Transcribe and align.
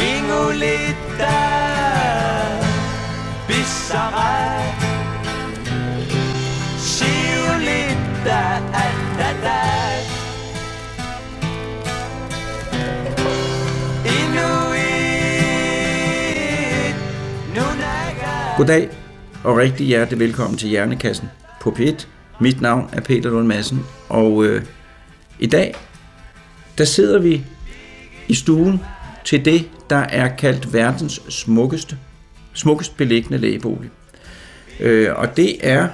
Bisa 0.00 1.57
Goddag 18.58 18.88
og 19.44 19.56
rigtig 19.56 19.86
hjertelig 19.86 20.18
velkommen 20.18 20.58
til 20.58 20.68
Hjernekassen 20.68 21.28
på 21.60 21.76
P1. 21.78 22.06
Mit 22.40 22.60
navn 22.60 22.90
er 22.92 23.00
Peter 23.00 23.30
Lund 23.30 23.46
Madsen, 23.46 23.84
og 24.08 24.44
øh, 24.44 24.62
i 25.38 25.46
dag, 25.46 25.74
der 26.78 26.84
sidder 26.84 27.18
vi 27.18 27.44
i 28.28 28.34
stuen 28.34 28.80
til 29.24 29.44
det, 29.44 29.68
der 29.90 29.96
er 29.96 30.36
kaldt 30.36 30.72
verdens 30.72 31.22
smukkeste, 31.28 31.96
smukkest 32.52 32.96
beliggende 32.96 33.38
lægebolig. 33.38 33.90
Øh, 34.80 35.08
og 35.16 35.36
det 35.36 35.56
er, 35.60 35.88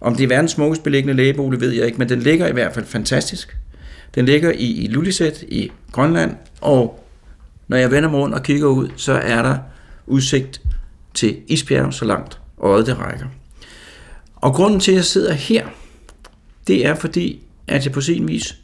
om 0.00 0.16
det 0.16 0.24
er 0.24 0.28
verdens 0.28 0.50
smukkest 0.50 0.82
beliggende 0.82 1.14
lægebolig, 1.14 1.60
ved 1.60 1.70
jeg 1.70 1.86
ikke, 1.86 1.98
men 1.98 2.08
den 2.08 2.20
ligger 2.20 2.46
i 2.46 2.52
hvert 2.52 2.74
fald 2.74 2.86
fantastisk. 2.86 3.56
Den 4.14 4.26
ligger 4.26 4.52
i, 4.52 4.84
i 4.84 4.86
Lulisæt 4.86 5.42
i 5.48 5.70
Grønland, 5.92 6.36
og 6.60 7.04
når 7.68 7.76
jeg 7.76 7.90
vender 7.90 8.10
mig 8.10 8.20
rundt 8.20 8.34
og 8.34 8.42
kigger 8.42 8.68
ud, 8.68 8.88
så 8.96 9.12
er 9.12 9.42
der 9.42 9.58
udsigt 10.06 10.60
til 11.14 11.36
isbjerg, 11.48 11.94
så 11.94 12.04
langt 12.04 12.38
øjet 12.58 12.86
det 12.86 12.98
rækker. 12.98 13.26
Og 14.36 14.54
grunden 14.54 14.80
til, 14.80 14.92
at 14.92 14.96
jeg 14.96 15.04
sidder 15.04 15.32
her, 15.32 15.66
det 16.66 16.86
er 16.86 16.94
fordi, 16.94 17.42
at 17.68 17.84
jeg 17.84 17.92
på 17.92 18.00
sin 18.00 18.28
vis 18.28 18.56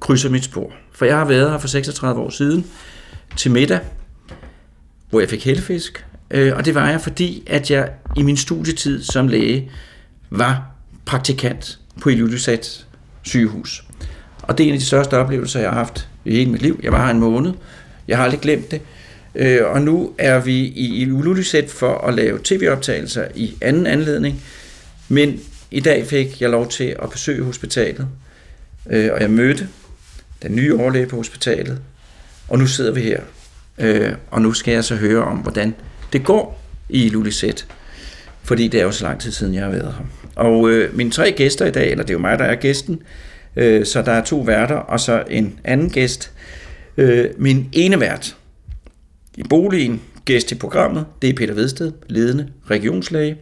krydser 0.00 0.30
mit 0.30 0.44
spor. 0.44 0.72
For 0.92 1.04
jeg 1.04 1.16
har 1.16 1.24
været 1.24 1.50
her 1.50 1.58
for 1.58 1.68
36 1.68 2.20
år 2.20 2.30
siden 2.30 2.66
til 3.36 3.50
middag, 3.50 3.80
hvor 5.10 5.20
jeg 5.20 5.28
fik 5.28 5.44
helfisk. 5.44 6.04
Øh, 6.30 6.56
og 6.56 6.64
det 6.64 6.74
var 6.74 6.90
jeg, 6.90 7.00
fordi 7.00 7.42
at 7.46 7.70
jeg 7.70 7.90
i 8.16 8.22
min 8.22 8.36
studietid 8.36 9.02
som 9.02 9.28
læge 9.28 9.70
var 10.30 10.66
praktikant 11.04 11.78
på 12.00 12.08
Ilulissat 12.08 12.86
sygehus. 13.22 13.84
Og 14.42 14.58
det 14.58 14.64
er 14.64 14.68
en 14.68 14.74
af 14.74 14.80
de 14.80 14.86
største 14.86 15.16
oplevelser, 15.16 15.60
jeg 15.60 15.70
har 15.70 15.76
haft 15.76 16.08
i 16.24 16.30
hele 16.30 16.50
mit 16.50 16.62
liv. 16.62 16.80
Jeg 16.82 16.92
var 16.92 17.04
her 17.04 17.10
en 17.10 17.20
måned. 17.20 17.52
Jeg 18.08 18.16
har 18.16 18.24
aldrig 18.24 18.40
glemt 18.40 18.70
det. 18.70 18.80
Øh, 19.38 19.64
og 19.64 19.82
nu 19.82 20.12
er 20.18 20.40
vi 20.40 20.56
i, 20.56 21.02
i 21.02 21.68
for 21.68 21.98
at 21.98 22.14
lave 22.14 22.38
tv-optagelser 22.44 23.28
i 23.34 23.56
anden 23.60 23.86
anledning. 23.86 24.42
Men 25.08 25.40
i 25.70 25.80
dag 25.80 26.06
fik 26.06 26.40
jeg 26.42 26.50
lov 26.50 26.68
til 26.68 26.96
at 27.02 27.10
besøge 27.10 27.44
hospitalet, 27.44 28.08
øh, 28.90 29.12
og 29.12 29.20
jeg 29.20 29.30
mødte 29.30 29.68
den 30.42 30.56
nye 30.56 30.76
overlæge 30.78 31.06
på 31.06 31.16
hospitalet, 31.16 31.80
og 32.48 32.58
nu 32.58 32.66
sidder 32.66 32.92
vi 32.92 33.00
her. 33.00 33.20
Øh, 33.78 34.12
og 34.30 34.42
nu 34.42 34.52
skal 34.52 34.74
jeg 34.74 34.84
så 34.84 34.94
høre 34.94 35.24
om, 35.24 35.36
hvordan 35.36 35.74
det 36.12 36.24
går 36.24 36.62
i 36.88 37.08
Lulisæt, 37.08 37.66
fordi 38.42 38.68
det 38.68 38.80
er 38.80 38.84
jo 38.84 38.90
så 38.90 39.04
lang 39.04 39.20
tid 39.20 39.32
siden, 39.32 39.54
jeg 39.54 39.62
har 39.62 39.70
været 39.70 39.94
her. 39.98 40.04
Og 40.34 40.70
øh, 40.70 40.96
mine 40.96 41.10
tre 41.10 41.32
gæster 41.32 41.66
i 41.66 41.70
dag, 41.70 41.90
eller 41.90 42.04
det 42.04 42.10
er 42.10 42.14
jo 42.14 42.20
mig, 42.20 42.38
der 42.38 42.44
er 42.44 42.54
gæsten, 42.54 43.02
øh, 43.56 43.86
så 43.86 44.02
der 44.02 44.12
er 44.12 44.24
to 44.24 44.38
værter, 44.38 44.76
og 44.76 45.00
så 45.00 45.24
en 45.30 45.60
anden 45.64 45.90
gæst. 45.90 46.32
Øh, 46.96 47.26
min 47.36 47.68
ene 47.72 48.00
vært, 48.00 48.36
i 49.38 49.42
boligen, 49.48 50.00
gæst 50.24 50.52
i 50.52 50.54
programmet, 50.54 51.06
det 51.22 51.30
er 51.30 51.34
Peter 51.34 51.54
Vedsted, 51.54 51.92
ledende 52.08 52.48
regionslæge. 52.70 53.36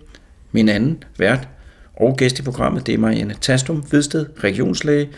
Min 0.52 0.68
anden 0.68 1.04
vært 1.18 1.48
og 1.94 2.16
gæst 2.16 2.38
i 2.38 2.42
programmet, 2.42 2.86
det 2.86 2.94
er 2.94 2.98
Marianne 2.98 3.34
Tastum 3.40 3.84
Vedsted, 3.90 4.26
regionslæge. 4.44 5.08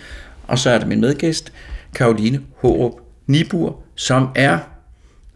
Og 0.47 0.59
så 0.59 0.71
er 0.71 0.79
det 0.79 0.89
min 0.89 1.01
medgæst, 1.01 1.53
Karoline 1.95 2.41
Hårup 2.57 2.93
Nibur, 3.27 3.83
som 3.95 4.29
er 4.35 4.59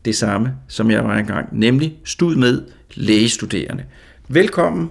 det 0.04 0.16
samme, 0.16 0.54
som 0.69 0.91
jeg 0.91 1.04
var 1.04 1.19
engang, 1.19 1.48
nemlig 1.59 1.97
stud 2.04 2.36
med 2.36 2.62
lægestuderende. 2.94 3.84
Velkommen 4.28 4.91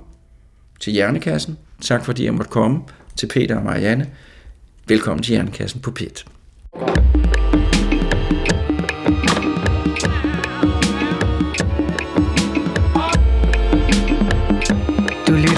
til 0.79 0.93
Hjernekassen. 0.93 1.57
Tak 1.81 2.05
fordi 2.05 2.25
jeg 2.25 2.33
måtte 2.33 2.51
komme 2.51 2.81
til 3.15 3.27
Peter 3.27 3.55
og 3.55 3.63
Marianne. 3.63 4.09
Velkommen 4.87 5.23
til 5.23 5.31
Hjernekassen 5.31 5.81
på 5.81 5.91
PET. 5.91 6.25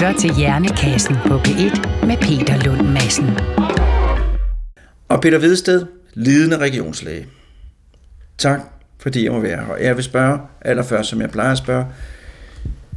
Lytter 0.04 0.20
til 0.20 0.34
Hjernekassen 0.34 1.16
på 1.26 1.38
P1 1.38 2.06
med 2.06 2.16
Peter 2.16 2.62
Lund 2.64 2.88
Madsen. 2.88 3.38
Og 5.08 5.20
Peter 5.20 5.38
Vedsted, 5.38 5.86
lidende 6.14 6.58
regionslæge. 6.58 7.26
Tak, 8.38 8.60
fordi 8.98 9.24
jeg 9.24 9.32
må 9.32 9.40
være 9.40 9.56
her. 9.56 9.72
Og 9.72 9.84
jeg 9.84 9.96
vil 9.96 10.04
spørge 10.04 10.40
allerførst, 10.60 11.08
som 11.10 11.20
jeg 11.20 11.30
plejer 11.30 11.52
at 11.52 11.58
spørge, 11.58 11.86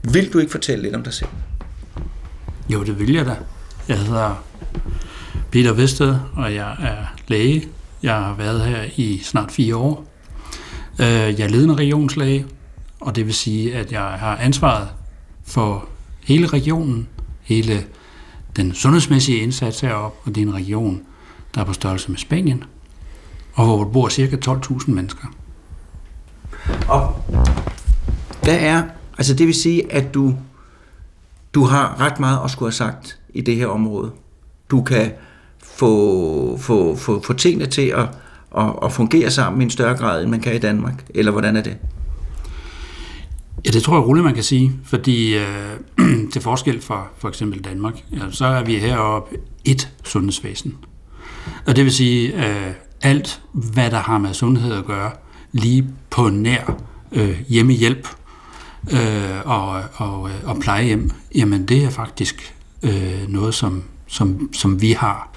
vil 0.03 0.33
du 0.33 0.39
ikke 0.39 0.51
fortælle 0.51 0.83
lidt 0.83 0.95
om 0.95 1.03
dig 1.03 1.13
selv? 1.13 1.29
Jo, 2.69 2.83
det 2.83 2.99
vil 2.99 3.13
jeg 3.13 3.25
da. 3.25 3.35
Jeg 3.87 3.97
hedder 3.97 4.45
Peter 5.51 5.73
Vedsted, 5.73 6.15
og 6.35 6.55
jeg 6.55 6.71
er 6.71 7.15
læge. 7.27 7.67
Jeg 8.03 8.13
har 8.13 8.35
været 8.35 8.61
her 8.61 8.83
i 8.95 9.21
snart 9.23 9.51
fire 9.51 9.75
år. 9.75 10.07
Øh, 10.99 11.07
jeg 11.07 11.39
er 11.39 11.49
ledende 11.49 11.75
regionslæge, 11.75 12.45
og 12.99 13.15
det 13.15 13.25
vil 13.25 13.33
sige, 13.33 13.75
at 13.75 13.91
jeg 13.91 14.01
har 14.01 14.37
ansvaret 14.37 14.87
for 15.45 15.89
hele 16.27 16.47
regionen, 16.47 17.07
hele 17.41 17.85
den 18.55 18.73
sundhedsmæssige 18.73 19.37
indsats 19.37 19.79
herop, 19.79 20.15
og 20.25 20.35
det 20.35 20.41
er 20.43 20.45
en 20.45 20.53
region, 20.53 21.01
der 21.55 21.61
er 21.61 21.65
på 21.65 21.73
størrelse 21.73 22.11
med 22.11 22.17
Spanien, 22.17 22.63
og 23.53 23.65
hvor 23.65 23.83
der 23.83 23.91
bor 23.91 24.09
cirka 24.09 24.35
12.000 24.45 24.91
mennesker. 24.91 25.27
Og 26.87 27.13
hvad 28.43 28.57
er, 28.59 28.83
altså 29.17 29.33
det 29.33 29.47
vil 29.47 29.55
sige, 29.55 29.93
at 29.93 30.13
du, 30.13 30.35
du 31.53 31.63
har 31.63 31.99
ret 31.99 32.19
meget 32.19 32.39
at 32.43 32.51
skulle 32.51 32.67
have 32.67 32.75
sagt 32.75 33.19
i 33.33 33.41
det 33.41 33.55
her 33.55 33.67
område. 33.67 34.11
Du 34.71 34.81
kan 34.81 35.11
få, 35.63 36.57
få, 36.57 36.95
få, 36.95 37.21
få 37.21 37.33
tingene 37.33 37.65
til 37.65 37.87
at, 37.87 38.09
at, 38.57 38.73
at 38.83 38.91
fungere 38.91 39.31
sammen 39.31 39.61
i 39.61 39.63
en 39.63 39.69
større 39.69 39.97
grad, 39.97 40.21
end 40.21 40.29
man 40.29 40.39
kan 40.39 40.55
i 40.55 40.59
Danmark, 40.59 41.05
eller 41.15 41.31
hvordan 41.31 41.55
er 41.55 41.61
det? 41.61 41.77
Ja, 43.67 43.71
det 43.71 43.83
tror 43.83 43.97
jeg 43.97 44.07
roligt, 44.07 44.23
man 44.23 44.33
kan 44.33 44.43
sige, 44.43 44.71
fordi 44.83 45.37
øh, 45.37 45.79
til 46.33 46.41
forskel 46.41 46.81
fra 46.81 47.07
for 47.17 47.29
eksempel 47.29 47.63
Danmark, 47.63 48.03
ja, 48.11 48.31
så 48.31 48.45
er 48.45 48.63
vi 48.63 48.77
heroppe 48.77 49.37
et 49.65 49.93
sundhedsvæsen. 50.03 50.75
Og 51.65 51.75
det 51.75 51.83
vil 51.83 51.93
sige, 51.93 52.47
øh, 52.47 52.73
alt 53.01 53.41
hvad 53.51 53.91
der 53.91 53.99
har 53.99 54.17
med 54.17 54.33
sundhed 54.33 54.73
at 54.73 54.85
gøre, 54.85 55.11
lige 55.51 55.87
på 56.09 56.29
nær 56.29 56.81
øh, 57.11 57.41
hjemmehjælp 57.47 58.07
øh, 58.91 59.41
og, 59.45 59.69
og, 59.69 60.21
og, 60.21 60.31
og 60.43 60.57
plejehjem, 60.59 61.11
jamen 61.35 61.65
det 61.65 61.83
er 61.83 61.89
faktisk 61.89 62.55
øh, 62.83 63.29
noget, 63.29 63.53
som, 63.53 63.83
som, 64.07 64.49
som 64.53 64.81
vi 64.81 64.91
har 64.91 65.31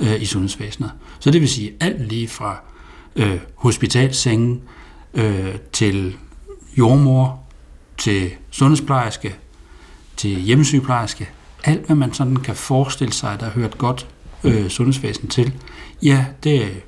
øh, 0.00 0.22
i 0.22 0.24
sundhedsvæsenet. 0.24 0.90
Så 1.18 1.30
det 1.30 1.40
vil 1.40 1.48
sige 1.48 1.72
alt 1.80 2.08
lige 2.08 2.28
fra 2.28 2.56
øh, 3.16 3.38
hospitalsengen 3.54 4.62
øh, 5.14 5.54
til 5.72 6.16
jordmor, 6.78 7.45
til 7.98 8.30
sundhedsplejerske, 8.50 9.34
til 10.16 10.30
hjemmesygeplejerske, 10.30 11.28
alt 11.64 11.86
hvad 11.86 11.96
man 11.96 12.12
sådan 12.12 12.36
kan 12.36 12.56
forestille 12.56 13.12
sig, 13.12 13.40
der 13.40 13.50
hørt 13.50 13.78
godt 13.78 14.06
øh, 14.44 14.68
sundhedsvæsen 14.68 15.28
til, 15.28 15.52
ja, 16.02 16.26
det 16.44 16.82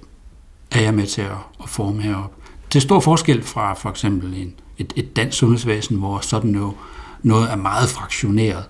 er 0.70 0.80
jeg 0.80 0.94
med 0.94 1.06
til 1.06 1.22
at, 1.22 1.36
at 1.62 1.68
forme 1.68 2.02
herop. 2.02 2.34
Det 2.72 2.76
er 2.78 2.80
stor 2.80 3.00
forskel 3.00 3.42
fra 3.42 3.74
for 3.74 3.90
eksempel 3.90 4.34
en, 4.34 4.54
et, 4.78 4.92
et 4.96 5.16
dansk 5.16 5.38
sundhedsvæsen, 5.38 5.96
hvor 5.96 6.18
sådan 6.20 6.50
noget, 6.50 6.74
noget 7.22 7.50
er 7.52 7.56
meget 7.56 7.88
fraktioneret. 7.88 8.64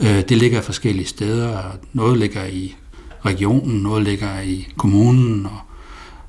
Øh, 0.00 0.28
det 0.28 0.36
ligger 0.36 0.60
forskellige 0.60 1.06
steder. 1.06 1.62
Noget 1.92 2.18
ligger 2.18 2.44
i 2.44 2.76
regionen, 3.24 3.82
noget 3.82 4.02
ligger 4.02 4.40
i 4.40 4.68
kommunen, 4.76 5.46
og, 5.46 5.58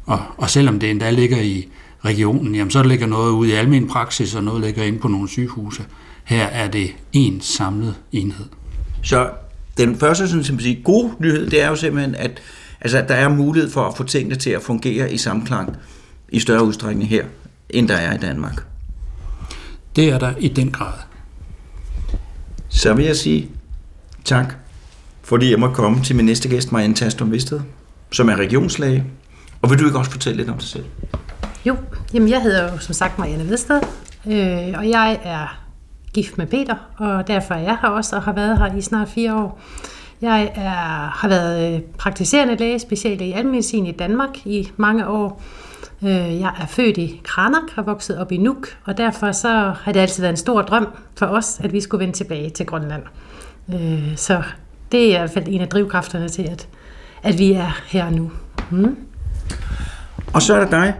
og, 0.06 0.19
og 0.38 0.50
selvom 0.50 0.80
det 0.80 0.92
endda 0.92 1.09
ligger 1.09 1.42
i 1.42 1.68
regionen, 2.06 2.56
jamen 2.56 2.72
så 2.72 2.84
ligger 2.84 3.07
noget 3.07 3.31
ude 3.31 3.50
i 3.50 3.54
almen 3.54 3.88
praksis, 3.88 4.36
og 4.36 4.44
noget 4.44 4.62
ligger 4.62 4.84
inde 4.84 5.00
på 5.00 5.07
nogle 5.07 5.30
sygehuse. 5.30 5.84
Her 6.24 6.46
er 6.46 6.68
det 6.68 6.92
en 7.13 7.42
samlet 7.42 7.96
enhed. 8.12 8.46
Så 9.04 9.30
den 9.78 10.00
første 10.00 10.28
sådan, 10.28 10.44
som 10.44 10.60
sige, 10.60 10.81
gode 10.84 11.12
nyhed, 11.19 11.50
det 11.50 11.62
er 11.62 11.68
jo 11.68 11.75
simpelthen, 11.75 12.16
at 12.16 12.42
altså, 12.81 13.06
der 13.07 13.16
er 13.16 13.30
mulighed 13.30 13.72
for 13.72 13.81
at 13.81 13.98
få 13.98 14.04
tingene 14.04 14.36
til 14.36 14.50
at 14.50 14.62
fungere 14.62 15.13
i 15.13 15.18
samklang 15.18 15.78
i 16.30 16.40
større 16.40 16.63
udstrækning 16.63 17.10
her, 17.10 17.25
end 17.69 17.88
der 17.88 17.96
er 17.96 18.16
i 18.16 18.18
Danmark. 18.18 18.66
Det 19.96 20.10
er 20.10 20.19
der 20.19 20.34
i 20.40 20.48
den 20.48 20.72
grad. 20.72 20.94
Så 22.69 22.94
vil 22.94 23.06
jeg 23.06 23.16
sige 23.16 23.50
tak, 24.25 24.56
fordi 25.24 25.52
jeg 25.52 25.60
må 25.60 25.74
komme 25.74 26.04
til 26.04 26.16
min 26.16 26.25
næste 26.25 26.50
gæst, 26.50 26.72
Marianne 26.72 26.96
Tastum 26.96 27.31
Visted, 27.31 27.60
som 28.12 28.30
er 28.30 28.36
regionslæge. 28.36 29.04
Og 29.62 29.69
vil 29.69 29.80
du 29.80 29.86
ikke 29.86 29.98
også 29.98 30.12
fortælle 30.12 30.38
lidt 30.38 30.50
om 30.50 30.57
dig 30.57 30.68
selv? 30.68 30.86
Jo, 31.66 31.76
jamen 32.14 32.30
jeg 32.30 32.42
hedder 32.42 32.72
jo 32.72 32.78
som 32.78 32.94
sagt 32.94 33.20
Marianne 33.20 33.50
Vedsted, 33.50 33.82
øh, 34.28 34.74
og 34.78 34.90
jeg 34.90 35.20
er 35.24 35.60
gift 36.14 36.38
med 36.38 36.48
Peter, 36.48 36.76
og 36.98 37.28
derfor 37.28 37.54
er 37.54 37.60
jeg 37.60 37.78
her 37.82 37.90
også, 37.90 38.16
og 38.16 38.22
har 38.22 38.34
været 38.34 38.58
her 38.58 38.76
i 38.76 38.82
snart 38.82 39.10
fire 39.10 39.36
år. 39.36 39.60
Jeg 40.22 40.52
er, 40.56 40.70
har 41.16 41.28
været 41.28 41.76
øh, 41.76 41.82
praktiserende 41.82 42.56
læge, 42.56 42.80
specielt 42.80 43.22
i 43.22 43.32
almindelig 43.32 43.88
i 43.88 43.92
Danmark 43.92 44.46
i 44.46 44.72
mange 44.78 45.08
år. 45.08 45.42
Øh, 46.04 46.40
jeg 46.40 46.52
er 46.62 46.66
født 46.66 46.98
i 46.98 47.22
Kranak 47.24 47.78
og 47.78 47.86
vokset 47.86 48.18
op 48.18 48.32
i 48.32 48.38
Nuuk, 48.38 48.68
og 48.86 48.98
derfor 48.98 49.32
så 49.32 49.74
har 49.82 49.92
det 49.92 50.00
altid 50.00 50.24
været 50.24 50.34
en 50.34 50.38
stor 50.38 50.62
drøm 50.62 50.88
for 51.18 51.26
os, 51.26 51.60
at 51.60 51.74
vi 51.74 51.82
skulle 51.82 52.00
vende 52.00 52.18
tilbage 52.18 52.50
til 52.50 52.66
Grønland. 52.66 53.04
Øh, 53.74 54.18
så 54.18 54.44
det 54.92 55.04
er 55.04 55.08
i 55.08 55.18
hvert 55.18 55.32
fald 55.32 55.46
en 55.48 55.62
af 55.62 55.68
drivkræfterne 55.68 56.30
til, 56.30 56.44
at, 56.44 56.68
at 57.24 57.38
vi 57.40 57.54
er 57.54 57.82
her 57.88 58.10
nu. 58.10 58.32
Mm. 58.72 58.98
Og 60.34 60.42
så 60.42 60.54
er 60.54 60.60
der 60.60 60.70
dig, 60.70 60.94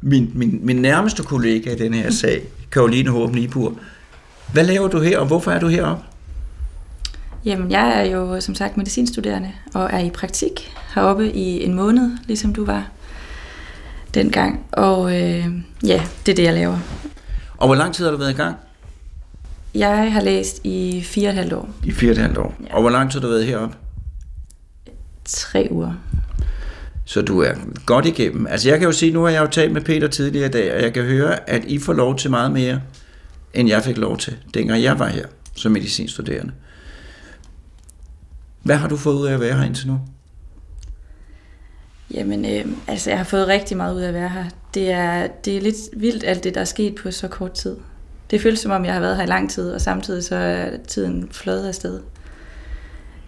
min, 0.00 0.30
min, 0.34 0.60
min 0.62 0.76
nærmeste 0.76 1.22
kollega 1.22 1.72
i 1.72 1.78
den 1.78 1.94
her 1.94 2.10
sag, 2.10 2.42
Karoline 2.72 3.10
Håb 3.10 3.34
Nibur. 3.34 3.74
Hvad 4.52 4.64
laver 4.64 4.88
du 4.88 5.00
her, 5.00 5.18
og 5.18 5.26
hvorfor 5.26 5.50
er 5.50 5.60
du 5.60 5.68
heroppe? 5.68 6.04
Jamen, 7.44 7.70
jeg 7.70 8.00
er 8.00 8.10
jo 8.10 8.40
som 8.40 8.54
sagt 8.54 8.76
medicinstuderende 8.76 9.52
og 9.74 9.90
er 9.92 9.98
i 9.98 10.10
praktik 10.10 10.72
heroppe 10.94 11.32
i 11.32 11.64
en 11.64 11.74
måned, 11.74 12.10
ligesom 12.26 12.52
du 12.52 12.64
var 12.64 12.88
dengang. 14.14 14.60
Og 14.72 15.16
øh, 15.16 15.46
ja, 15.86 16.02
det 16.26 16.32
er 16.32 16.36
det, 16.36 16.42
jeg 16.42 16.54
laver. 16.54 16.78
Og 17.56 17.66
hvor 17.68 17.74
lang 17.74 17.94
tid 17.94 18.04
har 18.04 18.12
du 18.12 18.18
været 18.18 18.30
i 18.30 18.36
gang? 18.36 18.56
Jeg 19.74 20.12
har 20.12 20.20
læst 20.20 20.60
i 20.64 21.02
fire 21.04 21.28
og 21.28 21.32
et 21.32 21.36
halvt 21.36 21.52
år. 21.52 21.68
I 21.84 21.92
fire 21.92 22.10
og 22.10 22.12
et 22.12 22.18
halvt 22.18 22.38
år. 22.38 22.54
Ja. 22.68 22.74
Og 22.74 22.80
hvor 22.80 22.90
lang 22.90 23.10
tid 23.10 23.20
har 23.20 23.26
du 23.26 23.32
været 23.32 23.46
heroppe? 23.46 23.76
Tre 25.24 25.68
uger. 25.70 25.92
Så 27.10 27.22
du 27.22 27.40
er 27.40 27.52
godt 27.86 28.06
igennem. 28.06 28.46
Altså 28.46 28.68
jeg 28.68 28.78
kan 28.78 28.86
jo 28.86 28.92
sige, 28.92 29.12
nu 29.12 29.22
har 29.22 29.30
jeg 29.30 29.42
jo 29.42 29.46
talt 29.46 29.72
med 29.72 29.80
Peter 29.80 30.08
tidligere 30.08 30.46
i 30.46 30.50
dag, 30.50 30.74
og 30.74 30.82
jeg 30.82 30.92
kan 30.92 31.04
høre, 31.04 31.50
at 31.50 31.64
I 31.64 31.78
får 31.78 31.92
lov 31.92 32.16
til 32.16 32.30
meget 32.30 32.52
mere, 32.52 32.80
end 33.54 33.68
jeg 33.68 33.82
fik 33.82 33.96
lov 33.98 34.18
til, 34.18 34.36
dengang 34.54 34.82
jeg 34.82 34.98
var 34.98 35.06
her 35.06 35.26
som 35.56 35.72
medicinstuderende. 35.72 36.52
Hvad 38.62 38.76
har 38.76 38.88
du 38.88 38.96
fået 38.96 39.14
ud 39.14 39.26
af 39.26 39.34
at 39.34 39.40
være 39.40 39.56
her 39.56 39.64
indtil 39.64 39.88
nu? 39.88 40.00
Jamen, 42.14 42.44
øh, 42.44 42.66
altså, 42.86 43.10
jeg 43.10 43.18
har 43.18 43.24
fået 43.24 43.46
rigtig 43.46 43.76
meget 43.76 43.94
ud 43.94 44.00
af 44.00 44.08
at 44.08 44.14
være 44.14 44.28
her. 44.28 44.44
Det 44.74 44.90
er, 44.90 45.26
det 45.44 45.56
er 45.56 45.60
lidt 45.60 45.76
vildt, 45.96 46.24
alt 46.24 46.44
det, 46.44 46.54
der 46.54 46.60
er 46.60 46.64
sket 46.64 46.94
på 46.94 47.10
så 47.10 47.28
kort 47.28 47.52
tid. 47.52 47.76
Det 48.30 48.40
føles 48.40 48.58
som 48.60 48.70
om, 48.70 48.84
jeg 48.84 48.92
har 48.92 49.00
været 49.00 49.16
her 49.16 49.22
i 49.22 49.26
lang 49.26 49.50
tid, 49.50 49.72
og 49.72 49.80
samtidig 49.80 50.24
så 50.24 50.36
er 50.36 50.70
tiden 50.88 51.28
fløjet 51.32 51.68
afsted. 51.68 52.00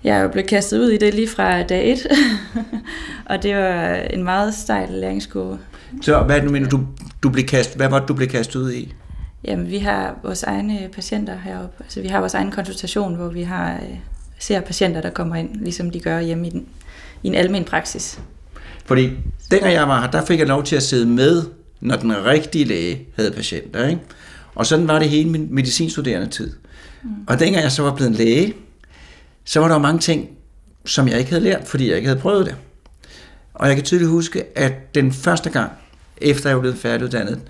Jeg 0.05 0.17
er 0.17 0.23
jo 0.23 0.29
blevet 0.29 0.49
kastet 0.49 0.79
ud 0.79 0.91
i 0.91 0.99
det 0.99 1.15
lige 1.15 1.29
fra 1.29 1.63
dag 1.63 1.93
et, 1.93 2.07
og 3.31 3.43
det 3.43 3.57
var 3.57 3.95
en 3.95 4.25
meget 4.25 4.55
stejl 4.55 4.89
læringskurve. 4.91 5.59
Så 6.03 6.23
hvad 6.23 6.41
du 6.41 6.51
mener, 6.51 6.69
du, 6.69 6.81
du 7.23 7.29
blev 7.29 7.45
kastet, 7.45 7.77
hvad 7.77 7.89
var 7.89 7.99
det, 7.99 8.09
du 8.09 8.15
blev 8.15 8.29
kastet 8.29 8.61
ud 8.61 8.73
i? 8.73 8.95
Jamen, 9.45 9.71
vi 9.71 9.79
har 9.79 10.19
vores 10.23 10.43
egne 10.43 10.89
patienter 10.93 11.39
heroppe. 11.45 11.77
Altså, 11.81 12.01
vi 12.01 12.09
har 12.09 12.21
vores 12.21 12.35
egen 12.35 12.51
konsultation, 12.51 13.15
hvor 13.15 13.29
vi 13.29 13.43
har, 13.43 13.75
øh, 13.75 13.97
ser 14.39 14.61
patienter, 14.61 15.01
der 15.01 15.11
kommer 15.11 15.37
ind, 15.37 15.57
ligesom 15.57 15.91
de 15.91 16.01
gør 16.01 16.21
hjemme 16.21 16.47
i, 16.47 16.51
den, 16.51 16.67
i 17.23 17.29
en 17.29 17.35
almen 17.35 17.65
praksis. 17.65 18.21
Fordi 18.85 19.11
dengang 19.51 19.73
jeg 19.73 19.89
var 19.89 20.01
her, 20.01 20.11
der 20.11 20.25
fik 20.25 20.39
jeg 20.39 20.47
lov 20.47 20.65
til 20.65 20.77
at 20.77 20.83
sidde 20.83 21.07
med, 21.07 21.43
når 21.81 21.97
den 21.97 22.25
rigtige 22.25 22.65
læge 22.65 23.09
havde 23.17 23.31
patienter. 23.31 23.89
Ikke? 23.89 24.01
Og 24.55 24.67
sådan 24.67 24.89
var 24.89 24.99
det 24.99 25.09
hele 25.09 25.31
min 25.31 25.49
medicinstuderende 25.51 26.27
tid. 26.27 26.53
Mm. 27.03 27.11
Og 27.27 27.41
dengang 27.41 27.63
jeg 27.63 27.73
så 27.73 27.83
var 27.83 27.95
blevet 27.95 28.13
læge, 28.13 28.55
så 29.45 29.61
var 29.61 29.69
der 29.69 29.75
jo 29.75 29.79
mange 29.79 30.01
ting, 30.01 30.29
som 30.85 31.09
jeg 31.09 31.19
ikke 31.19 31.31
havde 31.31 31.45
lært, 31.45 31.69
fordi 31.69 31.89
jeg 31.89 31.97
ikke 31.97 32.09
havde 32.09 32.21
prøvet 32.21 32.47
det. 32.47 32.57
Og 33.55 33.69
jeg 33.69 33.77
kan 33.77 33.85
tydeligt 33.85 34.11
huske, 34.11 34.59
at 34.59 34.95
den 34.95 35.13
første 35.13 35.51
gang, 35.51 35.73
efter 36.17 36.51
jeg 36.51 36.57
var 36.57 36.61
blevet 36.61 36.79
færdiguddannet, 36.79 37.41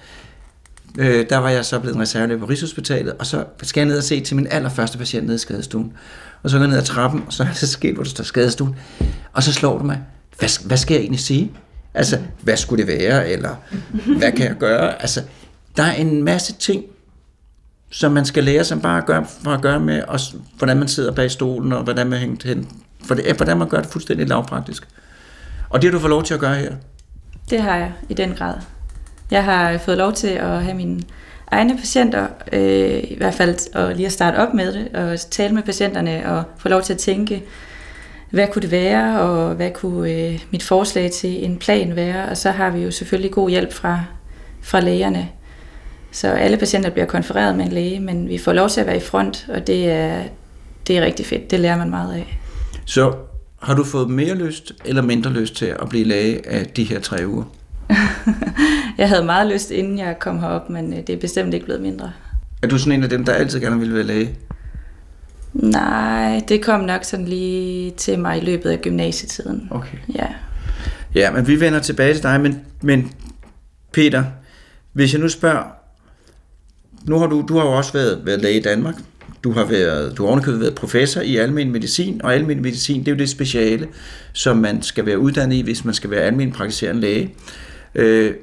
øh, 0.99 1.27
der 1.31 1.37
var 1.37 1.51
jeg 1.51 1.65
så 1.65 1.79
blevet 1.79 1.99
reservelæge 1.99 2.39
på 2.39 2.47
Rigshospitalet, 2.47 3.15
og 3.19 3.27
så 3.27 3.45
skal 3.63 3.81
jeg 3.81 3.89
ned 3.89 3.99
og 3.99 4.05
se 4.05 4.21
til 4.21 4.37
min 4.37 4.47
allerførste 4.51 4.99
patient 4.99 5.27
nede 5.27 5.35
i 5.35 5.39
skadestuen. 5.39 5.93
Og 6.43 6.51
så 6.51 6.57
går 6.57 6.63
jeg 6.63 6.71
ned 6.71 6.79
ad 6.79 6.85
trappen, 6.85 7.23
og 7.27 7.33
så 7.33 7.43
er 7.43 7.49
det 7.61 7.69
sket, 7.69 7.95
hvor 7.95 8.03
der 8.03 8.11
står 8.11 8.25
skadestuen. 8.25 8.77
Og 9.33 9.43
så 9.43 9.53
slår 9.53 9.77
det 9.77 9.87
mig, 9.87 10.01
hvad, 10.39 10.67
hvad 10.67 10.77
skal 10.77 10.95
jeg 10.95 11.01
egentlig 11.01 11.21
sige? 11.21 11.53
Altså, 11.95 12.19
hvad 12.41 12.57
skulle 12.57 12.87
det 12.87 12.99
være, 12.99 13.29
eller 13.29 13.55
hvad 14.19 14.33
kan 14.33 14.47
jeg 14.47 14.57
gøre? 14.59 15.03
Altså, 15.03 15.23
der 15.77 15.83
er 15.83 15.93
en 15.93 16.23
masse 16.23 16.53
ting, 16.53 16.85
som 17.93 18.13
man 18.13 18.25
skal 18.25 18.45
lære, 18.45 18.65
som 18.65 18.81
bare 18.81 19.01
gør, 19.01 19.23
for 19.45 19.51
at 19.51 19.63
gøre 19.63 19.81
med, 19.81 20.03
og 20.03 20.21
hvordan 20.59 20.77
man 20.77 20.89
sidder 20.89 21.13
bag 21.13 21.31
stolen, 21.31 21.73
og 21.73 21.83
hvordan 21.83 22.07
man 22.07 22.19
hængt 22.19 22.43
hen. 22.45 22.69
For 23.05 23.15
det, 23.15 23.37
hvordan 23.37 23.57
man 23.57 23.69
gør 23.69 23.81
det 23.81 23.91
fuldstændig 23.91 24.29
lavpraktisk. 24.29 24.89
Og 25.71 25.83
det 25.83 25.91
har 25.91 25.93
du 25.93 26.01
fået 26.01 26.11
lov 26.11 26.23
til 26.23 26.35
at 26.35 26.41
gøre 26.41 26.55
her. 26.55 26.73
Det 27.51 27.63
har 27.63 27.77
jeg 27.77 27.93
i 28.09 28.15
den 28.15 28.35
grad. 28.35 28.55
Jeg 29.31 29.45
har 29.45 29.79
fået 29.79 29.99
lov 29.99 30.13
til 30.13 30.29
at 30.29 30.63
have 30.63 30.77
mine 30.77 31.03
egne 31.47 31.79
patienter, 31.79 32.27
øh, 32.53 33.05
i 33.05 33.15
hvert 33.17 33.35
fald 33.35 33.75
og 33.75 33.95
lige 33.95 34.07
at 34.07 34.13
starte 34.13 34.37
op 34.37 34.55
med 34.55 34.73
det, 34.73 34.89
og 34.97 35.31
tale 35.31 35.55
med 35.55 35.63
patienterne, 35.63 36.31
og 36.31 36.45
få 36.59 36.69
lov 36.69 36.83
til 36.83 36.93
at 36.93 36.99
tænke, 36.99 37.43
hvad 38.31 38.47
kunne 38.53 38.63
det 38.63 38.71
være, 38.71 39.21
og 39.21 39.55
hvad 39.55 39.71
kunne 39.71 40.11
øh, 40.11 40.45
mit 40.51 40.63
forslag 40.63 41.11
til 41.11 41.45
en 41.45 41.59
plan 41.59 41.97
være, 41.97 42.29
og 42.29 42.37
så 42.37 42.51
har 42.51 42.71
vi 42.71 42.83
jo 42.83 42.91
selvfølgelig 42.91 43.31
god 43.31 43.51
hjælp 43.51 43.73
fra, 43.73 44.01
fra 44.63 44.81
lægerne. 44.81 45.29
Så 46.13 46.29
alle 46.29 46.57
patienter 46.57 46.91
bliver 46.91 47.07
konfereret 47.07 47.57
med 47.57 47.65
en 47.65 47.73
læge, 47.73 48.01
men 48.01 48.29
vi 48.29 48.39
får 48.39 48.53
lov 48.53 48.69
til 48.69 48.81
at 48.81 48.87
være 48.87 48.97
i 48.97 49.01
front, 49.01 49.47
og 49.55 49.67
det 49.67 49.91
er, 49.91 50.23
det 50.87 50.99
er 50.99 51.03
rigtig 51.03 51.27
fedt. 51.27 51.51
Det 51.51 51.61
lærer 51.61 51.79
man 51.79 51.91
meget 51.91 52.15
af. 52.15 52.39
Så 52.85 53.15
har 53.63 53.75
du 53.75 53.85
fået 53.85 54.11
mere 54.11 54.35
lyst 54.35 54.73
eller 54.85 55.03
mindre 55.03 55.31
lyst 55.31 55.57
til 55.57 55.67
at 55.67 55.89
blive 55.89 56.05
læge 56.05 56.49
af 56.49 56.67
de 56.67 56.85
her 56.85 57.01
tre 57.01 57.27
uger? 57.27 57.45
Jeg 58.99 59.09
havde 59.09 59.25
meget 59.25 59.53
lyst, 59.53 59.71
inden 59.71 59.99
jeg 59.99 60.19
kom 60.19 60.39
herop, 60.39 60.71
men 60.71 60.93
øh, 60.93 60.99
det 61.07 61.11
er 61.11 61.17
bestemt 61.17 61.55
ikke 61.55 61.67
blevet 61.67 61.83
mindre. 61.83 62.13
Er 62.63 62.67
du 62.67 62.79
sådan 62.79 62.93
en 62.93 63.03
af 63.03 63.09
dem, 63.09 63.25
der 63.25 63.33
altid 63.33 63.61
gerne 63.61 63.79
ville 63.79 63.95
være 63.95 64.03
læge? 64.03 64.37
Nej, 65.53 66.43
det 66.49 66.63
kom 66.65 66.81
nok 66.81 67.05
sådan 67.05 67.27
lige 67.27 67.91
til 67.91 68.19
mig 68.19 68.39
i 68.39 68.45
løbet 68.45 68.71
af 68.71 68.81
gymnasietiden. 68.81 69.69
Okay. 69.71 69.99
Ja. 70.15 70.27
Ja, 71.15 71.31
men 71.31 71.47
vi 71.47 71.61
vender 71.61 71.79
tilbage 71.79 72.15
til 72.15 72.23
dig, 72.23 72.41
men, 72.41 72.61
men 72.83 73.13
Peter, 73.93 74.25
hvis 74.93 75.13
jeg 75.13 75.21
nu 75.21 75.29
spørger, 75.29 75.82
nu 77.05 77.19
har 77.19 77.27
du, 77.27 77.45
du 77.49 77.59
har 77.59 77.65
jo 77.65 77.73
også 77.73 77.93
været, 77.93 78.21
været 78.25 78.43
læge 78.43 78.61
i 78.61 78.63
Danmark, 78.63 78.95
du 79.45 79.53
har 79.53 79.65
været, 79.65 80.19
du 80.19 80.23
har 80.23 80.29
ovenikøbet 80.29 80.61
været 80.61 80.75
professor 80.75 81.21
i 81.21 81.37
almen 81.37 81.73
medicin, 81.73 82.21
og 82.25 82.35
almen 82.35 82.63
medicin, 82.63 83.01
det 83.01 83.09
er 83.09 83.13
jo 83.13 83.19
det 83.19 83.29
speciale, 83.29 83.89
som 84.33 84.57
man 84.57 84.83
skal 84.83 85.07
være 85.07 85.19
uddannet 85.19 85.57
i, 85.57 85.61
hvis 85.61 85.85
man 85.85 85.95
skal 85.95 86.11
være 86.11 86.21
almen 86.21 86.53
praktiserende 86.53 87.01
læge. 87.01 87.35
Øh, 87.95 88.35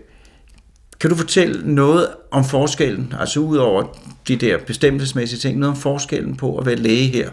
kan 0.99 1.09
du 1.09 1.15
fortælle 1.15 1.73
noget 1.75 2.07
om 2.31 2.45
forskellen, 2.45 3.13
altså 3.19 3.39
ud 3.39 3.57
over 3.57 3.83
de 4.27 4.35
der 4.35 4.57
bestemmelsesmæssige 4.67 5.39
ting, 5.39 5.59
noget 5.59 5.75
om 5.75 5.81
forskellen 5.81 6.35
på 6.35 6.57
at 6.57 6.65
være 6.65 6.75
læge 6.75 7.07
her, 7.07 7.29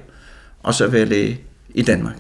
og 0.63 0.75
så 0.75 0.87
være 0.87 1.05
læge 1.05 1.41
i 1.75 1.83
Danmark? 1.83 2.17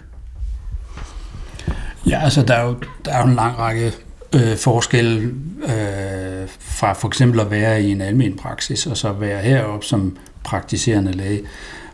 Ja, 2.07 2.21
altså 2.25 2.43
der 2.43 2.55
er 2.55 2.67
jo, 2.67 2.77
der 3.05 3.13
er 3.13 3.19
jo 3.23 3.29
en 3.29 3.35
lang 3.35 3.59
række 3.59 3.93
øh, 4.35 4.57
forskel 4.57 5.33
øh, 5.63 6.49
fra 6.59 6.93
for 6.93 7.09
eksempel 7.09 7.41
at 7.41 7.51
være 7.51 7.83
i 7.83 7.91
en 7.91 8.01
almen 8.01 8.37
praksis, 8.37 8.87
og 8.87 8.97
så 8.97 9.13
være 9.13 9.43
heroppe 9.43 9.87
som 9.87 10.17
praktiserende 10.45 11.13
læge. 11.13 11.43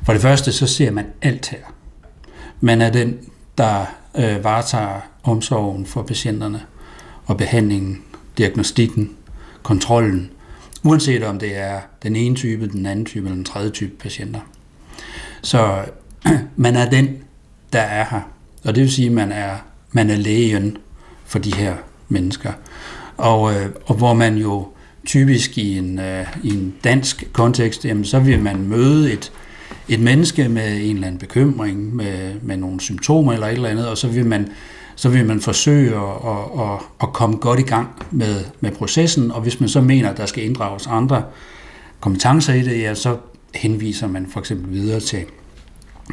For 0.03 0.13
det 0.13 0.23
første, 0.23 0.53
så 0.53 0.67
ser 0.67 0.91
man 0.91 1.07
alt 1.23 1.49
her. 1.49 1.59
Man 2.61 2.81
er 2.81 2.91
den, 2.91 3.19
der 3.59 3.85
øh, 4.19 4.45
varetager 4.45 5.01
omsorgen 5.23 5.87
for 5.87 6.03
patienterne, 6.03 6.63
og 7.27 7.37
behandlingen, 7.37 8.03
diagnostikken, 8.39 9.17
kontrollen, 9.63 10.31
uanset 10.83 11.25
om 11.25 11.39
det 11.39 11.57
er 11.57 11.81
den 12.03 12.17
ene 12.17 12.37
type, 12.37 12.69
den 12.69 12.87
anden 12.87 13.05
type 13.05 13.27
eller 13.27 13.35
den 13.35 13.45
tredje 13.45 13.71
type 13.71 13.93
patienter. 13.99 14.41
Så 15.43 15.85
man 16.57 16.77
er 16.77 16.91
den, 16.91 17.17
der 17.73 17.81
er 17.81 18.05
her. 18.11 18.21
Og 18.65 18.75
det 18.75 18.83
vil 18.83 18.93
sige, 18.93 19.07
at 19.07 19.13
man 19.13 19.33
er, 19.33 19.57
man 19.93 20.11
er 20.11 20.17
lægen 20.17 20.77
for 21.25 21.39
de 21.39 21.55
her 21.55 21.77
mennesker. 22.13 22.53
Og, 23.17 23.55
øh, 23.55 23.67
og 23.87 23.95
hvor 23.95 24.15
man 24.15 24.37
jo 24.37 24.67
typisk 25.07 25.59
i 25.59 25.79
en, 25.79 25.99
øh, 25.99 26.27
i 26.43 26.49
en 26.49 26.75
dansk 26.85 27.25
kontekst, 27.33 27.85
jamen, 27.85 28.05
så 28.05 28.19
vil 28.19 28.43
man 28.43 28.69
møde 28.69 29.13
et, 29.13 29.33
et 29.89 30.01
menneske 30.01 30.49
med 30.49 30.77
en 30.77 30.95
eller 30.95 31.07
anden 31.07 31.19
bekymring, 31.19 31.97
med, 31.97 32.35
med 32.43 32.57
nogle 32.57 32.81
symptomer 32.81 33.33
eller 33.33 33.47
et 33.47 33.53
eller 33.53 33.69
andet, 33.69 33.89
og 33.89 33.99
så 33.99 34.09
vil 34.09 34.27
man 34.27 34.49
så 34.97 35.09
vil 35.09 35.27
man 35.27 35.41
forsøge 35.41 35.97
at, 35.97 36.03
at, 36.03 36.61
at, 36.61 36.79
at 37.03 37.13
komme 37.13 37.37
godt 37.37 37.61
i 37.61 37.63
gang 37.63 37.89
med, 38.11 38.45
med 38.61 38.71
processen, 38.71 39.31
og 39.31 39.41
hvis 39.41 39.61
man 39.61 39.69
så 39.69 39.81
mener, 39.81 40.11
at 40.11 40.17
der 40.17 40.27
skal 40.27 40.45
inddrages 40.45 40.87
andre 40.87 41.23
kompetencer 42.01 42.53
i 42.55 42.63
det, 42.63 42.81
ja, 42.81 42.95
så 42.95 43.17
henviser 43.55 44.07
man 44.07 44.27
for 44.33 44.41
eksempel 44.41 44.73
videre 44.73 45.01
til, 45.01 45.25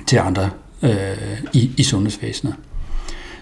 til 0.08 0.18
andre 0.18 0.50
øh, 0.84 1.42
i, 1.54 1.72
i 1.78 1.84
sundhedsvæsenet. 1.84 2.56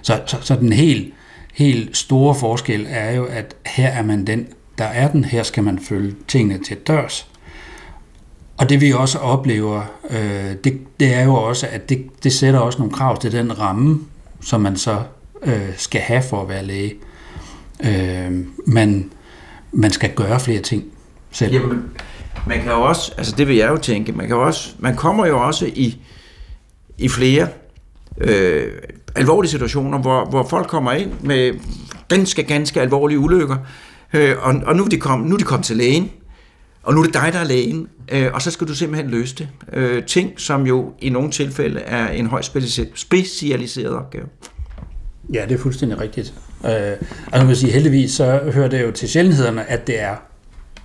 Så, 0.02 0.22
så, 0.26 0.38
så 0.42 0.56
den 0.56 0.74
helt, 0.74 1.14
helt 1.58 1.98
store 1.98 2.36
forskel 2.36 2.86
er 2.90 3.12
jo, 3.12 3.26
at 3.26 3.56
her 3.66 3.88
er 3.88 4.04
man 4.04 4.28
den, 4.28 4.48
der 4.78 4.86
er 4.86 5.12
den, 5.12 5.26
her 5.26 5.44
skal 5.44 5.64
man 5.64 5.80
følge 5.80 6.16
tingene 6.28 6.64
til 6.64 6.78
dørs. 6.78 7.28
Og 8.58 8.70
det 8.70 8.82
vi 8.82 8.94
også 8.94 9.18
oplever, 9.18 9.82
øh, 10.10 10.56
det, 10.64 10.80
det 11.00 11.14
er 11.14 11.24
jo 11.24 11.34
også, 11.34 11.68
at 11.72 11.90
det, 11.90 12.24
det 12.24 12.34
sætter 12.34 12.60
også 12.60 12.80
nogle 12.80 12.94
krav 12.94 13.22
til 13.22 13.32
den 13.32 13.60
ramme, 13.60 14.00
som 14.42 14.62
man 14.62 14.78
så 14.78 15.04
øh, 15.44 15.70
skal 15.78 16.02
have 16.02 16.22
for 16.22 16.42
at 16.42 16.50
være 16.50 16.66
læge. 16.66 16.94
Øh, 17.86 18.46
man, 18.68 19.12
man 19.72 19.92
skal 19.92 20.14
gøre 20.14 20.40
flere 20.40 20.62
ting 20.62 20.84
selv. 21.32 21.54
Jamen, 21.54 21.84
man 22.48 22.62
kan 22.62 22.72
jo 22.72 22.82
også, 22.82 23.14
altså 23.18 23.36
det 23.36 23.48
vil 23.48 23.56
jeg 23.56 23.70
jo 23.70 23.78
tænke, 23.78 24.12
man, 24.12 24.28
kan 24.28 24.36
også, 24.36 24.70
man 24.80 24.96
kommer 24.96 25.26
jo 25.26 25.46
også 25.46 25.66
i, 25.66 25.98
i 26.98 27.10
flere 27.10 27.48
øh, 28.22 28.72
alvorlige 29.16 29.52
situationer, 29.52 29.98
hvor, 29.98 30.26
hvor 30.26 30.48
folk 30.50 30.68
kommer 30.68 30.92
ind 30.92 31.12
med 31.22 31.54
ganske, 32.08 32.44
ganske 32.44 32.82
alvorlige 32.82 33.20
ulykker, 33.20 33.56
øh, 34.14 34.36
og, 34.42 34.56
og 34.66 34.76
nu, 34.76 34.84
er 34.84 34.88
de 34.88 34.98
kom, 34.98 35.20
nu 35.20 35.34
er 35.34 35.38
de 35.38 35.44
kommet 35.44 35.66
til 35.66 35.78
lægen, 35.78 36.12
og 36.84 36.94
nu 36.94 37.00
er 37.00 37.06
det 37.06 37.14
dig, 37.14 37.30
der 37.34 37.40
er 37.40 37.44
lægen, 37.44 37.88
øh, 38.12 38.30
og 38.34 38.42
så 38.42 38.52
skal 38.52 38.68
du 38.68 38.76
simpelthen 38.76 39.12
løse 39.12 39.36
det. 39.36 39.50
Øh, 39.74 40.04
ting, 40.04 40.32
som 40.38 40.68
jo 40.68 40.94
i 41.00 41.10
nogle 41.10 41.32
tilfælde 41.32 41.80
er 41.80 42.08
en 42.08 42.28
højt 42.28 42.52
specialiseret 42.96 43.96
opgave. 43.96 44.26
Ja, 45.34 45.46
det 45.50 45.52
er 45.52 45.60
fuldstændig 45.60 46.02
rigtigt. 46.02 46.34
Øh, 46.66 46.72
altså 46.72 47.00
man 47.34 47.48
kan 47.48 47.56
sige, 47.56 47.72
heldigvis 47.72 48.12
så 48.12 48.42
hører 48.54 48.68
det 48.68 48.84
jo 48.84 48.92
til 48.92 49.10
sjældenhederne, 49.10 49.70
at 49.70 49.88
det 49.88 50.02
er 50.02 50.16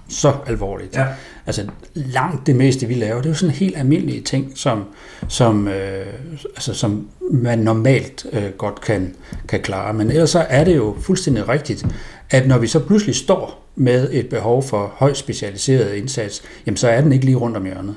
så 0.09 0.33
alvorligt. 0.47 0.97
Ja. 0.97 1.07
Altså 1.47 1.67
langt 1.95 2.47
det 2.47 2.57
meste, 2.57 2.87
vi 2.87 2.95
laver, 2.95 3.17
det 3.17 3.27
er 3.27 3.31
jo 3.31 3.35
sådan 3.35 3.55
helt 3.55 3.77
almindelige 3.77 4.21
ting, 4.21 4.53
som, 4.55 4.85
som, 5.29 5.69
øh, 5.69 6.07
altså, 6.45 6.75
som 6.75 7.09
man 7.33 7.59
normalt 7.59 8.27
øh, 8.33 8.51
godt 8.59 8.81
kan, 8.81 9.15
kan 9.49 9.61
klare. 9.61 9.95
Men 9.95 10.11
ellers 10.11 10.31
så 10.31 10.47
er 10.49 10.65
det 10.65 10.77
jo 10.77 10.97
fuldstændig 11.01 11.49
rigtigt, 11.49 11.87
at 12.31 12.49
når 12.49 12.59
vi 12.59 12.67
så 12.67 12.79
pludselig 12.81 13.15
står 13.15 13.69
med 13.77 14.09
et 14.13 14.29
behov 14.29 14.63
for 14.63 14.93
højt 14.97 15.17
specialiseret 15.17 15.95
indsats, 15.95 16.43
jamen 16.67 16.77
så 16.77 16.89
er 16.89 17.01
den 17.01 17.13
ikke 17.13 17.25
lige 17.25 17.37
rundt 17.37 17.57
om 17.57 17.65
hjørnet. 17.65 17.95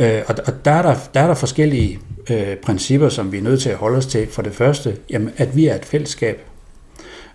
Øh, 0.00 0.22
og 0.26 0.34
og 0.46 0.64
der, 0.64 0.70
er 0.70 0.82
der, 0.82 0.94
der 1.14 1.20
er 1.20 1.26
der 1.26 1.34
forskellige 1.34 1.98
øh, 2.30 2.56
principper, 2.56 3.08
som 3.08 3.32
vi 3.32 3.38
er 3.38 3.42
nødt 3.42 3.62
til 3.62 3.70
at 3.70 3.76
holde 3.76 3.96
os 3.96 4.06
til. 4.06 4.26
For 4.30 4.42
det 4.42 4.54
første, 4.54 4.96
jamen, 5.10 5.30
at 5.36 5.56
vi 5.56 5.66
er 5.66 5.74
et 5.74 5.84
fællesskab. 5.84 6.40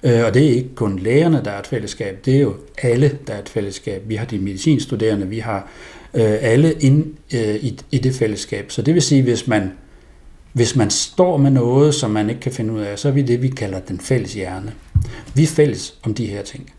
Øh, 0.04 0.26
og 0.26 0.34
det 0.34 0.46
er 0.46 0.54
ikke 0.56 0.76
kun 0.76 1.00
lægerne, 1.00 1.42
der 1.46 1.52
er 1.52 1.60
et 1.60 1.68
fællesskab, 1.68 2.26
det 2.26 2.36
er 2.36 2.42
jo 2.42 2.56
alle, 2.82 3.18
der 3.28 3.34
er 3.34 3.40
et 3.40 3.50
fællesskab. 3.50 4.04
Vi 4.06 4.16
har 4.16 4.26
de 4.26 4.40
medicinstuderende, 4.40 5.28
vi 5.28 5.40
har 5.40 5.68
øh, 6.14 6.38
alle 6.42 6.74
ind 6.74 7.14
øh, 7.34 7.56
i, 7.56 7.80
i 7.92 7.98
det 7.98 8.16
fællesskab. 8.16 8.72
Så 8.72 8.82
det 8.82 8.94
vil 8.94 9.02
sige, 9.02 9.24
hvis 9.24 9.48
man, 9.48 9.72
hvis 10.54 10.76
man 10.76 10.90
står 10.90 11.38
med 11.38 11.52
noget, 11.52 11.96
som 11.96 12.12
man 12.12 12.30
ikke 12.30 12.42
kan 12.42 12.52
finde 12.52 12.74
ud 12.74 12.80
af, 12.80 13.00
så 13.00 13.08
er 13.08 13.12
vi 13.12 13.22
det, 13.22 13.42
vi 13.42 13.48
kalder 13.48 13.80
den 13.80 14.00
fælles 14.00 14.34
hjerne. 14.34 14.74
Vi 15.34 15.44
er 15.44 15.48
fælles 15.48 15.96
om 16.04 16.14
de 16.14 16.26
her 16.26 16.42
ting. 16.42 16.74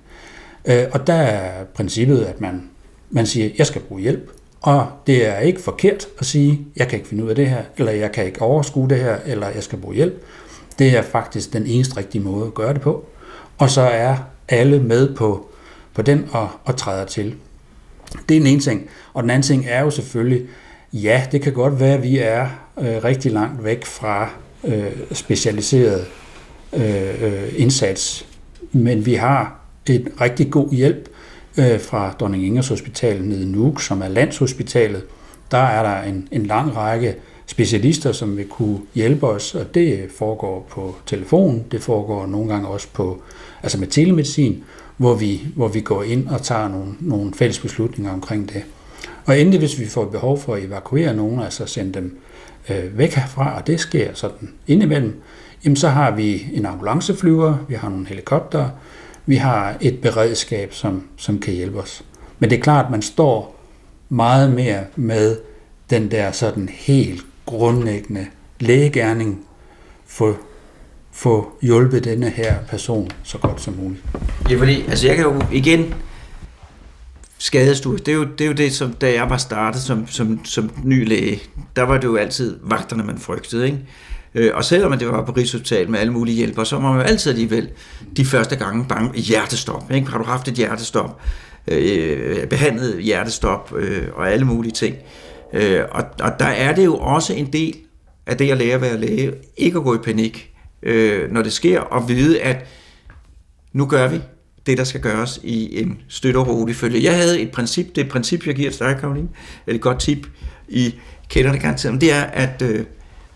Øh, 0.64 0.84
og 0.92 1.06
der 1.06 1.14
er 1.14 1.64
princippet, 1.64 2.20
at 2.20 2.40
man, 2.40 2.62
man 3.10 3.26
siger, 3.26 3.50
jeg 3.58 3.66
skal 3.66 3.80
bruge 3.80 4.00
hjælp, 4.00 4.30
og 4.60 4.86
det 5.06 5.26
er 5.28 5.38
ikke 5.38 5.60
forkert 5.60 6.06
at 6.18 6.26
sige, 6.26 6.60
jeg 6.76 6.88
kan 6.88 6.98
ikke 6.98 7.08
finde 7.08 7.24
ud 7.24 7.28
af 7.28 7.36
det 7.36 7.50
her, 7.50 7.62
eller 7.76 7.92
jeg 7.92 8.12
kan 8.12 8.26
ikke 8.26 8.42
overskue 8.42 8.88
det 8.88 8.98
her, 8.98 9.16
eller 9.26 9.48
jeg 9.48 9.62
skal 9.62 9.78
bruge 9.78 9.94
hjælp. 9.94 10.22
Det 10.78 10.96
er 10.96 11.02
faktisk 11.02 11.52
den 11.52 11.66
eneste 11.66 11.96
rigtige 11.96 12.22
måde 12.22 12.46
at 12.46 12.54
gøre 12.54 12.74
det 12.74 12.80
på. 12.80 13.06
Og 13.58 13.70
så 13.70 13.80
er 13.80 14.16
alle 14.48 14.82
med 14.82 15.14
på, 15.14 15.46
på 15.94 16.02
den 16.02 16.28
og, 16.32 16.48
og 16.64 16.76
træder 16.76 17.04
til. 17.04 17.34
Det 18.28 18.36
er 18.36 18.40
den 18.40 18.46
ene 18.46 18.60
ting. 18.60 18.88
Og 19.14 19.22
den 19.22 19.30
anden 19.30 19.42
ting 19.42 19.64
er 19.68 19.80
jo 19.80 19.90
selvfølgelig, 19.90 20.46
ja, 20.92 21.26
det 21.32 21.42
kan 21.42 21.52
godt 21.52 21.80
være, 21.80 21.94
at 21.94 22.02
vi 22.02 22.18
er 22.18 22.46
øh, 22.78 23.04
rigtig 23.04 23.32
langt 23.32 23.64
væk 23.64 23.84
fra 23.84 24.30
øh, 24.64 24.90
specialiseret 25.12 26.06
øh, 26.72 27.22
øh 27.22 27.52
indsats, 27.56 28.26
men 28.72 29.06
vi 29.06 29.14
har 29.14 29.60
et 29.86 30.08
rigtig 30.20 30.50
god 30.50 30.72
hjælp 30.72 31.08
øh, 31.58 31.80
fra 31.80 32.14
Dronning 32.20 32.46
Ingers 32.46 32.68
Hospital 32.68 33.22
nede 33.22 33.42
i 33.42 33.46
Nuuk, 33.46 33.82
som 33.82 34.02
er 34.02 34.08
landshospitalet. 34.08 35.04
Der 35.50 35.58
er 35.58 35.82
der 35.82 36.02
en, 36.02 36.28
en 36.30 36.46
lang 36.46 36.76
række 36.76 37.14
specialister, 37.46 38.12
som 38.12 38.36
vil 38.36 38.48
kunne 38.48 38.78
hjælpe 38.94 39.26
os, 39.26 39.54
og 39.54 39.74
det 39.74 40.06
foregår 40.16 40.66
på 40.70 40.94
telefon, 41.06 41.64
det 41.70 41.82
foregår 41.82 42.26
nogle 42.26 42.48
gange 42.52 42.68
også 42.68 42.88
på, 42.92 43.22
altså 43.62 43.78
med 43.78 43.86
telemedicin, 43.86 44.64
hvor 44.96 45.14
vi, 45.14 45.40
hvor 45.56 45.68
vi 45.68 45.80
går 45.80 46.02
ind 46.02 46.28
og 46.28 46.42
tager 46.42 46.68
nogle, 46.68 46.94
nogle 47.00 47.34
fælles 47.34 47.58
beslutninger 47.58 48.12
omkring 48.12 48.48
det. 48.48 48.64
Og 49.24 49.40
endelig, 49.40 49.58
hvis 49.58 49.80
vi 49.80 49.86
får 49.86 50.04
behov 50.04 50.38
for 50.38 50.54
at 50.54 50.62
evakuere 50.62 51.14
nogen, 51.14 51.40
altså 51.40 51.66
sende 51.66 51.92
dem 51.92 52.18
øh, 52.70 52.98
væk 52.98 53.14
herfra, 53.14 53.56
og 53.56 53.66
det 53.66 53.80
sker 53.80 54.14
sådan 54.14 54.50
indimellem, 54.66 55.20
jamen 55.64 55.76
så 55.76 55.88
har 55.88 56.10
vi 56.10 56.46
en 56.52 56.66
ambulanceflyver, 56.66 57.56
vi 57.68 57.74
har 57.74 57.88
nogle 57.88 58.06
helikopter, 58.06 58.68
vi 59.26 59.36
har 59.36 59.76
et 59.80 60.00
beredskab, 60.00 60.74
som, 60.74 61.02
som 61.16 61.38
kan 61.38 61.54
hjælpe 61.54 61.80
os. 61.80 62.04
Men 62.38 62.50
det 62.50 62.58
er 62.58 62.62
klart, 62.62 62.84
at 62.84 62.90
man 62.90 63.02
står 63.02 63.56
meget 64.08 64.52
mere 64.52 64.84
med 64.96 65.36
den 65.90 66.10
der 66.10 66.32
sådan 66.32 66.68
helt 66.68 67.26
grundlæggende 67.46 68.26
lægegærning, 68.60 69.44
få, 70.06 70.36
få 71.12 71.52
hjulpet 71.62 72.04
denne 72.04 72.30
her 72.30 72.54
person 72.68 73.10
så 73.22 73.38
godt 73.38 73.60
som 73.60 73.74
muligt. 73.74 74.02
Ja, 74.50 74.56
fordi, 74.56 74.84
altså 74.88 75.06
jeg 75.06 75.16
kan 75.16 75.24
jo 75.24 75.42
igen, 75.52 75.94
skadestue, 77.38 77.96
det 77.98 78.08
er 78.08 78.12
jo 78.12 78.24
det, 78.24 78.40
er 78.40 78.48
jo 78.48 78.52
det 78.52 78.72
som 78.72 78.92
da 78.92 79.12
jeg 79.12 79.30
var 79.30 79.36
startet 79.36 79.82
som, 79.82 80.06
som, 80.06 80.44
som 80.44 80.70
ny 80.84 81.08
læge, 81.08 81.42
der 81.76 81.82
var 81.82 81.98
det 81.98 82.04
jo 82.04 82.16
altid 82.16 82.58
vagterne, 82.62 83.02
man 83.02 83.18
frygtede, 83.18 83.66
ikke? 83.66 83.78
Øh, 84.34 84.50
Og 84.54 84.64
selvom 84.64 84.98
det 84.98 85.08
var 85.08 85.24
på 85.24 85.32
Rigshospitalet 85.32 85.88
med 85.88 85.98
alle 85.98 86.12
mulige 86.12 86.36
hjælper, 86.36 86.64
så 86.64 86.76
var 86.76 86.82
man 86.82 87.00
jo 87.00 87.02
altid 87.02 87.30
alligevel 87.30 87.68
de 88.16 88.24
første 88.24 88.56
gange 88.56 88.84
bange 88.88 89.20
hjertestop. 89.20 89.90
Ikke? 89.90 90.06
Har 90.06 90.18
du 90.18 90.24
haft 90.24 90.48
et 90.48 90.54
hjertestop, 90.54 91.20
øh, 91.68 92.46
behandlet 92.46 93.02
hjertestop 93.02 93.72
øh, 93.76 94.08
og 94.14 94.32
alle 94.32 94.44
mulige 94.44 94.72
ting. 94.72 94.96
Øh, 95.52 95.84
og, 95.90 96.04
og 96.20 96.32
der 96.38 96.46
er 96.46 96.74
det 96.74 96.84
jo 96.84 96.96
også 96.96 97.34
en 97.34 97.52
del 97.52 97.76
af 98.26 98.36
det 98.36 98.50
at 98.50 98.58
lære 98.58 98.74
at 98.74 98.80
være 98.80 99.00
læge, 99.00 99.32
ikke 99.56 99.78
at 99.78 99.84
gå 99.84 99.94
i 99.94 99.98
panik, 99.98 100.52
øh, 100.82 101.32
når 101.32 101.42
det 101.42 101.52
sker, 101.52 101.80
og 101.80 102.08
vide, 102.08 102.40
at 102.40 102.66
nu 103.72 103.86
gør 103.86 104.08
vi 104.08 104.20
det, 104.66 104.78
der 104.78 104.84
skal 104.84 105.00
gøres 105.00 105.40
i 105.42 105.82
en 105.82 106.00
støtte 106.08 106.38
og 106.38 106.48
rolig 106.48 106.76
følge. 106.76 107.04
Jeg 107.04 107.16
havde 107.16 107.40
et 107.40 107.50
princip, 107.50 107.88
det 107.88 107.98
er 107.98 108.04
et 108.04 108.10
princip, 108.10 108.46
jeg 108.46 108.54
giver 108.54 108.70
til 108.70 108.80
dig, 108.80 108.96
Karoline, 109.00 109.28
et 109.66 109.80
godt 109.80 110.00
tip, 110.00 110.26
I 110.68 110.94
kender 111.28 111.52
det 111.52 111.60
garanteret, 111.60 111.92
men 111.94 112.00
det 112.00 112.12
er, 112.12 112.22
at 112.22 112.62
øh, 112.62 112.84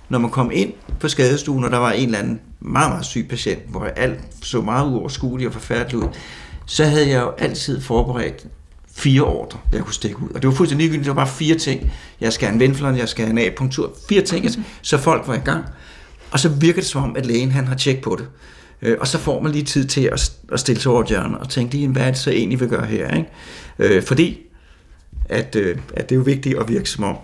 når 0.08 0.18
man 0.18 0.30
kom 0.30 0.50
ind 0.54 0.72
på 1.00 1.08
skadestuen, 1.08 1.64
og 1.64 1.70
der 1.70 1.78
var 1.78 1.92
en 1.92 2.04
eller 2.04 2.18
anden 2.18 2.40
meget, 2.60 2.90
meget 2.90 3.06
syg 3.06 3.26
patient, 3.28 3.62
hvor 3.68 3.84
alt 3.84 4.20
så 4.42 4.60
meget 4.60 4.86
uoverskueligt 4.86 5.48
og 5.48 5.52
forfærdeligt 5.52 6.04
ud, 6.04 6.08
så 6.66 6.84
havde 6.84 7.08
jeg 7.08 7.22
jo 7.22 7.30
altid 7.38 7.80
forberedt 7.80 8.46
fire 8.96 9.22
ordre, 9.22 9.58
jeg 9.72 9.80
kunne 9.82 9.94
stikke 9.94 10.22
ud. 10.22 10.28
Og 10.28 10.42
det 10.42 10.48
var 10.48 10.54
fuldstændig 10.54 10.84
ligegyldigt, 10.84 11.06
det 11.06 11.16
var 11.16 11.24
bare 11.24 11.34
fire 11.34 11.58
ting. 11.58 11.92
Jeg 12.20 12.32
skal 12.32 12.48
have 12.48 12.54
en 12.54 12.60
venflon, 12.60 12.96
jeg 12.96 13.08
skal 13.08 13.26
have 13.26 13.40
en 13.40 13.52
apunktur, 13.52 13.92
Fire 14.08 14.22
ting, 14.22 14.46
så 14.82 14.98
folk 14.98 15.28
var 15.28 15.34
i 15.34 15.38
gang. 15.44 15.64
Og 16.30 16.40
så 16.40 16.48
virker 16.48 16.80
det 16.80 16.90
som 16.90 17.02
om, 17.02 17.16
at 17.16 17.26
lægen 17.26 17.52
han 17.52 17.66
har 17.66 17.74
tjek 17.74 18.02
på 18.02 18.16
det. 18.18 18.28
Øh, 18.82 18.96
Og 19.00 19.06
så 19.06 19.18
får 19.18 19.42
man 19.42 19.52
lige 19.52 19.64
tid 19.64 19.84
til 19.84 20.00
at, 20.12 20.32
at 20.52 20.60
stille 20.60 20.80
sig 20.82 20.92
over 20.92 21.04
hjørnet 21.08 21.38
og 21.38 21.48
tænke 21.48 21.74
lige, 21.74 21.88
hvad 21.88 22.02
er 22.02 22.10
det 22.10 22.18
så 22.18 22.30
egentlig, 22.30 22.60
vi 22.60 22.66
gør 22.66 22.84
her? 22.84 23.16
Ikke? 23.16 23.28
Øh, 23.78 24.02
fordi 24.02 24.38
at, 25.28 25.56
øh, 25.56 25.76
at 25.94 26.08
det 26.08 26.14
er 26.14 26.16
jo 26.16 26.22
vigtigt 26.22 26.58
at 26.58 26.68
virke 26.68 26.90
som 26.90 27.04
om, 27.04 27.16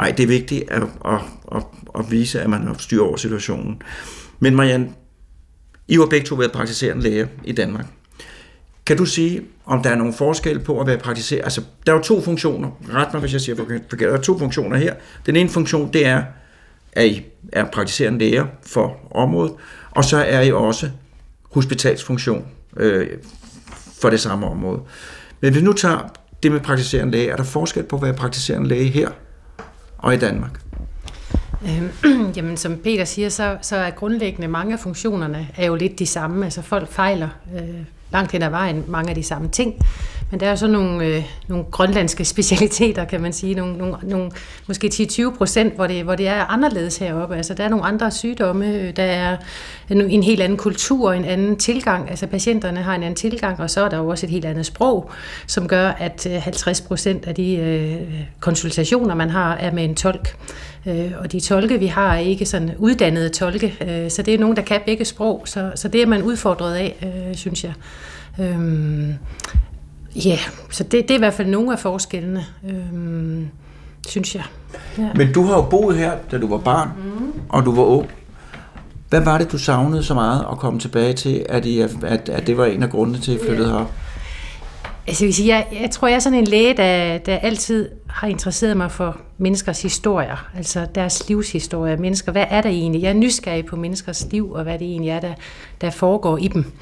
ej, 0.00 0.10
det 0.10 0.22
er 0.22 0.26
vigtigt 0.26 0.70
at, 0.70 0.82
at, 1.04 1.20
at, 1.54 1.62
at 1.98 2.10
vise, 2.10 2.40
at 2.40 2.50
man 2.50 2.66
har 2.66 2.76
styr 2.78 3.02
over 3.02 3.16
situationen. 3.16 3.82
Men 4.40 4.56
Marianne, 4.56 4.88
I 5.88 5.98
var 5.98 6.06
begge 6.06 6.26
to 6.26 6.34
været 6.34 6.52
praktiserende 6.52 7.02
læger 7.02 7.26
i 7.44 7.52
Danmark. 7.52 7.86
Kan 8.86 8.96
du 8.96 9.04
sige, 9.04 9.42
om 9.66 9.82
der 9.82 9.90
er 9.90 9.94
nogen 9.94 10.14
forskel 10.14 10.58
på 10.58 10.80
at 10.80 10.86
være 10.86 10.98
praktiserende? 10.98 11.44
Altså, 11.44 11.62
der 11.86 11.92
er 11.92 11.96
jo 11.96 12.02
to 12.02 12.22
funktioner. 12.22 12.70
Ret 12.92 13.12
mig, 13.12 13.20
hvis 13.20 13.32
jeg 13.32 13.40
siger 13.40 13.56
forkert. 13.56 14.00
Der 14.00 14.12
er 14.12 14.20
to 14.20 14.38
funktioner 14.38 14.76
her. 14.76 14.94
Den 15.26 15.36
ene 15.36 15.48
funktion, 15.48 15.92
det 15.92 16.06
er, 16.06 16.22
at 16.92 17.06
I 17.06 17.24
er 17.52 17.64
praktiserende 17.64 18.18
læger 18.18 18.46
for 18.62 18.96
området, 19.10 19.52
og 19.90 20.04
så 20.04 20.16
er 20.16 20.40
I 20.40 20.52
også 20.52 20.90
hospitalsfunktion 21.50 22.46
øh, 22.76 23.06
for 24.00 24.10
det 24.10 24.20
samme 24.20 24.46
område. 24.46 24.80
Men 25.40 25.52
hvis 25.52 25.60
vi 25.60 25.64
nu 25.64 25.72
tager 25.72 26.12
det 26.42 26.52
med 26.52 26.60
praktiserende 26.60 27.12
læge, 27.12 27.30
er 27.30 27.36
der 27.36 27.44
forskel 27.44 27.82
på 27.82 27.96
at 27.96 28.02
være 28.02 28.14
praktiserende 28.14 28.68
læge 28.68 28.88
her 28.88 29.10
og 29.98 30.14
i 30.14 30.16
Danmark? 30.16 30.60
Øhm, 31.64 31.90
Jamen, 32.36 32.56
som 32.56 32.76
Peter 32.78 33.04
siger, 33.04 33.28
så, 33.28 33.56
så 33.62 33.76
er 33.76 33.90
grundlæggende 33.90 34.48
mange 34.48 34.72
af 34.72 34.80
funktionerne 34.80 35.48
er 35.56 35.66
jo 35.66 35.74
lidt 35.74 35.98
de 35.98 36.06
samme. 36.06 36.44
Altså 36.44 36.62
folk 36.62 36.88
fejler 36.90 37.28
øh, 37.56 37.84
langt 38.10 38.32
hen 38.32 38.42
ad 38.42 38.50
vejen 38.50 38.84
mange 38.88 39.08
af 39.08 39.14
de 39.14 39.22
samme 39.22 39.48
ting. 39.48 39.74
Men 40.34 40.40
der 40.40 40.46
er 40.46 40.50
jo 40.50 40.56
så 40.56 40.66
nogle, 40.66 41.06
øh, 41.06 41.24
nogle 41.48 41.64
grønlandske 41.70 42.24
specialiteter, 42.34 43.04
kan 43.04 43.20
man 43.20 43.32
sige. 43.32 43.54
Nogle, 43.54 43.76
nogle, 43.78 43.96
nogle 44.02 44.30
måske 44.66 44.86
10-20 44.94 45.36
procent, 45.36 45.74
hvor 45.74 45.86
det, 45.86 46.04
hvor 46.04 46.14
det 46.14 46.28
er 46.28 46.44
anderledes 46.44 46.96
heroppe. 46.96 47.36
Altså, 47.36 47.54
der 47.54 47.64
er 47.64 47.68
nogle 47.68 47.84
andre 47.84 48.10
sygdomme, 48.10 48.66
øh, 48.66 48.96
der 48.96 49.02
er 49.02 49.36
en, 49.90 50.10
en 50.10 50.22
helt 50.22 50.42
anden 50.42 50.58
kultur, 50.58 51.12
en 51.12 51.24
anden 51.24 51.56
tilgang. 51.56 52.10
Altså, 52.10 52.26
patienterne 52.26 52.82
har 52.82 52.94
en 52.94 53.02
anden 53.02 53.16
tilgang, 53.16 53.60
og 53.60 53.70
så 53.70 53.84
er 53.84 53.88
der 53.88 53.96
jo 53.96 54.08
også 54.08 54.26
et 54.26 54.30
helt 54.30 54.44
andet 54.44 54.66
sprog, 54.66 55.10
som 55.46 55.68
gør, 55.68 55.88
at 55.88 56.26
øh, 56.26 56.42
50 56.42 56.80
procent 56.80 57.26
af 57.26 57.34
de 57.34 57.56
øh, 57.56 58.02
konsultationer, 58.40 59.14
man 59.14 59.30
har, 59.30 59.54
er 59.54 59.72
med 59.72 59.84
en 59.84 59.94
tolk. 59.94 60.36
Øh, 60.86 61.12
og 61.18 61.32
de 61.32 61.40
tolke, 61.40 61.78
vi 61.78 61.86
har, 61.86 62.14
er 62.14 62.18
ikke 62.18 62.46
sådan 62.46 62.70
uddannede 62.78 63.28
tolke, 63.28 63.76
øh, 63.88 64.10
så 64.10 64.22
det 64.22 64.34
er 64.34 64.38
nogen, 64.38 64.56
der 64.56 64.62
kan 64.62 64.80
begge 64.86 65.04
sprog, 65.04 65.42
så, 65.44 65.72
så 65.74 65.88
det 65.88 66.02
er 66.02 66.06
man 66.06 66.22
udfordret 66.22 66.74
af, 66.74 66.96
øh, 67.02 67.36
synes 67.36 67.64
jeg. 67.64 67.72
Øh, 68.40 69.14
Ja, 70.16 70.28
yeah, 70.28 70.38
så 70.70 70.84
det, 70.84 70.92
det 70.92 71.10
er 71.10 71.14
i 71.14 71.18
hvert 71.18 71.34
fald 71.34 71.48
nogle 71.48 71.72
af 71.72 71.78
forskellene, 71.78 72.44
øhm, 72.68 73.48
synes 74.08 74.34
jeg. 74.34 74.44
Ja. 74.98 75.08
Men 75.14 75.32
du 75.32 75.42
har 75.42 75.54
jo 75.54 75.62
boet 75.62 75.96
her, 75.96 76.12
da 76.30 76.38
du 76.38 76.48
var 76.48 76.58
barn, 76.58 76.88
mm. 76.96 77.32
og 77.48 77.64
du 77.64 77.74
var 77.74 77.82
ung. 77.82 78.06
Hvad 79.08 79.20
var 79.20 79.38
det, 79.38 79.52
du 79.52 79.58
savnede 79.58 80.02
så 80.02 80.14
meget 80.14 80.46
at 80.52 80.58
komme 80.58 80.80
tilbage 80.80 81.12
til, 81.12 81.46
at, 81.48 81.66
I, 81.66 81.80
at, 81.80 82.28
at 82.28 82.46
det 82.46 82.56
var 82.56 82.64
en 82.64 82.82
af 82.82 82.90
grundene 82.90 83.18
til, 83.18 83.32
at 83.32 83.40
I 83.40 83.44
flyttede 83.46 83.68
yeah. 83.68 83.78
her? 83.78 83.86
Altså, 85.06 85.24
jeg, 85.24 85.46
jeg, 85.46 85.80
jeg 85.82 85.90
tror, 85.90 86.08
jeg 86.08 86.14
er 86.14 86.18
sådan 86.20 86.38
en 86.38 86.44
læge, 86.44 86.76
der, 86.76 87.18
der 87.18 87.36
altid 87.36 87.88
har 88.08 88.28
interesseret 88.28 88.76
mig 88.76 88.90
for 88.90 89.20
menneskers 89.38 89.82
historier, 89.82 90.48
altså 90.56 90.86
deres 90.94 91.28
livshistorie. 91.28 91.96
Mennesker, 91.96 92.32
hvad 92.32 92.46
er 92.48 92.60
der 92.60 92.68
egentlig? 92.68 93.02
Jeg 93.02 93.08
er 93.08 93.14
nysgerrig 93.14 93.66
på 93.66 93.76
menneskers 93.76 94.26
liv, 94.30 94.52
og 94.52 94.62
hvad 94.62 94.78
det 94.78 94.86
egentlig 94.86 95.10
er, 95.10 95.20
der, 95.20 95.34
der 95.80 95.90
foregår 95.90 96.38
i 96.38 96.48
dem. 96.48 96.72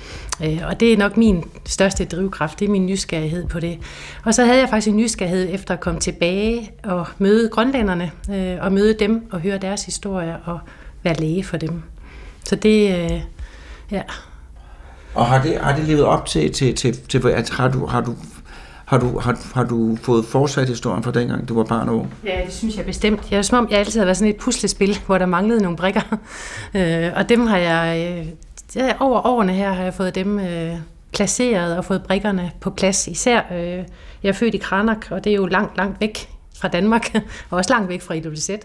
Øh, 0.44 0.60
og 0.68 0.80
det 0.80 0.92
er 0.92 0.96
nok 0.96 1.16
min 1.16 1.44
største 1.66 2.04
drivkraft, 2.04 2.58
det 2.60 2.66
er 2.66 2.70
min 2.70 2.86
nysgerrighed 2.86 3.46
på 3.46 3.60
det. 3.60 3.78
Og 4.24 4.34
så 4.34 4.44
havde 4.44 4.58
jeg 4.58 4.68
faktisk 4.68 4.88
en 4.88 4.96
nysgerrighed 4.96 5.48
efter 5.50 5.74
at 5.74 5.80
komme 5.80 6.00
tilbage 6.00 6.70
og 6.84 7.06
møde 7.18 7.48
grønlænderne, 7.48 8.10
øh, 8.30 8.56
og 8.60 8.72
møde 8.72 8.94
dem 8.94 9.26
og 9.32 9.40
høre 9.40 9.58
deres 9.58 9.84
historier 9.84 10.36
og 10.44 10.58
være 11.02 11.14
læge 11.14 11.44
for 11.44 11.56
dem. 11.56 11.82
Så 12.44 12.56
det, 12.56 13.10
øh, 13.10 13.20
ja, 13.90 14.02
og 15.14 15.26
har 15.26 15.42
det, 15.42 15.58
har 15.60 15.76
det 15.76 15.84
levet 15.84 16.04
op 16.04 16.26
til, 16.26 16.52
til, 16.52 16.74
til, 16.74 17.00
til 17.08 17.18
at 17.18 17.34
altså, 17.34 17.54
har 17.54 17.68
du, 17.68 17.86
har 17.86 18.00
du 18.00 18.14
har 18.84 18.98
du, 18.98 19.18
har, 19.18 19.38
har 19.54 19.64
du 19.64 19.96
fået 19.96 20.24
fortsat 20.24 20.68
historien 20.68 21.02
fra 21.02 21.10
dengang, 21.10 21.48
du 21.48 21.54
var 21.54 21.64
barn 21.64 21.88
og 21.88 21.96
ung? 21.96 22.14
Ja, 22.24 22.40
det 22.46 22.52
synes 22.52 22.76
jeg 22.76 22.86
bestemt. 22.86 23.30
Jeg 23.30 23.38
er 23.38 23.42
som 23.42 23.58
om, 23.58 23.68
jeg 23.70 23.78
altid 23.78 24.00
har 24.00 24.04
været 24.04 24.16
sådan 24.16 24.34
et 24.34 24.40
puslespil, 24.40 24.98
hvor 25.06 25.18
der 25.18 25.26
manglede 25.26 25.62
nogle 25.62 25.76
brikker. 25.76 26.00
Øh, 26.74 27.10
og 27.16 27.28
dem 27.28 27.46
har 27.46 27.58
jeg, 27.58 28.18
øh, 28.18 28.26
ja, 28.76 28.92
over 29.00 29.26
årene 29.26 29.52
her 29.52 29.72
har 29.72 29.82
jeg 29.82 29.94
fået 29.94 30.14
dem 30.14 30.38
øh, 30.38 30.74
placeret 31.12 31.76
og 31.76 31.84
fået 31.84 32.02
brikkerne 32.02 32.50
på 32.60 32.70
plads. 32.70 33.08
Især, 33.08 33.40
øh, 33.52 33.84
jeg 34.22 34.28
er 34.28 34.32
født 34.32 34.54
i 34.54 34.58
Kranak, 34.58 35.06
og 35.10 35.24
det 35.24 35.30
er 35.30 35.36
jo 35.36 35.46
langt, 35.46 35.76
langt 35.76 36.00
væk 36.00 36.28
fra 36.58 36.68
Danmark, 36.68 37.14
og 37.50 37.58
også 37.58 37.72
langt 37.72 37.88
væk 37.88 38.02
fra 38.02 38.14
Ilulisset. 38.14 38.60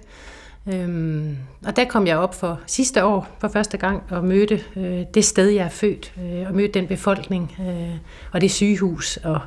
Øhm, 0.73 1.37
og 1.65 1.75
der 1.75 1.85
kom 1.85 2.07
jeg 2.07 2.17
op 2.17 2.35
for 2.35 2.59
sidste 2.65 3.05
år 3.05 3.37
for 3.39 3.47
første 3.47 3.77
gang 3.77 4.03
og 4.09 4.23
mødte 4.23 4.61
øh, 4.75 5.01
det 5.13 5.25
sted, 5.25 5.49
jeg 5.49 5.65
er 5.65 5.69
født, 5.69 6.13
øh, 6.17 6.47
og 6.47 6.55
mødte 6.55 6.79
den 6.79 6.87
befolkning 6.87 7.55
øh, 7.59 7.97
og 8.31 8.41
det 8.41 8.51
sygehus, 8.51 9.17
og, 9.17 9.39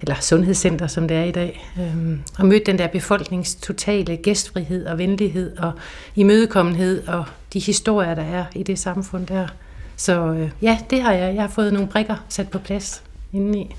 eller 0.00 0.14
sundhedscenter, 0.20 0.86
som 0.86 1.08
det 1.08 1.16
er 1.16 1.24
i 1.24 1.30
dag, 1.30 1.70
øh, 1.78 2.18
og 2.38 2.46
mødte 2.46 2.64
den 2.66 2.78
der 2.78 2.86
befolknings 2.86 3.54
totale 3.54 4.16
gæstfrihed 4.16 4.86
og 4.86 4.98
venlighed 4.98 5.56
og 5.56 5.72
imødekommenhed 6.14 7.08
og 7.08 7.24
de 7.52 7.58
historier, 7.58 8.14
der 8.14 8.22
er 8.22 8.44
i 8.54 8.62
det 8.62 8.78
samfund 8.78 9.26
der. 9.26 9.46
Så 9.96 10.32
øh, 10.32 10.50
ja, 10.62 10.78
det 10.90 11.02
har 11.02 11.12
jeg. 11.12 11.34
Jeg 11.34 11.42
har 11.42 11.48
fået 11.48 11.72
nogle 11.72 11.88
brikker 11.88 12.24
sat 12.28 12.48
på 12.48 12.58
plads 12.58 13.02
indeni. 13.32 13.74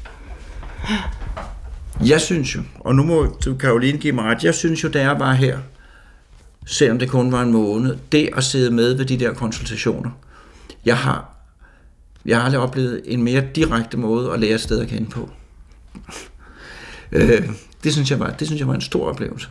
Jeg 2.05 2.21
synes 2.21 2.55
jo, 2.55 2.61
og 2.79 2.95
nu 2.95 3.03
må 3.03 3.25
du 3.45 3.55
Karoline 3.55 3.97
give 3.97 4.13
mig 4.13 4.25
ret, 4.25 4.43
jeg 4.43 4.55
synes 4.55 4.83
jo, 4.83 4.89
da 4.89 5.01
jeg 5.01 5.19
var 5.19 5.33
her, 5.33 5.57
selvom 6.67 6.99
det 6.99 7.09
kun 7.09 7.31
var 7.31 7.41
en 7.41 7.51
måned, 7.51 7.97
det 8.11 8.29
at 8.37 8.43
sidde 8.43 8.71
med 8.71 8.93
ved 8.93 9.05
de 9.05 9.19
der 9.19 9.33
konsultationer. 9.33 10.11
Jeg 10.85 10.97
har, 10.97 11.35
jeg 12.25 12.37
har 12.37 12.43
aldrig 12.43 12.61
oplevet 12.61 13.01
en 13.05 13.23
mere 13.23 13.43
direkte 13.55 13.97
måde 13.97 14.33
at 14.33 14.39
lære 14.39 14.53
et 14.53 14.61
sted 14.61 14.79
at 14.79 14.87
kende 14.87 15.09
på. 15.09 15.29
øh, 17.11 17.49
det, 17.83 17.93
synes 17.93 18.11
jeg 18.11 18.19
var, 18.19 18.29
det 18.29 18.47
synes 18.47 18.59
jeg 18.59 18.67
var 18.67 18.73
en 18.73 18.81
stor 18.81 19.09
oplevelse. 19.09 19.47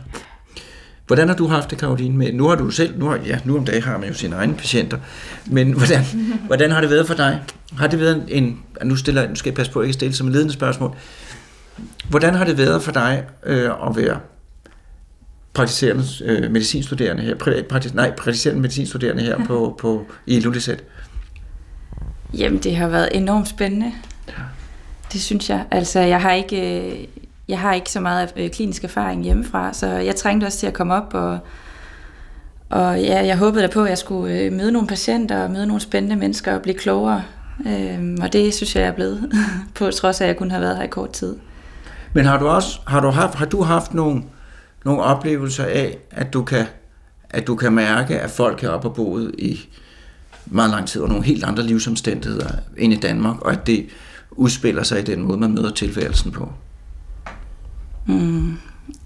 Hvordan 1.07 1.27
har 1.27 1.35
du 1.35 1.47
haft 1.47 1.69
det, 1.69 1.77
Karoline? 1.77 2.17
Med? 2.17 2.33
Nu 2.33 2.47
har 2.47 2.55
du 2.55 2.69
selv, 2.69 2.99
nu, 2.99 3.05
har, 3.05 3.19
ja, 3.25 3.39
nu 3.45 3.57
om 3.57 3.65
dagen 3.65 3.83
har 3.83 3.97
man 3.97 4.07
jo 4.07 4.13
sine 4.13 4.35
egne 4.35 4.53
patienter, 4.53 4.97
men 5.45 5.71
hvordan, 5.71 6.03
hvordan 6.47 6.71
har 6.71 6.81
det 6.81 6.89
været 6.89 7.07
for 7.07 7.13
dig? 7.13 7.41
Har 7.77 7.87
det 7.87 7.99
været 7.99 8.23
en, 8.27 8.59
nu, 8.83 8.95
stiller, 8.95 9.29
nu 9.29 9.35
skal 9.35 9.49
jeg 9.49 9.55
passe 9.55 9.71
på 9.71 9.79
at 9.79 9.85
ikke 9.85 9.93
stille 9.93 10.13
som 10.13 10.27
et 10.27 10.33
ledende 10.33 10.53
spørgsmål. 10.53 10.95
Hvordan 12.09 12.33
har 12.33 12.45
det 12.45 12.57
været 12.57 12.83
for 12.83 12.91
dig 12.91 13.23
øh, 13.45 13.71
at 13.87 13.95
være 13.95 14.19
praktiserende 15.57 16.03
øh, 16.23 16.51
medicinstuderende 16.51 17.23
her, 17.23 17.35
praktis, 17.69 17.93
nej, 17.93 18.11
praktiserende 18.11 18.61
medicinstuderende 18.61 19.23
her 19.23 19.45
på, 19.45 19.75
på, 19.81 20.05
i 20.25 20.39
Lulisæt? 20.39 20.83
Jamen, 22.33 22.59
det 22.59 22.75
har 22.75 22.87
været 22.87 23.09
enormt 23.11 23.47
spændende. 23.47 23.91
Ja. 24.27 24.33
Det 25.13 25.21
synes 25.21 25.49
jeg. 25.49 25.65
Altså, 25.71 25.99
jeg 25.99 26.21
har 26.21 26.33
ikke, 26.33 26.81
øh, 26.81 27.07
jeg 27.47 27.59
har 27.59 27.73
ikke 27.73 27.91
så 27.91 27.99
meget 27.99 28.33
øh, 28.35 28.49
klinisk 28.49 28.83
erfaring 28.83 29.23
hjemmefra, 29.23 29.73
så 29.73 29.87
jeg 29.87 30.15
trængte 30.15 30.45
også 30.45 30.57
til 30.57 30.67
at 30.67 30.73
komme 30.73 30.93
op 30.93 31.13
og, 31.13 31.39
og 32.69 33.01
ja, 33.01 33.25
jeg 33.25 33.37
håbede 33.37 33.63
da 33.63 33.67
på, 33.73 33.83
at 33.83 33.89
jeg 33.89 33.97
skulle 33.97 34.39
øh, 34.39 34.53
møde 34.53 34.71
nogle 34.71 34.87
patienter 34.87 35.43
og 35.43 35.51
møde 35.51 35.67
nogle 35.67 35.81
spændende 35.81 36.15
mennesker 36.15 36.55
og 36.55 36.61
blive 36.61 36.77
klogere. 36.77 37.23
Øhm, 37.67 38.17
og 38.21 38.33
det 38.33 38.53
synes 38.53 38.75
jeg, 38.75 38.81
jeg 38.81 38.89
er 38.89 38.93
blevet, 38.95 39.31
på 39.75 39.91
trods 39.91 40.21
af, 40.21 40.25
at 40.25 40.27
jeg 40.27 40.37
kun 40.37 40.51
har 40.51 40.59
været 40.59 40.77
her 40.77 40.83
i 40.83 40.87
kort 40.87 41.11
tid. 41.11 41.35
Men 42.13 42.25
har 42.25 42.39
du 42.39 42.47
også 42.47 42.79
har 42.87 42.99
du 42.99 43.09
haft, 43.09 43.35
har 43.35 43.45
du 43.45 43.61
haft 43.61 43.93
nogle 43.93 44.23
nogle 44.87 45.03
oplevelser 45.03 45.65
af, 45.65 45.97
at 46.11 46.33
du 46.33 46.43
kan, 46.43 46.65
at 47.29 47.47
du 47.47 47.55
kan 47.55 47.73
mærke, 47.73 48.19
at 48.19 48.29
folk 48.29 48.63
er 48.63 48.69
oppe 48.69 48.89
på 48.89 48.93
boet 48.93 49.35
i 49.37 49.59
meget 50.45 50.69
lang 50.69 50.87
tid, 50.87 51.01
og 51.01 51.09
nogle 51.09 51.23
helt 51.23 51.43
andre 51.43 51.63
livsomstændigheder 51.63 52.49
end 52.77 52.93
i 52.93 52.95
Danmark, 52.95 53.41
og 53.41 53.51
at 53.51 53.67
det 53.67 53.85
udspiller 54.31 54.83
sig 54.83 54.99
i 54.99 55.03
den 55.03 55.21
måde, 55.21 55.37
man 55.37 55.51
møder 55.51 55.71
tilværelsen 55.71 56.31
på? 56.31 56.51
Mm. 58.05 58.57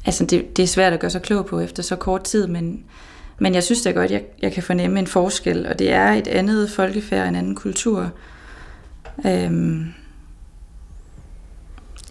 Altså, 0.05 0.25
det, 0.25 0.57
det 0.57 0.63
er 0.63 0.67
svært 0.67 0.93
at 0.93 0.99
gøre 0.99 1.11
sig 1.11 1.21
klog 1.21 1.45
på 1.45 1.59
efter 1.59 1.83
så 1.83 1.95
kort 1.95 2.23
tid, 2.23 2.47
men, 2.47 2.83
men 3.39 3.53
jeg 3.53 3.63
synes 3.63 3.81
da 3.81 3.91
godt, 3.91 4.11
jeg, 4.11 4.23
jeg 4.41 4.51
kan 4.51 4.63
fornemme 4.63 4.99
en 4.99 5.07
forskel, 5.07 5.67
og 5.67 5.79
det 5.79 5.91
er 5.91 6.11
et 6.11 6.27
andet 6.27 6.71
folkefærd, 6.71 7.27
en 7.27 7.35
anden 7.35 7.55
kultur. 7.55 8.11
Øhm, 9.25 9.93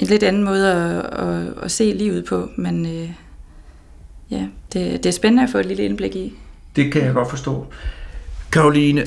en 0.00 0.06
lidt 0.06 0.22
anden 0.22 0.44
måde 0.44 0.72
at, 0.72 1.18
at, 1.28 1.46
at 1.62 1.70
se 1.70 1.92
livet 1.92 2.24
på, 2.24 2.48
men, 2.56 2.86
øh, 2.86 3.10
ja, 4.30 4.46
det, 4.72 5.02
det 5.02 5.06
er 5.06 5.12
spændende 5.12 5.42
at 5.42 5.50
få 5.50 5.58
et 5.58 5.66
lille 5.66 5.84
indblik 5.84 6.16
i. 6.16 6.32
Det 6.76 6.92
kan 6.92 7.04
jeg 7.04 7.14
godt 7.14 7.30
forstå. 7.30 7.66
Karoline, 8.52 9.06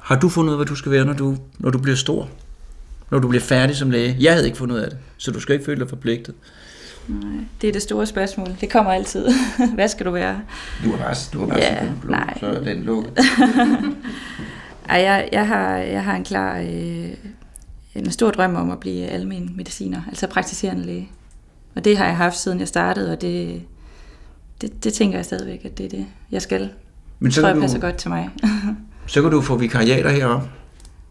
har 0.00 0.18
du 0.18 0.28
fundet 0.28 0.48
ud 0.48 0.54
af, 0.54 0.58
hvad 0.58 0.66
du 0.66 0.74
skal 0.74 0.92
være, 0.92 1.04
når 1.04 1.12
du, 1.12 1.36
når 1.58 1.70
du 1.70 1.78
bliver 1.78 1.96
stor? 1.96 2.28
Når 3.10 3.18
du 3.18 3.28
bliver 3.28 3.42
færdig 3.42 3.76
som 3.76 3.90
læge? 3.90 4.16
Jeg 4.20 4.32
havde 4.32 4.46
ikke 4.46 4.58
fundet 4.58 4.76
ud 4.76 4.80
af 4.80 4.90
det, 4.90 4.98
så 5.16 5.30
du 5.30 5.40
skal 5.40 5.52
ikke 5.52 5.64
føle 5.64 5.80
dig 5.80 5.88
forpligtet. 5.88 6.34
Nej, 7.08 7.44
det 7.60 7.68
er 7.68 7.72
det 7.72 7.82
store 7.82 8.06
spørgsmål. 8.06 8.48
Det 8.60 8.70
kommer 8.70 8.92
altid. 8.92 9.28
hvad 9.74 9.88
skal 9.88 10.06
du 10.06 10.10
være? 10.10 10.40
Du 10.84 10.92
er 10.92 10.96
bare, 10.96 11.14
du 11.32 11.42
er 11.42 11.46
bare 11.46 11.58
ja, 11.58 11.88
blå, 12.00 12.10
nej. 12.10 12.36
så 12.40 12.46
er 12.46 12.60
den 12.60 12.82
lukket. 12.82 13.12
Ej, 14.88 15.00
jeg, 15.00 15.28
jeg, 15.32 15.48
har, 15.48 15.76
jeg 15.76 16.04
har 16.04 16.16
en 16.16 16.24
klar, 16.24 16.58
øh, 16.58 17.10
en 17.94 18.10
stor 18.10 18.30
drøm 18.30 18.54
om 18.54 18.70
at 18.70 18.80
blive 18.80 19.06
almen 19.06 19.52
mediciner, 19.56 20.02
altså 20.08 20.26
praktiserende 20.26 20.86
læge. 20.86 21.10
Og 21.74 21.84
det 21.84 21.98
har 21.98 22.04
jeg 22.04 22.16
haft 22.16 22.38
siden 22.38 22.60
jeg 22.60 22.68
startede, 22.68 23.12
og 23.12 23.20
det, 23.20 23.62
det, 24.60 24.84
det 24.84 24.92
tænker 24.92 25.18
jeg 25.18 25.24
stadigvæk, 25.24 25.64
at 25.64 25.78
det 25.78 25.86
er 25.86 25.90
det, 25.90 26.06
jeg 26.30 26.42
skal. 26.42 26.70
Men 27.18 27.32
så 27.32 27.40
tror 27.40 27.48
jeg 27.48 27.60
passer 27.60 27.78
du, 27.78 27.86
godt 27.86 27.96
til 27.96 28.10
mig. 28.10 28.30
så 29.06 29.22
kan 29.22 29.30
du 29.30 29.40
få 29.40 29.56
vikariater 29.56 30.10
heroppe, 30.10 30.48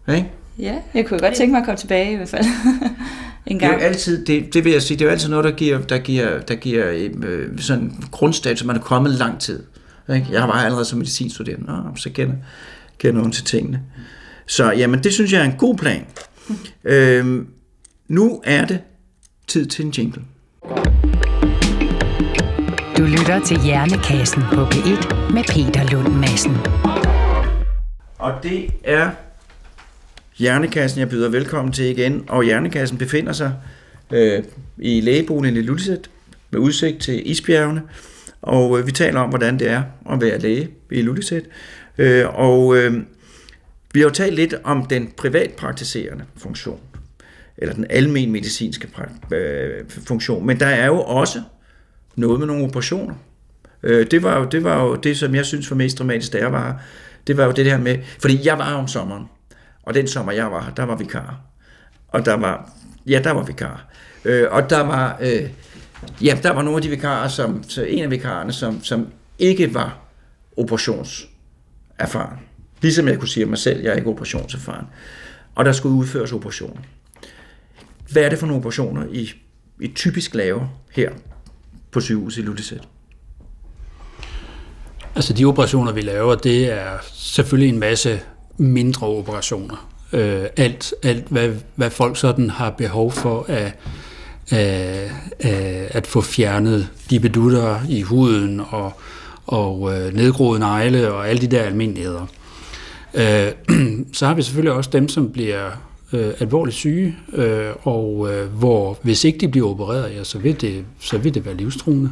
ikke? 0.10 0.32
Ja, 0.60 0.76
jeg 0.94 1.06
kunne 1.06 1.20
godt 1.20 1.34
tænke 1.34 1.52
mig 1.52 1.60
at 1.60 1.66
komme 1.66 1.78
tilbage 1.78 2.14
i 2.14 2.16
hvert 2.16 2.30
fald. 2.30 2.46
en 3.46 3.60
gang. 3.60 3.74
Det 3.74 3.80
er 3.80 3.84
jo 3.84 3.90
altid, 3.90 4.26
det, 4.26 4.54
det 4.54 4.66
vil 4.66 4.72
jeg 4.72 4.82
sige, 4.82 4.98
det 4.98 5.06
er 5.06 5.10
jo 5.10 5.12
altid 5.12 5.30
noget, 5.30 5.44
der 5.46 5.52
giver, 5.52 5.82
der 5.82 5.98
giver, 5.98 6.40
der 6.40 6.56
giver 6.56 7.08
øh, 7.24 7.60
sådan 7.60 8.04
grundstat, 8.12 8.60
som 8.60 8.68
man 8.68 8.76
er 8.76 8.82
kommet 8.82 9.12
lang 9.12 9.40
tid. 9.40 9.64
Ikke? 10.10 10.28
Jeg 10.32 10.42
var 10.42 10.54
allerede 10.54 10.86
som 10.86 10.98
medicinstuderende, 11.00 11.70
og 11.70 12.00
så 12.00 12.10
kender, 12.10 12.36
kender 12.98 13.16
nogen 13.16 13.32
til 13.32 13.44
tingene. 13.44 13.82
Så 14.48 14.72
jamen, 14.72 15.04
det 15.04 15.14
synes 15.14 15.34
jeg 15.34 15.42
er 15.42 15.46
en 15.46 15.58
god 15.58 15.76
plan. 15.76 16.06
øhm, 16.84 17.48
nu 18.08 18.42
er 18.46 18.66
det 18.66 18.80
tid 19.48 19.66
til 19.66 19.86
en 19.86 19.92
jingle. 19.92 20.22
Du 23.04 23.08
lytter 23.08 23.42
til 23.46 23.62
Hjernekassen 23.62 24.42
på 24.54 24.66
P1 24.66 25.34
med 25.34 25.44
Peter 25.44 25.92
Lund 25.92 26.16
Madsen. 26.16 26.58
Og 28.18 28.44
det 28.44 28.70
er 28.84 29.10
Hjernekassen, 30.38 31.00
jeg 31.00 31.10
byder 31.10 31.30
velkommen 31.30 31.74
til 31.74 31.86
igen. 31.86 32.26
Og 32.30 32.44
Hjernekassen 32.44 32.98
befinder 32.98 33.34
sig 33.34 33.54
øh, 34.12 34.44
i 34.78 35.02
lægeboligen 35.02 35.58
i 35.58 35.62
Lulisæt 35.62 36.10
med 36.52 36.60
udsigt 36.60 37.02
til 37.02 37.32
Isbjergene. 37.32 37.82
Og 38.42 38.80
øh, 38.80 38.88
vi 38.88 38.92
taler 38.92 39.20
om, 39.20 39.30
hvordan 39.30 39.60
det 39.60 39.70
er 39.70 39.84
at 40.12 40.22
være 40.22 40.40
læge 40.40 40.70
i 40.92 41.02
Lulisæt. 41.02 41.44
Øh, 41.98 42.26
og 42.40 42.78
øh, 42.78 42.94
vi 43.94 44.00
har 44.00 44.08
jo 44.08 44.14
talt 44.14 44.36
lidt 44.36 44.56
om 44.64 44.86
den 44.86 45.14
privatpraktiserende 45.18 46.24
funktion. 46.38 46.80
eller 47.58 47.76
den 47.76 47.86
almen 47.90 48.32
medicinske 48.32 48.88
pra- 48.98 49.36
øh, 49.36 49.84
funktion. 50.08 50.46
Men 50.46 50.60
der 50.60 50.68
er 50.68 50.86
jo 50.86 51.02
også 51.02 51.42
noget 52.16 52.40
med 52.40 52.48
nogle 52.48 52.64
operationer. 52.64 53.16
Øh, 53.84 54.12
det, 54.12 54.24
var 54.24 54.40
jo, 54.40 54.46
det 54.46 54.64
var 54.64 54.84
jo 54.84 54.96
det, 54.96 55.18
som 55.18 55.36
jeg 55.36 55.46
synes 55.46 55.72
var 55.72 55.78
mest 55.78 56.00
dramatisk, 56.00 56.34
da 56.34 56.38
jeg 56.38 56.52
var 56.52 56.66
her. 56.66 56.74
Det 57.28 57.38
var 57.38 57.46
jo 57.46 57.52
det 57.52 57.66
her 57.66 57.78
med, 57.78 57.98
fordi 58.20 58.48
jeg 58.48 58.58
var 58.58 58.74
om 58.74 58.88
sommeren, 58.88 59.26
og 59.84 59.94
den 59.94 60.08
sommer, 60.08 60.32
jeg 60.32 60.52
var 60.52 60.64
her, 60.64 60.74
der 60.74 60.84
var 60.84 60.96
vikar. 60.96 61.40
Og 62.08 62.26
der 62.26 62.34
var, 62.34 62.72
ja, 63.08 63.22
der 63.24 63.32
var 63.32 63.44
vikar. 63.44 63.88
Øh, 64.26 64.48
og 64.52 64.70
der 64.70 64.80
var, 64.80 65.18
øh, 65.22 65.50
ja, 66.22 66.40
der 66.44 66.54
var 66.54 66.62
nogle 66.62 66.78
af 66.78 66.82
de 66.82 66.90
vikarer, 66.90 67.28
som, 67.28 67.64
så 67.70 67.84
en 67.84 68.04
af 68.04 68.12
vikarerne, 68.12 68.54
som, 68.54 68.84
som 68.84 69.08
ikke 69.40 69.74
var 69.74 69.98
operationserfaren. 70.58 72.40
Ligesom 72.82 73.08
jeg 73.08 73.20
kunne 73.20 73.28
sige 73.28 73.46
mig 73.46 73.58
selv, 73.58 73.82
jeg 73.82 73.92
er 73.92 73.96
ikke 73.96 74.10
operationserfaren. 74.10 74.86
Og 75.56 75.66
der 75.66 75.72
skulle 75.72 75.96
udføres 75.96 76.32
operationer. 76.32 76.82
Hvad 78.12 78.24
er 78.24 78.30
det 78.30 78.40
for 78.40 78.48
nogle 78.48 78.60
operationer, 78.60 79.06
I, 79.12 79.32
I 79.80 79.88
typisk 79.88 80.36
laver 80.36 80.68
her 80.92 81.12
på 81.94 82.02
sygehuset 82.02 82.42
i 82.42 82.46
Lulisæt? 82.46 82.88
Altså 85.16 85.34
de 85.34 85.46
operationer, 85.46 85.92
vi 85.92 86.02
laver, 86.02 86.36
det 86.36 86.72
er 86.72 86.98
selvfølgelig 87.14 87.70
en 87.70 87.80
masse 87.80 88.20
mindre 88.58 89.08
operationer. 89.08 89.90
Øh, 90.14 90.46
alt, 90.58 90.94
alt 91.04 91.28
hvad, 91.28 91.52
hvad 91.76 91.90
folk 91.90 92.18
sådan 92.18 92.50
har 92.50 92.70
behov 92.70 93.12
for 93.12 93.46
at, 93.48 93.74
at, 94.50 95.12
at 95.90 96.08
få 96.08 96.22
fjernet 96.22 96.90
de 97.10 97.20
bedutter 97.20 97.80
i 97.90 98.02
huden 98.02 98.62
og, 98.70 98.94
og 99.46 99.94
øh, 99.94 100.14
nedgroede 100.14 100.60
negle 100.60 101.12
og 101.12 101.30
alle 101.30 101.42
de 101.42 101.48
der 101.48 101.64
almindeligheder. 101.64 102.26
Øh, 103.14 103.52
så 104.14 104.28
har 104.28 104.34
vi 104.34 104.42
selvfølgelig 104.42 104.74
også 104.74 104.90
dem, 104.90 105.10
som 105.10 105.32
bliver 105.32 105.72
øh, 106.14 106.34
alvorligt 106.40 106.76
syge, 106.76 107.16
øh, 107.34 107.70
og 107.82 108.34
øh, 108.34 108.48
hvor 108.48 108.98
hvis 109.02 109.24
ikke 109.24 109.40
de 109.40 109.48
bliver 109.48 109.70
opereret, 109.70 110.16
ja, 110.16 110.24
så, 110.24 110.40
vil 110.40 110.62
det, 110.62 110.86
så 111.00 111.18
vil 111.18 111.34
det 111.34 111.46
være 111.46 111.56
livstruende. 111.56 112.12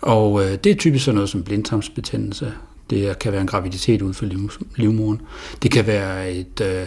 Og 0.00 0.44
øh, 0.44 0.58
det 0.64 0.72
er 0.72 0.76
typisk 0.76 1.04
sådan 1.04 1.14
noget 1.14 1.30
som 1.30 1.42
blindtarmsbetændelse. 1.42 2.52
Det 2.90 3.18
kan 3.18 3.32
være 3.32 3.40
en 3.40 3.46
graviditet 3.46 4.02
uden 4.02 4.14
for 4.14 4.26
liv, 4.26 4.50
livmoren. 4.76 5.20
Det 5.62 5.70
kan 5.70 5.86
være 5.86 6.32
et, 6.32 6.60
øh, 6.60 6.86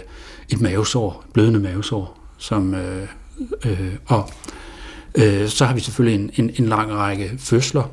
et 0.49 0.62
mavesår, 0.62 1.25
blødende 1.34 1.60
mavesår, 1.60 2.19
som, 2.38 2.73
øh, 2.73 3.08
øh, 3.65 3.93
og 4.06 4.30
øh, 5.15 5.47
så 5.47 5.65
har 5.65 5.73
vi 5.73 5.80
selvfølgelig 5.80 6.23
en, 6.23 6.32
en, 6.36 6.56
en 6.60 6.65
lang 6.65 6.91
række 6.91 7.32
fødsler, 7.38 7.84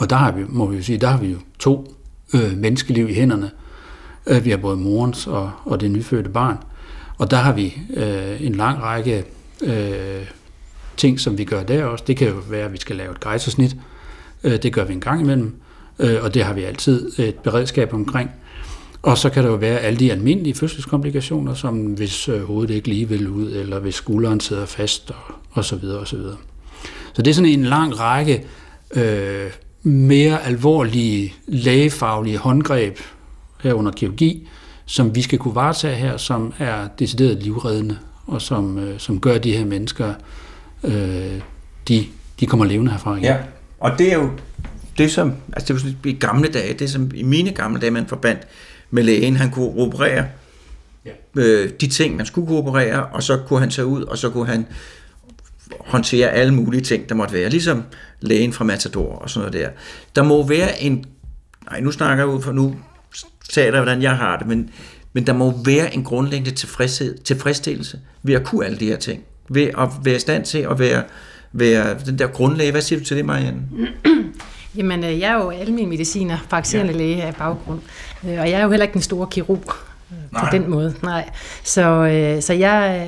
og 0.00 0.10
der 0.10 0.16
har 0.16 0.32
vi, 0.32 0.44
må 0.48 0.66
vi 0.66 0.76
jo 0.76 0.82
sige, 0.82 0.98
der 0.98 1.08
har 1.08 1.18
vi 1.18 1.26
jo 1.26 1.38
to 1.58 1.94
øh, 2.34 2.56
menneskeliv 2.56 3.08
i 3.08 3.14
hænderne. 3.14 3.50
Øh, 4.26 4.44
vi 4.44 4.50
har 4.50 4.56
både 4.56 4.76
morens 4.76 5.26
og, 5.26 5.50
og 5.64 5.80
det 5.80 5.90
nyfødte 5.90 6.30
barn, 6.30 6.56
og 7.18 7.30
der 7.30 7.36
har 7.36 7.52
vi 7.52 7.78
øh, 7.94 8.46
en 8.46 8.54
lang 8.54 8.82
række 8.82 9.24
øh, 9.62 10.26
ting, 10.96 11.20
som 11.20 11.38
vi 11.38 11.44
gør 11.44 11.62
der 11.62 11.84
også. 11.84 12.04
Det 12.06 12.16
kan 12.16 12.28
jo 12.28 12.34
være, 12.48 12.64
at 12.64 12.72
vi 12.72 12.78
skal 12.78 12.96
lave 12.96 13.12
et 13.12 13.20
grejsersnit. 13.20 13.76
Øh, 14.44 14.62
det 14.62 14.72
gør 14.72 14.84
vi 14.84 14.92
en 14.92 15.00
gang 15.00 15.20
imellem, 15.20 15.54
øh, 15.98 16.16
og 16.22 16.34
det 16.34 16.44
har 16.44 16.52
vi 16.52 16.62
altid 16.62 17.18
et 17.18 17.34
beredskab 17.34 17.94
omkring. 17.94 18.30
Og 19.02 19.18
så 19.18 19.30
kan 19.30 19.44
der 19.44 19.50
jo 19.50 19.56
være 19.56 19.78
alle 19.78 19.98
de 19.98 20.12
almindelige 20.12 20.54
fødselskomplikationer, 20.54 21.54
som 21.54 21.78
hvis 21.78 22.28
øh, 22.28 22.42
hovedet 22.42 22.74
ikke 22.74 22.88
lige 22.88 23.08
vil 23.08 23.28
ud, 23.28 23.52
eller 23.52 23.78
hvis 23.78 23.94
skulderen 23.94 24.40
sidder 24.40 24.66
fast, 24.66 25.10
og, 25.10 25.34
og 25.50 25.64
så 25.64 25.76
videre, 25.76 25.98
og 25.98 26.08
så 26.08 26.16
videre. 26.16 26.36
Så 27.12 27.22
det 27.22 27.30
er 27.30 27.34
sådan 27.34 27.50
en 27.50 27.64
lang 27.64 28.00
række 28.00 28.44
øh, 28.94 29.50
mere 29.82 30.44
alvorlige 30.44 31.34
lægefaglige 31.46 32.38
håndgreb 32.38 32.98
herunder 33.62 33.92
kirurgi, 33.92 34.48
som 34.86 35.14
vi 35.14 35.22
skal 35.22 35.38
kunne 35.38 35.54
varetage 35.54 35.94
her, 35.96 36.16
som 36.16 36.52
er 36.58 36.88
decideret 36.98 37.42
livreddende, 37.42 37.98
og 38.26 38.42
som, 38.42 38.78
øh, 38.78 38.98
som 38.98 39.20
gør, 39.20 39.38
de 39.38 39.52
her 39.56 39.64
mennesker, 39.64 40.14
øh, 40.84 41.40
de, 41.88 42.06
de 42.40 42.46
kommer 42.46 42.66
levende 42.66 42.90
herfra 42.92 43.12
igen. 43.12 43.24
Ja, 43.24 43.36
og 43.80 43.90
det 43.98 44.12
er 44.12 44.16
jo 44.18 44.30
det 44.98 45.10
som, 45.10 45.32
altså 45.52 45.66
det 45.66 45.74
var 45.74 45.80
sådan, 45.80 45.96
i 46.04 46.12
gamle 46.12 46.48
dage, 46.48 46.74
det 46.74 46.90
som 46.90 47.10
i 47.14 47.22
mine 47.22 47.50
gamle 47.50 47.80
dage, 47.80 47.90
man 47.90 48.06
forbandt 48.06 48.40
med 48.90 49.02
lægen, 49.02 49.36
han 49.36 49.50
kunne 49.50 49.80
operere 49.82 50.24
Ja. 51.04 51.10
øh, 51.36 51.70
de 51.80 51.86
ting, 51.86 52.16
man 52.16 52.26
skulle 52.26 52.46
kunne 52.46 52.58
operere, 52.58 53.06
og 53.06 53.22
så 53.22 53.36
kunne 53.48 53.60
han 53.60 53.70
tage 53.70 53.86
ud, 53.86 54.02
og 54.02 54.18
så 54.18 54.30
kunne 54.30 54.46
han 54.46 54.66
håndtere 55.80 56.30
alle 56.30 56.54
mulige 56.54 56.80
ting, 56.80 57.08
der 57.08 57.14
måtte 57.14 57.34
være, 57.34 57.50
ligesom 57.50 57.82
lægen 58.20 58.52
fra 58.52 58.64
Matador 58.64 59.14
og 59.14 59.30
sådan 59.30 59.50
noget 59.50 59.64
der. 59.66 59.70
Der 60.16 60.22
må 60.22 60.46
være 60.46 60.82
en, 60.82 61.04
nej 61.70 61.80
nu 61.80 61.92
snakker 61.92 62.24
jeg 62.24 62.34
ud 62.34 62.42
for, 62.42 62.52
nu 62.52 62.76
jeg 63.64 63.70
hvordan 63.70 64.02
jeg 64.02 64.16
har 64.16 64.36
det, 64.38 64.46
men, 64.46 64.70
men 65.12 65.26
der 65.26 65.32
må 65.32 65.54
være 65.64 65.94
en 65.94 66.04
grundlæggende 66.04 66.50
tilfredshed, 66.50 67.18
tilfredsstillelse 67.18 68.00
ved 68.22 68.34
at 68.34 68.44
kunne 68.44 68.66
alle 68.66 68.78
de 68.78 68.86
her 68.86 68.96
ting. 68.96 69.24
Ved 69.48 69.62
at 69.78 69.88
være 70.02 70.16
i 70.16 70.18
stand 70.18 70.44
til 70.44 70.58
at 70.58 70.78
være, 70.78 71.02
være 71.52 71.96
den 72.06 72.18
der 72.18 72.26
grundlæge. 72.26 72.70
Hvad 72.70 72.80
siger 72.80 72.98
du 72.98 73.04
til 73.04 73.16
det, 73.16 73.24
Marianne? 73.24 73.62
Jamen, 74.76 75.04
øh, 75.04 75.20
jeg 75.20 75.30
er 75.30 75.34
jo 75.34 75.50
almindelig 75.50 75.88
mediciner, 75.88 76.38
praktiserende 76.50 76.92
ja. 76.92 76.98
læge 76.98 77.22
af 77.22 77.34
baggrund, 77.34 77.80
Øh, 78.24 78.40
og 78.40 78.50
jeg 78.50 78.60
er 78.60 78.62
jo 78.62 78.70
heller 78.70 78.84
ikke 78.84 78.94
den 78.94 79.02
store 79.02 79.26
kirurg 79.30 79.72
øh, 80.10 80.16
på 80.16 80.16
Nej. 80.32 80.50
den 80.50 80.70
måde. 80.70 80.94
Nej. 81.02 81.30
Så, 81.64 81.82
så 82.40 82.52
jeg, 82.52 83.06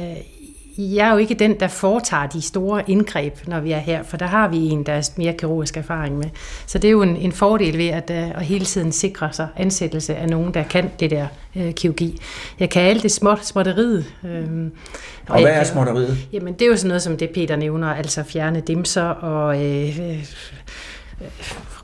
jeg 0.78 1.08
er 1.08 1.12
jo 1.12 1.18
ikke 1.18 1.34
den, 1.34 1.60
der 1.60 1.68
foretager 1.68 2.26
de 2.26 2.42
store 2.42 2.90
indgreb, 2.90 3.38
når 3.46 3.60
vi 3.60 3.72
er 3.72 3.78
her, 3.78 4.02
for 4.02 4.16
der 4.16 4.26
har 4.26 4.48
vi 4.48 4.56
en, 4.56 4.86
der 4.86 4.92
er 4.92 5.10
mere 5.16 5.32
kirurgisk 5.32 5.76
erfaring 5.76 6.18
med. 6.18 6.26
Så 6.66 6.78
det 6.78 6.88
er 6.88 6.92
jo 6.92 7.02
en, 7.02 7.16
en 7.16 7.32
fordel 7.32 7.78
ved 7.78 7.88
at, 7.88 8.10
øh, 8.10 8.30
at 8.30 8.44
hele 8.44 8.64
tiden 8.64 8.92
sikre 8.92 9.32
sig 9.32 9.48
ansættelse 9.56 10.16
af 10.16 10.28
nogen, 10.28 10.54
der 10.54 10.62
kan 10.62 10.90
det 11.00 11.10
der 11.10 11.26
øh, 11.56 11.72
kirurgi. 11.72 12.20
Jeg 12.60 12.70
kan 12.70 12.82
alt 12.82 13.02
det 13.02 13.12
småt, 13.12 13.46
småtteriet. 13.46 14.04
Øh, 14.24 14.30
Og 15.28 15.40
hvad 15.40 15.50
jeg 15.50 15.60
er 15.60 15.64
småtteriet? 15.64 16.18
Jamen, 16.32 16.52
det 16.54 16.62
er 16.62 16.66
jo 16.66 16.76
sådan 16.76 16.88
noget, 16.88 17.02
som 17.02 17.16
det 17.16 17.30
Peter 17.30 17.56
nævner, 17.56 17.94
altså 17.94 18.22
fjerne 18.22 18.60
dimser 18.60 19.02
og 19.02 19.64
øh, 19.64 19.98
øh, 20.00 20.24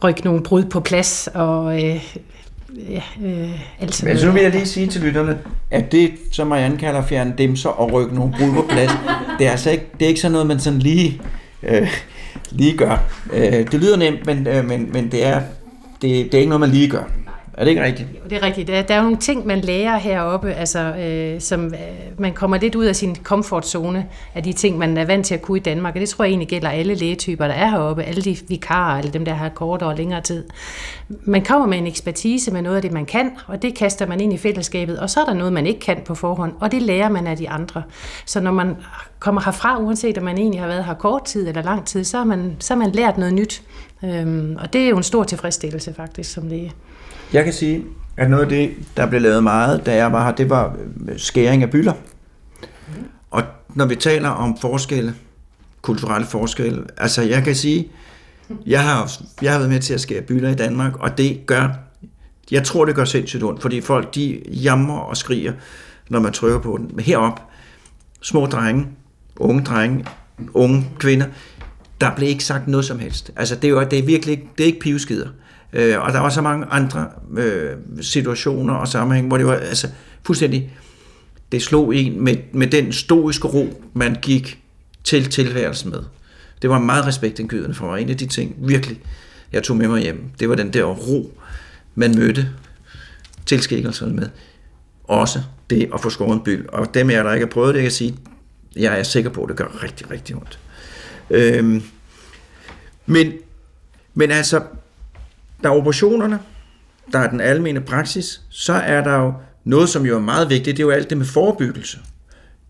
rykke 0.05 0.25
nogle 0.25 0.43
brud 0.43 0.65
på 0.65 0.81
plads 0.81 1.29
og 1.35 1.85
øh, 1.85 2.15
ja, 2.91 3.03
øh, 3.25 3.51
alt 3.81 3.95
sådan 3.95 4.15
Men 4.15 4.21
så 4.21 4.31
vil 4.31 4.43
jeg 4.43 4.51
lige 4.51 4.67
sige 4.67 4.87
til 4.87 5.01
lytterne, 5.01 5.39
at 5.71 5.93
det, 5.93 6.13
som 6.33 6.47
Marianne 6.47 6.79
kalder 6.79 7.07
fjerne 7.07 7.35
dimser 7.39 7.69
og 7.69 7.93
rykke 7.93 8.15
nogle 8.15 8.35
brud 8.39 8.55
på 8.55 8.67
plads, 8.69 8.91
det 9.39 9.47
er 9.47 9.51
altså 9.51 9.71
ikke, 9.71 9.87
det 9.99 10.05
er 10.05 10.09
ikke 10.09 10.21
sådan 10.21 10.33
noget, 10.33 10.47
man 10.47 10.61
sådan 10.61 10.79
lige, 10.79 11.21
øh, 11.63 11.89
lige 12.51 12.77
gør. 12.77 13.05
Øh, 13.33 13.53
det 13.53 13.75
lyder 13.75 13.97
nemt, 13.97 14.27
men, 14.27 14.47
øh, 14.47 14.65
men, 14.65 14.93
men 14.93 15.13
det, 15.13 15.27
er, 15.27 15.41
det, 16.03 16.03
det 16.03 16.35
er 16.35 16.39
ikke 16.39 16.49
noget, 16.49 16.61
man 16.61 16.71
lige 16.71 16.89
gør. 16.89 17.05
Er 17.57 17.65
det 17.65 17.71
ikke 17.71 17.83
rigtigt? 17.83 18.09
Jo, 18.15 18.29
Det 18.31 18.37
er 18.37 18.43
rigtigt. 18.43 18.69
Der, 18.69 18.83
der 18.83 18.95
er 18.95 18.99
jo 18.99 19.03
nogle 19.03 19.19
ting, 19.19 19.47
man 19.47 19.61
lærer 19.61 19.97
heroppe, 19.99 20.53
altså, 20.53 20.79
øh, 20.79 21.41
som 21.41 21.65
øh, 21.65 21.81
man 22.19 22.33
kommer 22.33 22.59
lidt 22.59 22.75
ud 22.75 22.85
af 22.85 22.97
sin 22.97 23.15
komfortzone 23.15 24.07
af 24.35 24.43
de 24.43 24.53
ting, 24.53 24.79
man 24.79 24.97
er 24.97 25.05
vant 25.05 25.27
til 25.27 25.35
at 25.35 25.43
kunne 25.43 25.59
i 25.59 25.61
Danmark. 25.61 25.95
Og 25.95 26.01
det 26.01 26.09
tror 26.09 26.25
jeg 26.25 26.31
egentlig 26.31 26.49
gælder 26.49 26.69
alle 26.69 26.95
lægetyper, 26.95 27.47
der 27.47 27.55
er 27.55 27.71
heroppe. 27.71 28.03
Alle 28.03 28.23
de 28.23 28.37
vikarer, 28.49 28.99
eller 28.99 29.13
dem, 29.13 29.25
der 29.25 29.35
har 29.35 29.49
kortere 29.49 29.89
og 29.89 29.97
længere 29.97 30.21
tid. 30.21 30.45
Man 31.09 31.45
kommer 31.45 31.67
med 31.67 31.79
en 31.79 31.87
ekspertise 31.87 32.51
med 32.51 32.63
noget 32.63 32.77
af 32.77 32.83
det, 32.83 32.93
man 32.93 33.07
kan, 33.07 33.31
og 33.47 33.63
det 33.63 33.75
kaster 33.75 34.07
man 34.07 34.21
ind 34.21 34.33
i 34.33 34.39
fællesskabet. 34.39 34.99
Og 34.99 35.11
så 35.11 35.21
er 35.21 35.25
der 35.25 35.35
noget, 35.35 35.53
man 35.53 35.67
ikke 35.67 35.81
kan 35.81 35.97
på 36.05 36.15
forhånd, 36.15 36.53
og 36.61 36.73
det 36.73 36.83
lærer 36.83 37.09
man 37.09 37.27
af 37.27 37.37
de 37.37 37.51
andre. 37.51 37.83
Så 38.27 38.41
når 38.41 38.53
man 38.53 38.77
kommer 39.19 39.41
herfra, 39.41 39.79
uanset 39.79 40.19
om 40.19 40.25
man 40.25 40.39
egentlig 40.39 40.61
har 40.61 40.69
været 40.69 40.85
her 40.85 40.95
kort 40.95 41.25
tid 41.25 41.49
eller 41.49 41.63
lang 41.63 41.87
tid, 41.87 42.05
så 42.05 42.17
har 42.17 42.25
man, 42.25 42.57
så 42.59 42.75
har 42.75 42.79
man 42.79 42.93
lært 42.93 43.19
noget 43.19 43.35
nyt. 43.35 43.63
Øhm, 44.05 44.57
og 44.61 44.73
det 44.73 44.81
er 44.81 44.89
jo 44.89 44.97
en 44.97 45.03
stor 45.03 45.25
tilfredsstillelse 45.25 45.95
faktisk 45.95 46.33
som 46.33 46.49
læge. 46.49 46.73
Jeg 47.35 47.45
kan 47.45 47.53
sige, 47.53 47.85
at 48.17 48.31
noget 48.31 48.43
af 48.43 48.49
det, 48.49 48.71
der 48.97 49.07
blev 49.07 49.21
lavet 49.21 49.43
meget, 49.43 49.87
da 49.87 49.95
jeg 49.95 50.13
var 50.13 50.25
her, 50.25 50.35
det 50.35 50.51
var 50.51 50.77
øh, 51.09 51.19
skæring 51.19 51.63
af 51.63 51.71
bylder. 51.71 51.93
Og 53.31 53.43
når 53.75 53.87
vi 53.87 53.97
taler 53.97 54.29
om 54.29 54.59
forskelle, 54.59 55.15
kulturelle 55.83 56.27
forskelle, 56.27 56.85
altså 56.97 57.23
jeg 57.23 57.45
kan 57.45 57.55
sige, 57.55 57.89
jeg 58.67 58.83
har, 58.83 59.13
jeg 59.43 59.53
har 59.53 59.59
været 59.59 59.71
med 59.71 59.81
til 59.81 59.95
at 59.95 60.01
skære 60.01 60.23
bylder 60.23 60.51
i 60.51 60.55
Danmark, 60.55 60.97
og 61.01 61.19
det 61.19 61.47
gør, 61.47 61.69
jeg 62.51 62.65
tror 62.65 62.85
det 62.85 62.95
gør 62.95 63.05
sindssygt 63.05 63.43
ondt, 63.43 63.63
fordi 63.63 63.81
folk 63.81 64.15
de 64.15 64.43
jammer 64.49 64.99
og 64.99 65.17
skriger, 65.17 65.53
når 66.09 66.21
man 66.21 66.33
trykker 66.33 66.59
på 66.59 66.77
den. 66.77 66.91
Men 66.95 67.05
herop, 67.05 67.41
små 68.21 68.47
drenge, 68.47 68.87
unge 69.37 69.65
drenge, 69.65 70.05
unge 70.53 70.87
kvinder, 70.99 71.27
der 72.01 72.17
blev 72.17 72.29
ikke 72.29 72.45
sagt 72.45 72.69
noget 72.69 72.85
som 72.85 72.99
helst. 72.99 73.33
Altså 73.37 73.55
det 73.55 73.65
er, 73.65 73.73
jo, 73.73 73.85
det 73.85 73.99
er 73.99 74.03
virkelig 74.03 74.33
ikke, 74.33 74.49
det 74.59 74.65
er 74.65 74.67
ikke 74.67 74.81
pivskider. 74.81 75.29
Øh, 75.75 76.01
og 76.01 76.13
der 76.13 76.21
var 76.21 76.29
så 76.29 76.43
mange 76.43 76.67
andre 76.71 77.07
øh, 77.37 77.77
situationer 78.01 78.75
og 78.75 78.89
sammenhæng, 78.89 79.29
hvor 79.29 79.37
det 79.37 79.47
var 79.47 79.55
altså, 79.55 79.89
fuldstændig, 80.23 80.73
det 81.53 81.63
slog 81.63 81.97
en 81.97 82.25
med, 82.25 82.37
med 82.53 82.67
den 82.67 82.93
stoiske 82.93 83.49
ro, 83.49 83.83
man 83.93 84.17
gik 84.23 84.61
til 85.05 85.31
tilværelsen 85.31 85.91
med. 85.91 86.01
Det 86.63 86.71
var 86.71 86.79
meget 86.79 87.07
respektindgydende 87.07 87.75
for 87.75 87.87
mig. 87.87 88.03
En 88.03 88.11
af 88.11 88.17
de 88.17 88.27
ting, 88.27 88.55
virkelig, 88.59 89.01
jeg 89.53 89.63
tog 89.63 89.77
med 89.77 89.89
mig 89.89 90.03
hjem, 90.03 90.25
det 90.41 90.49
var 90.49 90.55
den 90.55 90.73
der 90.73 90.85
ro, 90.85 91.39
man 91.95 92.19
mødte 92.19 92.49
tilskikkelserne 93.47 94.15
med. 94.15 94.29
Også 95.05 95.41
det 95.71 95.91
at 95.95 96.01
få 96.01 96.11
skåret 96.11 96.35
en 96.35 96.41
byld. 96.45 96.69
Og 96.69 96.95
dem 96.95 97.11
af 97.11 97.15
jer, 97.15 97.23
der 97.23 97.33
ikke 97.33 97.47
har 97.47 97.51
prøvet 97.51 97.75
det, 97.75 97.81
jeg 97.81 97.85
kan 97.85 97.93
sige, 97.93 98.17
jeg 98.77 98.99
er 98.99 99.03
sikker 99.03 99.31
på, 99.31 99.43
at 99.43 99.49
det 99.49 99.57
gør 99.57 99.83
rigtig, 99.83 100.11
rigtig 100.11 100.37
ondt. 100.37 100.59
Øhm, 101.31 101.83
men, 103.07 103.33
men 104.15 104.31
altså, 104.31 104.61
der 105.65 105.71
er 105.71 105.75
operationerne, 105.75 106.39
der 107.13 107.19
er 107.19 107.31
den 107.31 107.41
almene 107.41 107.81
praksis, 107.81 108.41
så 108.51 108.73
er 108.73 109.05
der 109.05 109.17
jo 109.17 109.33
noget, 109.65 109.89
som 109.89 110.07
jo 110.07 110.17
er 110.17 110.21
meget 110.21 110.51
vigtigt, 110.51 110.77
det 110.77 110.83
er 110.83 110.87
jo 110.87 110.91
alt 110.91 111.11
det 111.11 111.19
med 111.19 111.27
forebyggelse. 111.27 111.99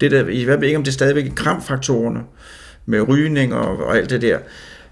det 0.01 0.11
der, 0.11 0.17
jeg 0.17 0.61
ved 0.61 0.63
ikke, 0.63 0.77
om 0.77 0.85
det 0.85 0.91
er 0.91 0.93
stadigvæk 0.93 1.33
kramfaktorerne 1.35 2.21
med 2.87 3.09
rygning 3.09 3.55
og, 3.55 3.87
og 3.87 3.97
alt 3.97 4.11
det 4.11 4.23
der. 4.23 4.39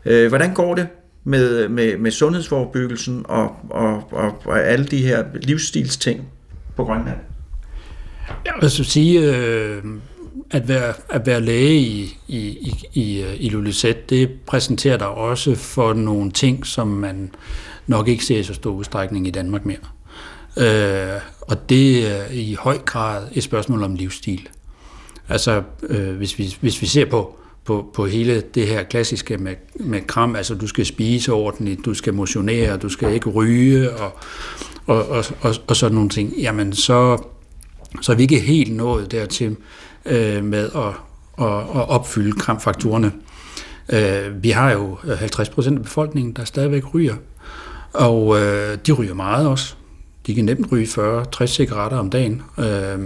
Øh, 0.04 0.28
hvordan 0.28 0.54
går 0.54 0.74
det 0.74 0.88
med, 1.24 1.68
med, 1.68 1.96
med 1.96 2.10
sundhedsforebyggelsen 2.10 3.24
og, 3.28 3.56
og, 3.70 4.12
og, 4.12 4.42
og 4.44 4.64
alle 4.64 4.84
de 4.84 5.02
her 5.02 5.24
livsstilsting 5.42 6.28
på 6.76 6.84
Grønland? 6.84 7.18
Jeg 8.44 8.54
vil 8.60 8.70
så 8.70 8.84
sige, 8.84 9.36
øh, 9.36 9.82
at 10.50 10.68
være, 10.68 10.94
at 11.08 11.26
være 11.26 11.40
læge 11.40 11.80
i, 11.80 12.18
i, 12.28 12.38
i, 12.38 12.74
i, 12.92 13.24
i 13.36 13.48
Lulisat, 13.48 14.10
det 14.10 14.30
præsenterer 14.46 14.96
dig 14.96 15.08
også 15.08 15.54
for 15.54 15.92
nogle 15.92 16.30
ting, 16.30 16.66
som 16.66 16.88
man 16.88 17.30
nok 17.86 18.08
ikke 18.08 18.24
ser 18.24 18.38
i 18.38 18.42
så 18.42 18.54
stor 18.54 18.70
udstrækning 18.70 19.26
i 19.26 19.30
Danmark 19.30 19.64
mere. 19.64 19.76
Øh, 20.56 21.20
og 21.40 21.68
det 21.68 22.10
er 22.10 22.24
i 22.30 22.56
høj 22.60 22.78
grad 22.78 23.28
et 23.32 23.42
spørgsmål 23.42 23.82
om 23.82 23.94
livsstil. 23.94 24.48
Altså, 25.28 25.62
øh, 25.82 26.16
hvis, 26.16 26.38
vi, 26.38 26.56
hvis 26.60 26.82
vi 26.82 26.86
ser 26.86 27.10
på, 27.10 27.36
på, 27.64 27.90
på 27.94 28.06
hele 28.06 28.40
det 28.40 28.66
her 28.66 28.82
klassiske 28.82 29.38
med, 29.38 29.54
med 29.74 30.00
kram, 30.06 30.36
altså 30.36 30.54
du 30.54 30.66
skal 30.66 30.86
spise 30.86 31.32
ordentligt, 31.32 31.84
du 31.84 31.94
skal 31.94 32.14
motionere, 32.14 32.76
du 32.76 32.88
skal 32.88 33.14
ikke 33.14 33.30
ryge 33.30 33.90
og, 33.90 34.12
og, 34.86 35.08
og, 35.08 35.24
og, 35.40 35.54
og 35.66 35.76
sådan 35.76 35.94
nogle 35.94 36.10
ting, 36.10 36.32
jamen 36.38 36.72
så, 36.72 37.24
så 38.00 38.12
er 38.12 38.16
vi 38.16 38.22
ikke 38.22 38.40
helt 38.40 38.76
nået 38.76 39.12
dertil 39.12 39.56
øh, 40.06 40.44
med 40.44 40.70
at, 40.74 40.88
at, 41.46 41.58
at 41.58 41.88
opfylde 41.88 42.32
kramfaktorerne. 42.32 43.12
Øh, 43.92 44.42
vi 44.42 44.50
har 44.50 44.72
jo 44.72 44.98
50 45.16 45.48
procent 45.48 45.78
af 45.78 45.84
befolkningen, 45.84 46.32
der 46.32 46.44
stadigvæk 46.44 46.94
ryger, 46.94 47.14
og 47.94 48.40
øh, 48.40 48.78
de 48.86 48.92
ryger 48.92 49.14
meget 49.14 49.48
også. 49.48 49.74
De 50.26 50.34
kan 50.34 50.44
nemt 50.44 50.72
ryge 50.72 50.86
40-60 50.86 51.46
cigaretter 51.46 51.98
om 51.98 52.10
dagen. 52.10 52.42
Øh, 52.58 52.98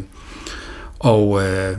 og 0.99 1.43
øh, 1.43 1.77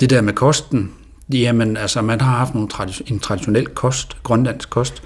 det 0.00 0.10
der 0.10 0.20
med 0.20 0.32
kosten, 0.32 0.92
jamen 1.32 1.76
altså 1.76 2.02
man 2.02 2.20
har 2.20 2.36
haft 2.36 2.54
nogle 2.54 2.68
tradi- 2.74 3.02
en 3.06 3.18
traditionel 3.18 3.66
kost, 3.66 4.22
grønlandsk 4.22 4.70
kost. 4.70 5.02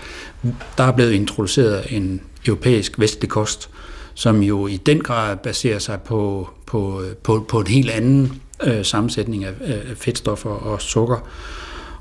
Der 0.79 0.85
er 0.85 0.93
blevet 0.93 1.12
introduceret 1.12 1.85
en 1.97 2.21
europæisk 2.47 2.99
vestlig 2.99 3.31
kost, 3.31 3.71
som 4.14 4.43
jo 4.43 4.67
i 4.67 4.77
den 4.77 5.01
grad 5.01 5.37
baserer 5.37 5.79
sig 5.79 6.01
på, 6.01 6.51
på, 6.67 7.03
på, 7.23 7.47
på 7.49 7.61
en 7.61 7.67
helt 7.67 7.90
anden 7.90 8.43
øh, 8.62 8.85
sammensætning 8.85 9.45
af, 9.45 9.53
øh, 9.67 9.97
fedtstoffer 9.97 10.51
og 10.51 10.81
sukker. 10.81 11.29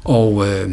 Og, 0.04 0.48
øh, 0.48 0.70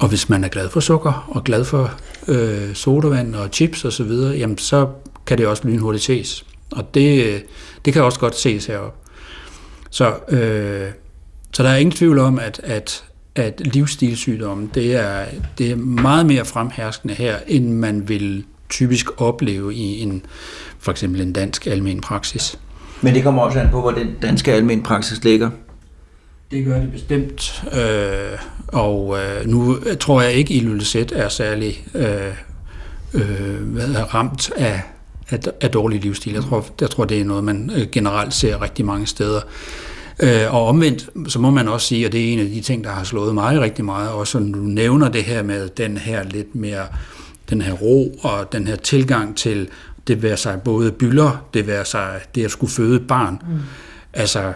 og 0.00 0.08
hvis 0.08 0.28
man 0.28 0.44
er 0.44 0.48
glad 0.48 0.68
for 0.68 0.80
sukker 0.80 1.26
og 1.28 1.44
glad 1.44 1.64
for 1.64 1.90
øh, 2.28 2.74
sodavand 2.74 3.34
og 3.34 3.48
chips 3.52 3.84
osv., 3.84 4.02
og 4.02 4.08
så 4.08 4.34
jamen 4.38 4.58
så 4.58 4.88
kan 5.26 5.38
det 5.38 5.46
også 5.46 5.68
lynhurtigt 5.68 6.04
ses. 6.04 6.44
Og 6.72 6.94
det, 6.94 7.24
øh, 7.24 7.40
det 7.84 7.92
kan 7.92 8.02
også 8.02 8.20
godt 8.20 8.36
ses 8.36 8.66
heroppe. 8.66 8.98
Så, 9.90 10.14
øh, 10.28 10.90
så 11.52 11.62
der 11.62 11.68
er 11.68 11.76
ingen 11.76 11.92
tvivl 11.92 12.18
om, 12.18 12.38
at, 12.38 12.60
at, 12.64 13.04
at 13.34 13.60
livsstilssygdomme, 13.64 14.68
det 14.74 14.96
er, 14.96 15.24
det 15.58 15.70
er 15.70 15.76
meget 15.76 16.26
mere 16.26 16.44
fremherskende 16.44 17.14
her, 17.14 17.36
end 17.46 17.72
man 17.72 18.08
vil 18.08 18.44
typisk 18.68 19.20
opleve 19.20 19.74
i 19.74 20.00
en, 20.02 20.22
for 20.78 20.90
eksempel 20.90 21.20
en 21.20 21.32
dansk 21.32 21.66
almen 21.66 22.00
praksis. 22.00 22.58
Men 23.02 23.14
det 23.14 23.22
kommer 23.22 23.42
også 23.42 23.58
an 23.58 23.68
på, 23.70 23.80
hvor 23.80 23.90
den 23.90 24.14
danske 24.22 24.52
almen 24.52 24.82
praksis 24.82 25.24
ligger. 25.24 25.50
Det 26.50 26.64
gør 26.64 26.80
det 26.80 26.92
bestemt, 26.92 27.64
øh, 27.72 28.38
og 28.68 29.18
øh, 29.18 29.46
nu 29.46 29.78
tror 30.00 30.22
jeg 30.22 30.32
ikke, 30.32 30.54
at 30.54 30.56
Ilulissat 30.56 31.12
er 31.12 31.28
særlig 31.28 31.84
øh, 31.94 32.32
øh, 33.14 33.62
hvad 33.62 33.90
er, 33.94 34.04
ramt 34.14 34.50
af, 34.56 34.82
af, 35.30 35.38
af 35.60 35.70
dårlig 35.70 36.00
livsstil. 36.00 36.32
Jeg 36.32 36.42
tror, 36.42 36.66
jeg 36.80 36.90
tror, 36.90 37.04
det 37.04 37.20
er 37.20 37.24
noget, 37.24 37.44
man 37.44 37.70
øh, 37.76 37.86
generelt 37.92 38.34
ser 38.34 38.62
rigtig 38.62 38.84
mange 38.84 39.06
steder. 39.06 39.40
Øh, 40.22 40.54
og 40.54 40.66
omvendt, 40.66 41.10
så 41.28 41.38
må 41.38 41.50
man 41.50 41.68
også 41.68 41.86
sige, 41.86 42.06
og 42.06 42.12
det 42.12 42.28
er 42.28 42.32
en 42.32 42.38
af 42.38 42.46
de 42.46 42.60
ting, 42.60 42.84
der 42.84 42.90
har 42.90 43.04
slået 43.04 43.34
mig 43.34 43.60
rigtig 43.60 43.84
meget, 43.84 44.10
også 44.10 44.38
når 44.38 44.58
du 44.58 44.64
nævner 44.64 45.08
det 45.08 45.24
her 45.24 45.42
med 45.42 45.68
den 45.68 45.96
her 45.96 46.22
lidt 46.22 46.54
mere, 46.54 46.86
den 47.50 47.60
her 47.60 47.72
ro 47.72 48.18
og 48.22 48.52
den 48.52 48.66
her 48.66 48.76
tilgang 48.76 49.36
til, 49.36 49.68
det 50.06 50.22
være 50.22 50.36
sig 50.36 50.60
både 50.62 50.92
bylder, 50.92 51.46
det 51.54 51.66
være 51.66 51.84
sig 51.84 52.20
det 52.34 52.44
at 52.44 52.50
skulle 52.50 52.72
føde 52.72 52.96
et 52.96 53.06
barn. 53.06 53.42
Mm. 53.48 53.58
Altså 54.12 54.52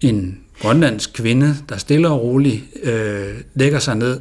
en 0.00 0.43
grønlandsk 0.60 1.12
kvinde, 1.12 1.56
der 1.68 1.76
stille 1.76 2.08
og 2.08 2.22
roligt 2.22 2.64
øh, 2.82 3.34
lægger 3.54 3.78
sig 3.78 3.96
ned 3.96 4.20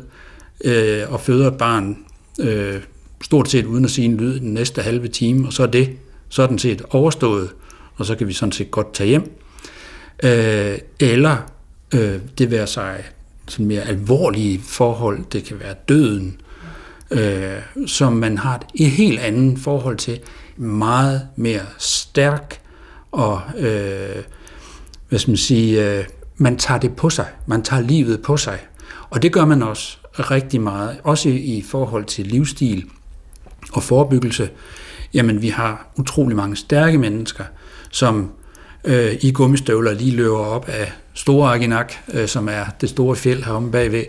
øh, 0.63 1.13
og 1.13 1.21
føder 1.21 1.47
et 1.47 1.57
barn, 1.57 1.97
øh, 2.39 2.81
stort 3.23 3.49
set 3.49 3.65
uden 3.65 3.85
at 3.85 3.91
sige 3.91 4.05
en 4.05 4.17
lyd 4.17 4.39
den 4.39 4.53
næste 4.53 4.81
halve 4.81 5.07
time, 5.07 5.47
og 5.47 5.53
så 5.53 5.63
er 5.63 5.67
det 5.67 5.89
sådan 6.29 6.59
set 6.59 6.81
overstået, 6.89 7.49
og 7.95 8.05
så 8.05 8.15
kan 8.15 8.27
vi 8.27 8.33
sådan 8.33 8.51
set 8.51 8.71
godt 8.71 8.93
tage 8.93 9.07
hjem. 9.07 9.31
Øh, 10.23 10.77
eller 10.99 11.37
øh, 11.93 12.19
det 12.37 12.51
være 12.51 12.67
sig 12.67 13.03
sådan 13.47 13.65
mere 13.65 13.81
alvorlige 13.81 14.59
forhold, 14.59 15.19
det 15.31 15.43
kan 15.43 15.59
være 15.59 15.75
døden, 15.89 16.41
øh, 17.11 17.87
som 17.87 18.13
man 18.13 18.37
har 18.37 18.61
et 18.75 18.91
helt 18.91 19.19
andet 19.19 19.59
forhold 19.59 19.97
til, 19.97 20.19
meget 20.57 21.27
mere 21.35 21.65
stærk 21.77 22.59
og 23.11 23.41
øh, 23.57 24.23
hvad 25.09 25.19
skal 25.19 25.31
man 25.31 25.37
sige, 25.37 25.97
øh, 25.97 26.03
man 26.37 26.57
tager 26.57 26.79
det 26.79 26.95
på 26.95 27.09
sig, 27.09 27.27
man 27.45 27.61
tager 27.61 27.81
livet 27.81 28.21
på 28.21 28.37
sig. 28.37 28.59
Og 29.09 29.21
det 29.21 29.33
gør 29.33 29.45
man 29.45 29.63
også 29.63 29.97
rigtig 30.13 30.61
meget, 30.61 30.97
også 31.03 31.29
i 31.29 31.63
forhold 31.67 32.05
til 32.05 32.27
livsstil 32.27 32.85
og 33.73 33.83
forebyggelse. 33.83 34.49
Jamen, 35.13 35.41
vi 35.41 35.49
har 35.49 35.87
utrolig 35.97 36.37
mange 36.37 36.55
stærke 36.55 36.97
mennesker, 36.97 37.43
som 37.91 38.31
øh, 38.83 39.15
i 39.21 39.31
gummistøvler 39.31 39.93
lige 39.93 40.15
løber 40.15 40.37
op 40.37 40.69
af 40.69 40.93
Store 41.13 41.53
Aginak, 41.53 41.93
øh, 42.13 42.27
som 42.27 42.49
er 42.49 42.65
det 42.81 42.89
store 42.89 43.15
fjeld 43.15 43.43
heromme 43.43 43.71
bagved, 43.71 44.03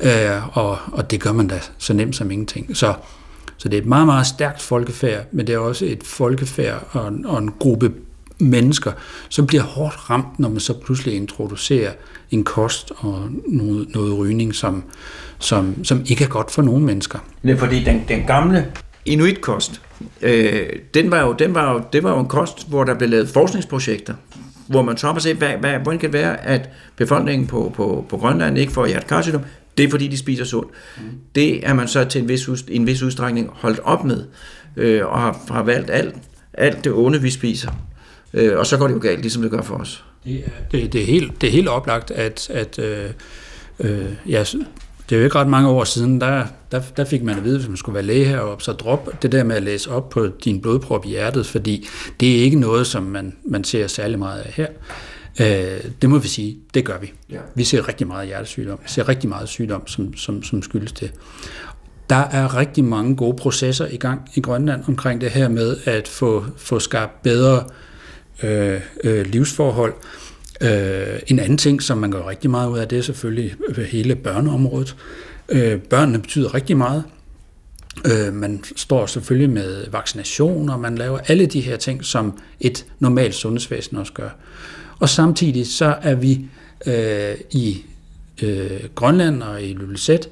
øh, 0.00 0.58
og, 0.58 0.78
og 0.92 1.10
det 1.10 1.20
gør 1.20 1.32
man 1.32 1.48
da 1.48 1.60
så 1.78 1.92
nemt 1.92 2.16
som 2.16 2.30
ingenting. 2.30 2.76
Så, 2.76 2.94
så 3.56 3.68
det 3.68 3.76
er 3.76 3.80
et 3.80 3.88
meget, 3.88 4.06
meget 4.06 4.26
stærkt 4.26 4.62
folkefærd, 4.62 5.24
men 5.32 5.46
det 5.46 5.54
er 5.54 5.58
også 5.58 5.84
et 5.84 6.02
folkefærd 6.04 6.88
og 6.90 7.08
en, 7.08 7.26
og 7.26 7.38
en 7.38 7.52
gruppe 7.58 7.92
mennesker, 8.40 8.92
som 9.28 9.46
bliver 9.46 9.62
hårdt 9.62 10.10
ramt, 10.10 10.38
når 10.38 10.48
man 10.48 10.60
så 10.60 10.74
pludselig 10.84 11.14
introducerer 11.14 11.92
en 12.30 12.44
kost 12.44 12.92
og 12.96 13.28
noget, 13.48 13.94
noget 13.94 14.18
rygning, 14.18 14.54
som, 14.54 14.82
som, 15.38 15.84
som 15.84 16.02
ikke 16.06 16.24
er 16.24 16.28
godt 16.28 16.50
for 16.50 16.62
nogle 16.62 16.84
mennesker. 16.84 17.18
Det 17.42 17.50
er 17.50 17.56
fordi 17.56 17.84
den, 17.84 18.02
den 18.08 18.22
gamle 18.26 18.66
inuitkost, 19.04 19.80
øh, 20.22 20.66
den 20.94 21.10
var 21.10 21.20
jo, 21.20 21.32
den 21.32 21.54
var 21.54 21.72
jo, 21.72 21.82
det 21.92 22.02
var 22.02 22.10
jo 22.10 22.20
en 22.20 22.28
kost, 22.28 22.68
hvor 22.68 22.84
der 22.84 22.94
blev 22.94 23.10
lavet 23.10 23.28
forskningsprojekter, 23.28 24.14
hvor 24.66 24.82
man 24.82 24.96
så 24.96 25.12
har 25.12 25.18
set, 25.18 25.36
hvad, 25.36 25.48
hvad, 25.48 25.72
hvordan 25.72 25.98
kan 25.98 26.12
det 26.12 26.20
være, 26.20 26.40
at 26.40 26.70
befolkningen 26.96 27.46
på, 27.46 27.72
på, 27.76 28.06
på 28.08 28.16
Grønland 28.16 28.58
ikke 28.58 28.72
får 28.72 28.86
hjertekarsygdom, 28.86 29.42
det 29.78 29.84
er 29.84 29.90
fordi, 29.90 30.08
de 30.08 30.16
spiser 30.16 30.44
sundt. 30.44 30.70
Mm. 30.96 31.02
Det 31.34 31.66
er 31.66 31.74
man 31.74 31.88
så 31.88 32.04
til 32.04 32.22
en 32.22 32.28
vis, 32.28 32.48
en 32.68 32.86
vis 32.86 33.02
udstrækning 33.02 33.50
holdt 33.52 33.80
op 33.84 34.04
med, 34.04 34.24
øh, 34.76 35.06
og 35.06 35.20
har, 35.20 35.38
har 35.48 35.62
valgt 35.62 35.90
alt, 35.90 36.14
alt 36.54 36.84
det 36.84 36.92
onde, 36.92 37.22
vi 37.22 37.30
spiser. 37.30 37.70
Øh, 38.34 38.58
og 38.58 38.66
så 38.66 38.76
går 38.76 38.86
det 38.86 38.94
jo 38.94 39.00
galt, 39.00 39.20
ligesom 39.20 39.42
det 39.42 39.50
gør 39.50 39.62
for 39.62 39.74
os. 39.74 40.04
Det 40.24 40.34
er, 40.34 40.50
det, 40.72 40.92
det 40.92 41.00
er, 41.00 41.06
helt, 41.06 41.40
det 41.40 41.46
er 41.46 41.50
helt 41.50 41.68
oplagt, 41.68 42.10
at, 42.10 42.50
at 42.50 42.78
øh, 42.78 43.10
øh, 43.80 44.12
ja, 44.28 44.44
det 45.10 45.16
er 45.16 45.20
jo 45.20 45.24
ikke 45.24 45.38
ret 45.38 45.48
mange 45.48 45.68
år 45.68 45.84
siden, 45.84 46.20
der, 46.20 46.44
der, 46.72 46.80
der 46.96 47.04
fik 47.04 47.22
man 47.22 47.36
at 47.36 47.44
vide, 47.44 47.56
hvis 47.56 47.68
man 47.68 47.76
skulle 47.76 47.94
være 47.94 48.04
læge 48.04 48.24
heroppe, 48.24 48.64
så 48.64 48.72
drop 48.72 49.22
det 49.22 49.32
der 49.32 49.44
med 49.44 49.56
at 49.56 49.62
læse 49.62 49.90
op 49.90 50.08
på 50.08 50.26
din 50.44 50.60
blodprop 50.60 51.04
i 51.06 51.08
hjertet, 51.08 51.46
fordi 51.46 51.88
det 52.20 52.38
er 52.38 52.42
ikke 52.42 52.58
noget, 52.58 52.86
som 52.86 53.02
man, 53.02 53.36
man 53.44 53.64
ser 53.64 53.86
særlig 53.86 54.18
meget 54.18 54.40
af 54.40 54.52
her. 54.52 54.66
Øh, 55.40 55.80
det 56.02 56.10
må 56.10 56.18
vi 56.18 56.28
sige, 56.28 56.58
det 56.74 56.84
gør 56.84 56.98
vi. 56.98 57.12
Ja. 57.30 57.38
Vi 57.54 57.64
ser 57.64 57.88
rigtig 57.88 58.06
meget 58.06 58.26
hjertesygdom. 58.26 58.78
Vi 58.82 58.88
ser 58.88 59.08
rigtig 59.08 59.28
meget 59.28 59.48
sygdom, 59.48 59.86
som, 59.86 60.16
som, 60.16 60.42
som 60.42 60.62
skyldes 60.62 60.92
det. 60.92 61.12
Der 62.10 62.16
er 62.16 62.56
rigtig 62.56 62.84
mange 62.84 63.16
gode 63.16 63.36
processer 63.36 63.86
i 63.90 63.96
gang 63.96 64.30
i 64.34 64.40
Grønland 64.40 64.82
omkring 64.88 65.20
det 65.20 65.30
her 65.30 65.48
med 65.48 65.76
at 65.84 66.08
få, 66.08 66.44
få 66.56 66.78
skabt 66.78 67.22
bedre 67.22 67.56
øh, 67.56 67.89
Øh, 68.42 68.80
øh, 69.04 69.26
livsforhold. 69.26 69.94
Øh, 70.60 71.20
en 71.26 71.38
anden 71.38 71.58
ting, 71.58 71.82
som 71.82 71.98
man 71.98 72.10
gør 72.10 72.28
rigtig 72.28 72.50
meget 72.50 72.70
ud 72.70 72.78
af, 72.78 72.88
det 72.88 72.98
er 72.98 73.02
selvfølgelig 73.02 73.54
øh, 73.68 73.84
hele 73.84 74.14
børneområdet. 74.14 74.96
Øh, 75.48 75.78
børnene 75.78 76.18
betyder 76.18 76.54
rigtig 76.54 76.76
meget. 76.76 77.04
Øh, 78.04 78.34
man 78.34 78.64
står 78.76 79.06
selvfølgelig 79.06 79.50
med 79.50 79.90
vaccination, 79.90 80.68
og 80.68 80.80
man 80.80 80.98
laver 80.98 81.18
alle 81.18 81.46
de 81.46 81.60
her 81.60 81.76
ting, 81.76 82.04
som 82.04 82.38
et 82.60 82.86
normalt 82.98 83.34
sundhedsvæsen 83.34 83.96
også 83.96 84.12
gør. 84.12 84.28
Og 84.98 85.08
samtidig 85.08 85.66
så 85.66 85.96
er 86.02 86.14
vi 86.14 86.46
øh, 86.86 87.34
i 87.50 87.84
øh, 88.42 88.80
Grønland 88.94 89.42
og 89.42 89.62
i 89.62 89.72
Lulisæt 89.72 90.28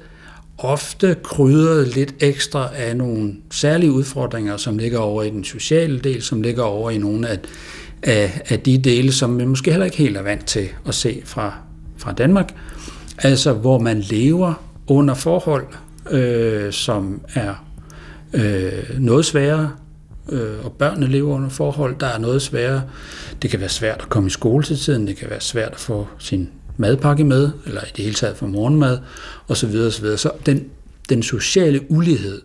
ofte 0.57 1.15
krydret 1.23 1.95
lidt 1.95 2.15
ekstra 2.19 2.69
af 2.75 2.97
nogle 2.97 3.35
særlige 3.51 3.91
udfordringer, 3.91 4.57
som 4.57 4.77
ligger 4.77 4.99
over 4.99 5.23
i 5.23 5.29
den 5.29 5.43
sociale 5.43 5.99
del, 5.99 6.21
som 6.21 6.41
ligger 6.41 6.63
over 6.63 6.91
i 6.91 6.97
nogle 6.97 7.27
af 7.27 7.39
af, 8.03 8.41
af 8.49 8.59
de 8.59 8.77
dele, 8.77 9.11
som 9.11 9.29
man 9.29 9.47
måske 9.47 9.71
heller 9.71 9.85
ikke 9.85 9.97
helt 9.97 10.17
er 10.17 10.21
vant 10.21 10.45
til 10.45 10.69
at 10.87 10.95
se 10.95 11.21
fra, 11.25 11.53
fra 11.97 12.11
Danmark. 12.11 12.55
Altså 13.17 13.53
hvor 13.53 13.79
man 13.79 13.99
lever 13.99 14.53
under 14.87 15.13
forhold, 15.13 15.67
øh, 16.11 16.73
som 16.73 17.21
er 17.33 17.65
øh, 18.33 18.99
noget 18.99 19.25
sværere 19.25 19.71
øh, 20.31 20.65
og 20.65 20.71
børnene 20.71 21.07
lever 21.07 21.35
under 21.35 21.49
forhold, 21.49 21.95
der 21.99 22.07
er 22.07 22.17
noget 22.17 22.41
sværere. 22.41 22.83
Det 23.41 23.49
kan 23.49 23.59
være 23.59 23.69
svært 23.69 24.01
at 24.01 24.09
komme 24.09 24.27
i 24.27 24.29
skole 24.29 24.63
til 24.63 24.77
tiden, 24.77 25.07
det 25.07 25.17
kan 25.17 25.29
være 25.29 25.41
svært 25.41 25.71
at 25.71 25.79
få 25.79 26.07
sin 26.19 26.49
madpakke 26.77 27.23
med, 27.23 27.51
eller 27.65 27.81
i 27.81 27.91
det 27.95 28.03
hele 28.03 28.15
taget 28.15 28.37
få 28.37 28.47
morgenmad, 28.47 28.99
osv. 29.47 29.75
osv. 29.75 30.17
Så 30.17 30.31
den, 30.45 30.65
den 31.09 31.23
sociale 31.23 31.91
ulighed 31.91 32.41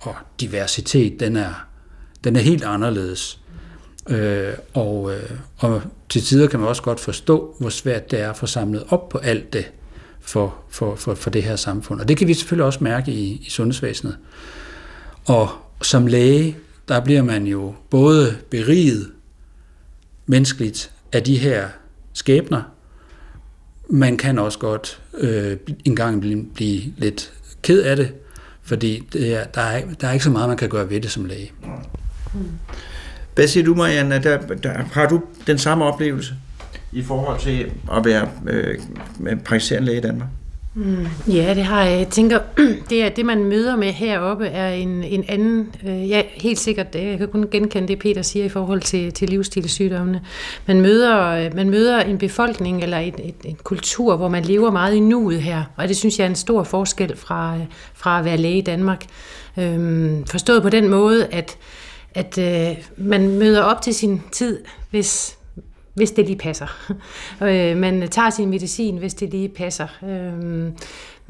og 0.00 0.14
diversitet, 0.40 1.20
den 1.20 1.36
er, 1.36 1.66
den 2.24 2.36
er 2.36 2.40
helt 2.40 2.64
anderledes. 2.64 3.39
Øh, 4.10 4.52
og, 4.74 5.14
øh, 5.14 5.30
og 5.56 5.82
til 6.08 6.22
tider 6.22 6.48
kan 6.48 6.60
man 6.60 6.68
også 6.68 6.82
godt 6.82 7.00
forstå, 7.00 7.54
hvor 7.58 7.68
svært 7.68 8.10
det 8.10 8.20
er 8.20 8.30
at 8.30 8.36
få 8.36 8.46
samlet 8.46 8.84
op 8.88 9.08
på 9.08 9.18
alt 9.18 9.52
det 9.52 9.70
for, 10.20 10.54
for, 10.68 10.96
for, 10.96 11.14
for 11.14 11.30
det 11.30 11.42
her 11.42 11.56
samfund. 11.56 12.00
Og 12.00 12.08
det 12.08 12.16
kan 12.16 12.28
vi 12.28 12.34
selvfølgelig 12.34 12.64
også 12.64 12.84
mærke 12.84 13.12
i, 13.12 13.42
i 13.46 13.50
sundhedsvæsenet. 13.50 14.16
Og 15.24 15.48
som 15.82 16.06
læge, 16.06 16.56
der 16.88 17.00
bliver 17.00 17.22
man 17.22 17.46
jo 17.46 17.74
både 17.90 18.36
beriget 18.50 19.10
menneskeligt 20.26 20.92
af 21.12 21.22
de 21.22 21.38
her 21.38 21.68
skæbner, 22.12 22.62
man 23.88 24.16
kan 24.16 24.38
også 24.38 24.58
godt 24.58 25.02
øh, 25.18 25.56
engang 25.84 26.20
blive, 26.20 26.44
blive 26.54 26.82
lidt 26.96 27.32
ked 27.62 27.82
af 27.82 27.96
det, 27.96 28.12
fordi 28.62 29.08
det 29.12 29.34
er, 29.34 29.44
der, 29.44 29.60
er, 29.60 29.82
der 30.00 30.08
er 30.08 30.12
ikke 30.12 30.24
så 30.24 30.30
meget, 30.30 30.48
man 30.48 30.56
kan 30.56 30.68
gøre 30.68 30.90
ved 30.90 31.00
det 31.00 31.10
som 31.10 31.24
læge. 31.24 31.52
Mm. 32.34 32.40
Hvad 33.34 33.48
siger 33.48 33.64
du, 33.64 33.74
Marianne? 33.74 34.22
Der, 34.22 34.38
der, 34.38 34.72
har 34.92 35.08
du 35.08 35.20
den 35.46 35.58
samme 35.58 35.84
oplevelse 35.84 36.34
i 36.92 37.02
forhold 37.02 37.40
til 37.40 37.70
at 37.96 38.04
være 38.04 38.28
øh, 38.46 38.78
praktiserende 39.44 39.86
læge 39.86 39.98
i 39.98 40.00
Danmark? 40.00 40.28
Mm, 40.74 41.06
ja, 41.28 41.54
det 41.54 41.64
har 41.64 41.84
jeg. 41.84 41.98
Jeg 41.98 42.08
tænker, 42.08 42.38
det 42.90 43.04
er 43.04 43.08
det, 43.08 43.26
man 43.26 43.44
møder 43.44 43.76
med 43.76 43.92
heroppe, 43.92 44.46
er 44.46 44.72
en, 44.72 45.04
en 45.04 45.24
anden... 45.28 45.74
Øh, 45.86 46.10
ja, 46.10 46.22
helt 46.34 46.58
sikkert, 46.58 46.94
jeg 46.94 47.18
kan 47.18 47.28
kun 47.28 47.48
genkende 47.50 47.88
det, 47.88 47.98
Peter 47.98 48.22
siger 48.22 48.44
i 48.44 48.48
forhold 48.48 48.80
til, 48.80 49.12
til 49.12 49.28
livsstilssygdommene. 49.28 50.20
Man 50.66 50.80
møder, 50.80 51.26
øh, 51.26 51.54
man 51.54 51.70
møder 51.70 52.00
en 52.00 52.18
befolkning 52.18 52.82
eller 52.82 52.98
en, 52.98 53.14
en, 53.18 53.34
en 53.44 53.56
kultur, 53.62 54.16
hvor 54.16 54.28
man 54.28 54.42
lever 54.44 54.70
meget 54.70 54.94
i 54.94 55.00
nuet 55.00 55.42
her, 55.42 55.62
og 55.76 55.88
det 55.88 55.96
synes 55.96 56.18
jeg 56.18 56.24
er 56.24 56.28
en 56.28 56.36
stor 56.36 56.62
forskel 56.62 57.16
fra, 57.16 57.56
fra 57.94 58.18
at 58.18 58.24
være 58.24 58.36
læge 58.36 58.58
i 58.58 58.62
Danmark. 58.62 59.04
Øhm, 59.58 60.26
forstået 60.26 60.62
på 60.62 60.68
den 60.68 60.88
måde, 60.88 61.26
at, 61.26 61.56
at 62.14 62.38
øh, 62.38 62.84
man 62.96 63.28
møder 63.28 63.62
op 63.62 63.82
til 63.82 63.94
sin 63.94 64.22
tid, 64.32 64.64
hvis 64.90 65.36
hvis 65.94 66.10
det 66.10 66.26
lige 66.26 66.38
passer. 66.38 66.66
øh, 67.42 67.76
man 67.76 68.08
tager 68.08 68.30
sin 68.30 68.50
medicin, 68.50 68.96
hvis 68.96 69.14
det 69.14 69.30
lige 69.30 69.48
passer. 69.48 69.86
Øh, 70.02 70.72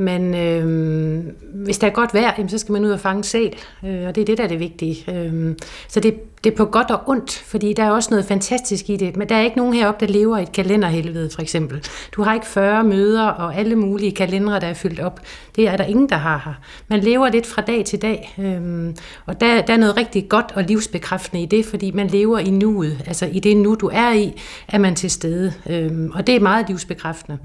men 0.00 0.34
øh, 0.34 1.24
hvis 1.64 1.78
der 1.78 1.86
er 1.86 1.90
godt 1.90 2.14
vejr, 2.14 2.34
jamen, 2.38 2.48
så 2.48 2.58
skal 2.58 2.72
man 2.72 2.84
ud 2.84 2.90
og 2.90 3.00
fange 3.00 3.24
sæl, 3.24 3.54
øh, 3.84 4.06
og 4.06 4.14
det 4.14 4.20
er 4.20 4.24
det, 4.24 4.38
der 4.38 4.44
er 4.44 4.48
det 4.48 4.60
vigtige. 4.60 5.14
Øh, 5.14 5.54
så 5.88 6.00
det, 6.00 6.14
det 6.44 6.52
er 6.52 6.56
på 6.56 6.64
godt 6.64 6.90
og 6.90 7.00
ondt, 7.06 7.32
fordi 7.32 7.72
der 7.72 7.82
er 7.82 7.90
også 7.90 8.10
noget 8.10 8.24
fantastisk 8.24 8.90
i 8.90 8.96
det. 8.96 9.16
Men 9.16 9.28
der 9.28 9.34
er 9.34 9.40
ikke 9.40 9.56
nogen 9.56 9.74
heroppe, 9.74 10.06
der 10.06 10.12
lever 10.12 10.38
i 10.38 10.42
et 10.42 10.52
kalenderhelvede, 10.52 11.30
for 11.34 11.42
eksempel. 11.42 11.84
Du 12.12 12.22
har 12.22 12.34
ikke 12.34 12.46
40 12.46 12.84
møder 12.84 13.26
og 13.26 13.56
alle 13.56 13.76
mulige 13.76 14.12
kalendere, 14.12 14.60
der 14.60 14.66
er 14.66 14.74
fyldt 14.74 15.00
op. 15.00 15.20
Det 15.56 15.68
er 15.68 15.76
der 15.76 15.84
ingen, 15.84 16.08
der 16.08 16.16
har 16.16 16.42
her. 16.44 16.54
Man 16.88 17.00
lever 17.00 17.28
lidt 17.28 17.46
fra 17.46 17.62
dag 17.62 17.84
til 17.84 18.02
dag, 18.02 18.34
øh, 18.38 18.94
og 19.26 19.40
der, 19.40 19.62
der 19.62 19.72
er 19.72 19.78
noget 19.78 19.96
rigtig 19.96 20.28
godt 20.28 20.52
og 20.54 20.64
livsbekræftende 20.64 21.42
i 21.42 21.46
det, 21.46 21.66
fordi 21.66 21.90
man 21.90 22.06
lever 22.06 22.38
i 22.38 22.50
nuet. 22.50 23.02
Altså 23.06 23.26
i 23.26 23.38
det 23.38 23.56
nu, 23.56 23.74
du 23.74 23.90
er 23.92 24.12
i, 24.12 24.32
er 24.68 24.78
man 24.78 24.94
til 24.94 25.10
stede. 25.10 25.52
Øh, 25.70 26.10
og 26.14 26.26
det 26.26 26.36
er 26.36 26.40
meget 26.40 26.68
livsbekræftende. 26.68 27.38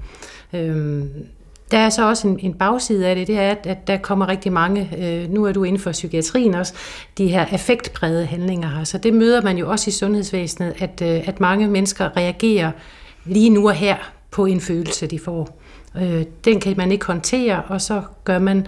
Øh, 0.52 1.04
der 1.70 1.78
er 1.78 1.88
så 1.88 2.08
også 2.08 2.28
en, 2.28 2.38
en 2.42 2.54
bagside 2.54 3.06
af 3.06 3.16
det, 3.16 3.26
det 3.26 3.38
er, 3.38 3.50
at, 3.50 3.66
at 3.66 3.86
der 3.86 3.96
kommer 3.96 4.28
rigtig 4.28 4.52
mange, 4.52 4.90
øh, 4.98 5.30
nu 5.30 5.44
er 5.44 5.52
du 5.52 5.64
inden 5.64 5.80
for 5.80 5.92
psykiatrien 5.92 6.54
også, 6.54 6.74
de 7.18 7.28
her 7.28 7.46
affektprægede 7.50 8.26
handlinger 8.26 8.68
her. 8.68 8.84
Så 8.84 8.98
det 8.98 9.14
møder 9.14 9.42
man 9.42 9.58
jo 9.58 9.70
også 9.70 9.90
i 9.90 9.92
sundhedsvæsenet, 9.92 10.74
at, 10.78 11.02
øh, 11.02 11.28
at 11.28 11.40
mange 11.40 11.68
mennesker 11.68 12.16
reagerer 12.16 12.70
lige 13.24 13.50
nu 13.50 13.68
og 13.68 13.74
her 13.74 13.96
på 14.30 14.46
en 14.46 14.60
følelse, 14.60 15.06
de 15.06 15.18
får. 15.18 15.60
Øh, 15.96 16.24
den 16.44 16.60
kan 16.60 16.74
man 16.76 16.92
ikke 16.92 17.06
håndtere, 17.06 17.62
og 17.68 17.80
så 17.80 18.02
gør 18.24 18.38
man, 18.38 18.66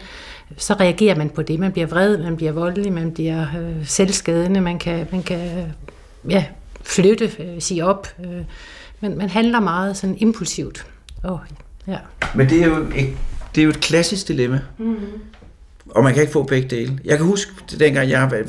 så 0.57 0.75
reagerer 0.75 1.17
man 1.17 1.31
på 1.31 1.43
det. 1.43 1.61
Man 1.61 1.73
bliver 1.73 1.87
vred, 1.87 2.19
man 2.19 2.37
bliver 2.37 2.53
voldelig, 2.53 2.93
man 2.93 3.13
bliver 3.13 3.47
øh, 3.59 3.87
selvskadende, 3.87 4.61
man 4.61 4.79
kan, 4.79 5.07
man 5.13 5.23
kan 5.23 5.59
øh, 5.59 5.65
ja, 6.31 6.45
flytte, 6.83 7.31
øh, 7.39 7.61
sige 7.61 7.85
op. 7.85 8.09
Øh, 8.25 8.43
men 9.01 9.19
man 9.19 9.29
handler 9.29 9.61
meget 9.61 9.97
sådan 9.97 10.17
impulsivt. 10.19 10.87
Oh, 11.25 11.39
Ja. 11.89 11.99
Men 12.35 12.49
det 12.49 12.63
er 12.63 12.67
jo 12.67 12.77
et, 12.97 13.17
det 13.55 13.61
er 13.61 13.65
jo 13.65 13.71
et 13.71 13.81
klassisk 13.81 14.29
dilemma. 14.29 14.61
Mm-hmm. 14.79 15.07
Og 15.91 16.05
man 16.05 16.15
kan 16.15 16.23
ikke 16.23 16.33
få 16.33 16.43
begge 16.43 16.69
dele. 16.69 16.99
Jeg 17.05 17.17
kan 17.17 17.27
huske, 17.27 17.53
dengang 17.79 18.11
jeg 18.11 18.31
var, 18.31 18.43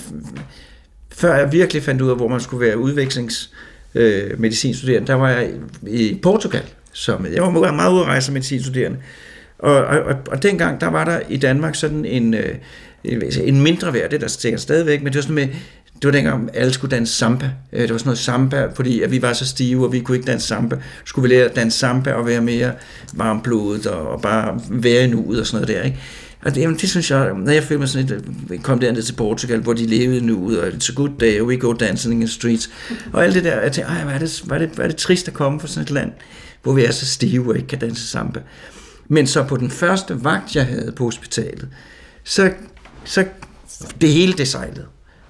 før 1.12 1.36
jeg 1.36 1.52
virkelig 1.52 1.84
fandt 1.84 2.02
ud 2.02 2.10
af, 2.10 2.16
hvor 2.16 2.28
man 2.28 2.40
skulle 2.40 2.66
være 2.66 2.78
udvekslings 2.78 3.52
øh, 3.96 4.40
der 5.08 5.14
var 5.14 5.30
jeg 5.30 5.52
i 5.88 6.20
Portugal. 6.24 6.64
Som, 6.92 7.26
jeg 7.34 7.44
var 7.44 7.50
meget, 7.50 7.76
meget 7.76 7.94
ude 7.94 8.02
at 8.02 8.08
rejse 8.08 8.26
som 8.26 8.34
medicinstuderende. 8.34 8.98
Og, 9.60 9.76
og, 9.76 10.00
og, 10.00 10.16
og 10.28 10.44
dengang, 10.44 10.82
der 10.82 10.88
var 10.88 11.06
der 11.06 11.20
i 11.30 11.38
Danmark 11.38 11.76
sådan 11.76 12.06
en, 12.06 12.34
øh, 12.34 12.56
en 13.44 13.62
mindre 13.62 13.94
værd, 13.94 14.10
det 14.10 14.22
der 14.22 14.28
sikkert 14.28 14.62
stadigvæk, 14.62 15.02
men 15.02 15.08
det 15.08 15.16
var 15.16 15.22
sådan 15.22 15.36
med, 15.36 15.48
det 16.02 16.08
var 16.08 16.12
dengang, 16.12 16.50
alle 16.54 16.74
skulle 16.74 16.96
danse 16.96 17.14
samba. 17.14 17.52
Øh, 17.74 17.82
det 17.82 17.92
var 17.92 17.98
sådan 17.98 18.08
noget 18.08 18.20
samba, 18.20 18.68
fordi 18.76 19.02
at 19.02 19.12
vi 19.12 19.22
var 19.22 19.34
så 19.34 19.48
stive, 19.48 19.86
og 19.86 19.94
vi 19.94 20.00
kunne 20.00 20.18
ikke 20.18 20.32
danse 20.32 20.48
samba. 20.48 20.76
Skulle 21.06 21.30
vi 21.30 21.36
lære 21.36 21.46
at 21.46 21.56
danse 21.56 21.80
samba 21.80 22.14
og 22.14 22.26
være 22.26 22.42
mere 22.42 22.72
varmblodet 23.14 23.88
og, 23.88 24.08
og 24.08 24.22
bare 24.22 24.60
være 24.70 25.04
i 25.04 25.08
nuet 25.08 25.40
og 25.40 25.48
sådan 25.48 25.62
noget 25.62 25.78
der, 25.78 25.84
ikke? 25.84 26.00
Og 26.46 26.56
det, 26.56 26.62
jamen, 26.62 26.78
det 26.78 26.90
synes 26.90 27.12
jeg, 27.12 27.34
når 27.34 27.52
jeg 27.52 27.64
følte 27.64 27.80
mig 27.80 27.90
sådan 27.90 28.08
lidt, 28.08 28.24
øh, 28.50 28.60
kom 28.60 28.80
derned 28.80 29.02
til 29.02 29.14
Portugal, 29.14 29.60
hvor 29.60 29.74
de 29.74 29.86
levede 29.86 30.26
nu, 30.26 30.60
og 30.60 30.68
it's 30.68 30.92
a 30.92 30.94
good 30.96 31.10
day, 31.20 31.42
we 31.42 31.58
go 31.58 31.74
dancing 31.74 32.14
in 32.14 32.20
the 32.20 32.28
streets, 32.28 32.70
og 33.14 33.24
alt 33.24 33.36
det 33.36 33.44
der, 33.44 33.62
jeg 33.62 33.72
tænkte, 33.72 33.94
ej, 33.94 34.04
hvad 34.04 34.14
er 34.14 34.20
det, 34.20 34.44
hvad 34.46 34.58
er 34.58 34.66
det, 34.66 34.76
hvad 34.76 34.86
er 34.86 34.90
det 34.90 34.98
trist 34.98 35.28
at 35.28 35.34
komme 35.34 35.60
fra 35.60 35.68
sådan 35.68 35.84
et 35.84 35.92
land, 35.92 36.12
hvor 36.64 36.74
vi 36.74 36.86
er 36.86 36.92
så 36.92 37.06
stive 37.06 37.50
og 37.50 37.56
ikke 37.56 37.68
kan 37.68 37.80
danse 37.80 38.08
samba. 38.08 38.40
Men 39.08 39.28
så 39.28 39.44
på 39.44 39.58
den 39.58 39.72
første 39.72 40.24
vagt, 40.24 40.56
jeg 40.56 40.66
havde 40.66 40.92
på 40.92 41.04
hospitalet, 41.04 41.68
så, 42.24 42.52
så 43.06 43.26
det 44.02 44.10
hele 44.10 44.34
det 44.34 44.48
sejlede. 44.48 44.86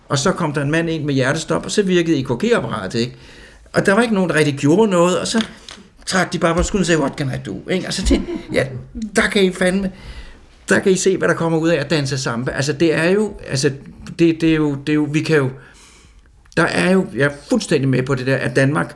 Og 0.09 0.17
så 0.17 0.31
kom 0.31 0.53
der 0.53 0.61
en 0.61 0.71
mand 0.71 0.89
ind 0.89 1.03
med 1.03 1.13
hjertestop, 1.13 1.65
og 1.65 1.71
så 1.71 1.83
virkede 1.83 2.17
EKG-apparatet, 2.17 2.99
ikke? 2.99 3.15
Og 3.73 3.85
der 3.85 3.93
var 3.93 4.01
ikke 4.01 4.13
nogen, 4.13 4.29
der 4.29 4.35
rigtig 4.35 4.57
gjorde 4.57 4.91
noget, 4.91 5.19
og 5.19 5.27
så 5.27 5.45
trak 6.05 6.33
de 6.33 6.39
bare 6.39 6.55
på 6.55 6.63
skulderen 6.63 6.81
og 6.81 6.85
sagde, 6.85 7.01
what 7.01 7.13
can 7.17 7.27
I 7.27 7.43
do? 7.45 7.69
Ikke? 7.69 7.87
Og 7.87 7.93
så 7.93 8.19
ja, 8.53 8.67
der 9.15 9.21
kan 9.21 9.43
I 9.43 9.51
fandme, 9.51 9.91
der 10.69 10.79
kan 10.79 10.91
I 10.91 10.95
se, 10.95 11.17
hvad 11.17 11.27
der 11.27 11.33
kommer 11.33 11.59
ud 11.59 11.69
af 11.69 11.75
at 11.75 11.89
danse 11.89 12.17
samba. 12.17 12.51
Altså, 12.51 12.73
det 12.73 12.93
er 12.93 13.09
jo, 13.09 13.33
altså, 13.47 13.71
det, 14.19 14.41
det 14.41 14.51
er 14.51 14.55
jo, 14.55 14.75
det 14.75 14.89
er 14.89 14.95
jo, 14.95 15.07
vi 15.11 15.21
kan 15.21 15.37
jo, 15.37 15.49
der 16.57 16.63
er 16.63 16.91
jo, 16.91 17.07
jeg 17.15 17.25
er 17.25 17.31
fuldstændig 17.49 17.89
med 17.89 18.03
på 18.03 18.15
det 18.15 18.27
der, 18.27 18.37
at 18.37 18.55
Danmark 18.55 18.95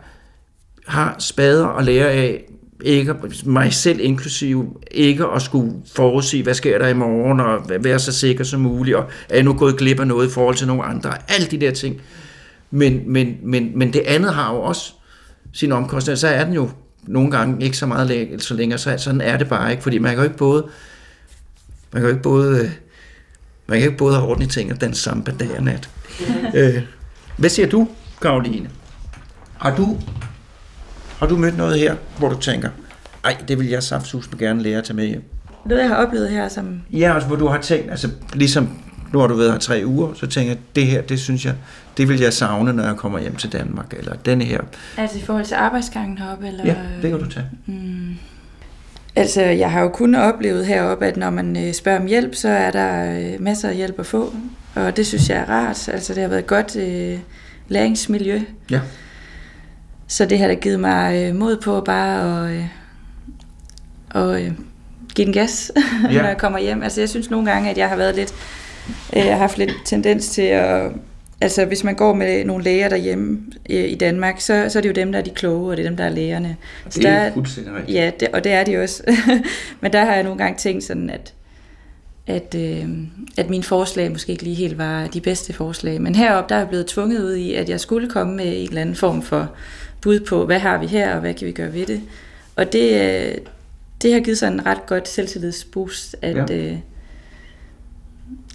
har 0.87 1.15
spader 1.19 1.65
og 1.65 1.83
lære 1.83 2.11
af, 2.11 2.43
ikke, 2.83 3.15
mig 3.45 3.73
selv 3.73 3.99
inklusiv, 4.01 4.81
ikke 4.91 5.25
at 5.35 5.41
skulle 5.41 5.73
forudsige, 5.95 6.43
hvad 6.43 6.53
sker 6.53 6.77
der 6.77 6.87
i 6.87 6.93
morgen, 6.93 7.39
og 7.39 7.69
være 7.79 7.99
så 7.99 8.11
sikker 8.11 8.43
som 8.43 8.61
muligt, 8.61 8.97
og 8.97 9.05
er 9.29 9.35
jeg 9.35 9.43
nu 9.43 9.53
gået 9.53 9.77
glip 9.77 9.99
af 9.99 10.07
noget 10.07 10.27
i 10.27 10.31
forhold 10.31 10.55
til 10.55 10.67
nogle 10.67 10.83
andre, 10.83 11.13
alle 11.27 11.47
de 11.47 11.57
der 11.57 11.71
ting. 11.71 12.01
Men, 12.71 13.01
men, 13.05 13.37
men, 13.43 13.71
men 13.75 13.93
det 13.93 13.99
andet 13.99 14.33
har 14.33 14.53
jo 14.53 14.61
også 14.61 14.93
sin 15.53 15.71
omkostning, 15.71 16.17
så 16.17 16.27
er 16.27 16.43
den 16.43 16.53
jo 16.53 16.69
nogle 17.03 17.31
gange 17.31 17.65
ikke 17.65 17.77
så 17.77 17.85
meget 17.85 18.07
læ- 18.07 18.37
så 18.37 18.53
længere, 18.53 18.79
så 18.79 18.97
sådan 18.97 19.21
er 19.21 19.37
det 19.37 19.49
bare 19.49 19.71
ikke, 19.71 19.83
fordi 19.83 19.97
man 19.97 20.11
kan 20.11 20.17
jo 20.17 20.23
ikke 20.23 20.37
både, 20.37 20.65
man 21.91 22.01
kan 22.01 22.09
jo 22.09 22.09
ikke 22.09 22.23
både, 22.23 22.71
man 23.67 23.79
kan 23.79 23.87
ikke 23.87 23.97
både 23.97 24.15
have 24.15 24.27
ordentlige 24.27 24.49
ting 24.49 24.71
og 24.71 24.81
danse 24.81 25.01
samba 25.01 25.31
dag 25.39 25.57
og 25.57 25.63
nat. 25.63 25.89
øh, 26.55 26.81
hvad 27.37 27.49
siger 27.49 27.69
du, 27.69 27.87
Karoline? 28.21 28.69
Har 29.57 29.75
du 29.75 29.97
har 31.23 31.29
du 31.29 31.37
mødt 31.37 31.57
noget 31.57 31.79
her, 31.79 31.95
hvor 32.17 32.29
du 32.29 32.39
tænker, 32.39 32.69
ej, 33.23 33.37
det 33.47 33.59
vil 33.59 33.67
jeg 33.67 33.83
saftsus 33.83 34.27
gerne 34.39 34.63
lære 34.63 34.77
at 34.77 34.83
tage 34.83 34.95
med 34.95 35.05
hjem? 35.05 35.23
Noget, 35.65 35.81
jeg 35.81 35.89
har 35.89 35.95
oplevet 35.95 36.29
her, 36.29 36.47
som... 36.47 36.81
Ja, 36.91 37.13
altså, 37.13 37.27
hvor 37.27 37.35
du 37.35 37.47
har 37.47 37.61
tænkt, 37.61 37.91
altså 37.91 38.09
ligesom 38.33 38.69
nu 39.13 39.19
har 39.19 39.27
du 39.27 39.35
været 39.35 39.51
her 39.51 39.59
tre 39.59 39.83
uger, 39.85 40.13
så 40.13 40.27
tænker 40.27 40.51
jeg, 40.51 40.59
det 40.75 40.85
her, 40.85 41.01
det 41.01 41.19
synes 41.19 41.45
jeg, 41.45 41.53
det 41.97 42.09
vil 42.09 42.19
jeg 42.19 42.33
savne, 42.33 42.73
når 42.73 42.83
jeg 42.83 42.95
kommer 42.95 43.19
hjem 43.19 43.35
til 43.35 43.53
Danmark, 43.53 43.93
eller 43.97 44.13
denne 44.25 44.43
her. 44.43 44.61
Altså 44.97 45.17
i 45.17 45.21
forhold 45.21 45.45
til 45.45 45.55
arbejdsgangen 45.55 46.17
heroppe? 46.17 46.47
Eller... 46.47 46.65
Ja, 46.65 46.75
det 47.01 47.11
kan 47.11 47.19
du 47.19 47.29
tage. 47.29 47.45
Mm. 47.65 48.15
Altså, 49.15 49.41
jeg 49.41 49.71
har 49.71 49.81
jo 49.81 49.89
kun 49.89 50.15
oplevet 50.15 50.65
heroppe, 50.65 51.05
at 51.05 51.17
når 51.17 51.29
man 51.29 51.67
øh, 51.67 51.73
spørger 51.73 51.99
om 51.99 52.05
hjælp, 52.05 52.35
så 52.35 52.49
er 52.49 52.71
der 52.71 53.19
øh, 53.19 53.41
masser 53.41 53.69
af 53.69 53.75
hjælp 53.75 53.99
at 53.99 54.05
få. 54.05 54.33
Og 54.75 54.97
det 54.97 55.07
synes 55.07 55.29
jeg 55.29 55.37
er 55.37 55.49
rart. 55.49 55.89
Altså, 55.89 56.13
det 56.13 56.21
har 56.21 56.29
været 56.29 56.41
et 56.41 56.47
godt 56.47 56.75
øh, 56.75 57.19
læringsmiljø. 57.67 58.41
Ja. 58.71 58.79
Så 60.13 60.25
det 60.25 60.39
har 60.39 60.47
da 60.47 60.53
givet 60.53 60.79
mig 60.79 61.23
øh, 61.23 61.35
mod 61.35 61.57
på 61.57 61.81
bare 61.81 62.47
at, 62.49 62.55
øh, 62.55 62.65
og, 64.09 64.41
øh, 64.41 64.51
give 65.15 65.25
den 65.25 65.33
gas, 65.33 65.71
ja. 66.11 66.21
når 66.21 66.27
jeg 66.27 66.37
kommer 66.37 66.59
hjem. 66.59 66.83
Altså 66.83 67.01
jeg 67.01 67.09
synes 67.09 67.29
nogle 67.29 67.51
gange, 67.51 67.69
at 67.69 67.77
jeg 67.77 67.89
har 67.89 67.95
været 67.95 68.15
lidt, 68.15 68.33
øh, 69.15 69.25
jeg 69.25 69.33
har 69.33 69.37
haft 69.39 69.57
lidt 69.57 69.73
tendens 69.85 70.29
til 70.29 70.41
at, 70.41 70.91
altså 71.41 71.65
hvis 71.65 71.83
man 71.83 71.95
går 71.95 72.13
med 72.13 72.45
nogle 72.45 72.63
læger 72.63 72.89
derhjemme 72.89 73.39
øh, 73.69 73.91
i 73.91 73.95
Danmark, 73.95 74.41
så, 74.41 74.65
så 74.69 74.79
er 74.79 74.81
det 74.81 74.89
jo 74.89 74.93
dem, 74.93 75.11
der 75.11 75.19
er 75.19 75.23
de 75.23 75.29
kloge, 75.29 75.71
og 75.71 75.77
det 75.77 75.85
er 75.85 75.89
dem, 75.89 75.97
der 75.97 76.03
er 76.03 76.09
lægerne. 76.09 76.57
Så 76.89 76.99
Det 76.99 77.09
er 77.09 77.23
der, 77.23 77.33
fuldstændig 77.33 77.73
rigtigt. 77.73 77.97
Ja, 77.97 78.11
det, 78.19 78.27
og 78.27 78.43
det 78.43 78.51
er 78.51 78.63
de 78.63 78.77
også. 78.77 79.03
Men 79.81 79.93
der 79.93 80.05
har 80.05 80.13
jeg 80.13 80.23
nogle 80.23 80.37
gange 80.37 80.57
tænkt 80.57 80.83
sådan, 80.83 81.09
at 81.09 81.33
at, 82.27 82.55
øh, 82.57 82.85
at 83.37 83.49
mine 83.49 83.63
forslag 83.63 84.11
måske 84.11 84.31
ikke 84.31 84.43
lige 84.43 84.55
helt 84.55 84.77
var 84.77 85.07
de 85.07 85.21
bedste 85.21 85.53
forslag. 85.53 86.01
Men 86.01 86.15
heroppe 86.15 86.49
der 86.49 86.55
er 86.55 86.59
jeg 86.59 86.67
blevet 86.67 86.87
tvunget 86.87 87.23
ud 87.23 87.35
i, 87.35 87.53
at 87.53 87.69
jeg 87.69 87.79
skulle 87.79 88.09
komme 88.09 88.35
med 88.35 88.45
en 88.45 88.67
eller 88.67 88.81
anden 88.81 88.95
form 88.95 89.21
for 89.21 89.51
bud 90.03 90.19
på, 90.19 90.45
hvad 90.45 90.59
har 90.59 90.77
vi 90.77 90.87
her, 90.87 91.13
og 91.13 91.19
hvad 91.19 91.33
kan 91.33 91.47
vi 91.47 91.51
gøre 91.51 91.73
ved 91.73 91.85
det. 91.85 92.01
Og 92.55 92.73
det, 92.73 93.01
øh, 93.01 93.35
det 94.01 94.13
har 94.13 94.19
givet 94.19 94.37
sådan 94.37 94.53
en 94.53 94.65
ret 94.65 94.85
godt 94.85 95.07
selvtillidsboost, 95.07 96.15
at, 96.21 96.49
ja. 96.49 96.55
øh, 96.55 96.77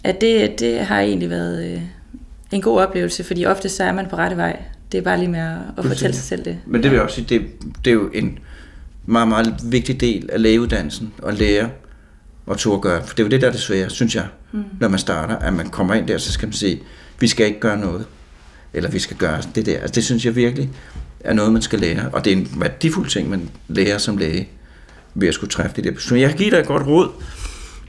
at 0.05 0.21
det, 0.21 0.61
det 0.61 0.81
har 0.81 1.01
egentlig 1.01 1.31
været 1.31 1.73
øh, 1.73 1.83
en 2.53 2.63
god 2.63 2.81
oplevelse, 2.81 3.25
fordi 3.25 3.47
ofte 3.47 3.69
så 3.69 3.85
er 3.85 3.93
man 3.93 4.07
på 4.09 4.17
rette 4.17 4.37
vej. 4.37 4.63
Det 4.93 4.99
er 4.99 5.03
bare 5.03 5.19
lige 5.19 5.29
med 5.29 5.41
at, 5.41 5.57
at 5.79 5.85
fortælle 5.85 6.17
sig 6.17 6.25
selv 6.25 6.45
det. 6.45 6.59
Men 6.67 6.83
det 6.83 6.91
vil 6.91 6.97
jeg 6.97 7.05
også 7.05 7.15
sige, 7.15 7.27
det, 7.29 7.47
det 7.85 7.91
er 7.91 7.95
jo 7.95 8.11
en 8.15 8.39
meget, 9.07 9.29
meget 9.29 9.55
vigtig 9.65 10.01
del 10.01 10.31
af 10.33 10.43
lægeuddannelsen 10.43 11.13
at 11.27 11.39
lære 11.39 11.71
og 12.47 12.59
turde 12.59 12.81
gøre. 12.81 13.03
For 13.07 13.15
det 13.15 13.23
er 13.23 13.25
jo 13.25 13.31
det, 13.31 13.41
der 13.41 13.47
er 13.47 13.53
det 13.53 13.61
svære, 13.61 13.91
synes 13.91 14.15
jeg, 14.15 14.27
mm. 14.53 14.65
når 14.81 14.89
man 14.89 14.99
starter, 14.99 15.37
at 15.37 15.53
man 15.53 15.69
kommer 15.69 15.95
ind 15.95 16.09
der, 16.09 16.19
så 16.19 16.33
skal 16.33 16.47
man 16.47 16.53
sige, 16.53 16.83
vi 17.21 17.29
skal 17.29 17.47
ikke 17.47 17.61
gøre 17.61 17.79
noget. 17.79 18.07
Eller 18.73 18.91
vi 18.91 18.99
skal 18.99 19.17
gøre 19.17 19.43
det 19.55 19.67
der. 19.67 19.79
Altså, 19.79 19.95
det 19.95 20.05
synes 20.05 20.25
jeg 20.25 20.37
virkelig 20.37 20.71
er 21.21 21.33
noget, 21.33 21.53
man 21.53 21.63
skal 21.63 21.79
lære. 21.79 22.09
Og 22.13 22.25
det 22.25 22.33
er 22.33 22.37
en 22.37 22.49
værdifuld 22.57 23.09
ting, 23.09 23.31
man 23.31 23.51
lærer 23.69 23.99
som 23.99 24.17
læge 24.17 24.49
ved 25.15 25.29
at 25.29 25.35
skulle 25.35 25.51
træffe 25.51 25.77
det 25.77 25.85
der 25.85 25.93
beslutning. 25.93 26.23
Jeg 26.23 26.31
kan 26.31 26.39
give 26.39 26.51
dig 26.51 26.59
et 26.59 26.67
godt 26.67 26.87
råd. 26.87 27.11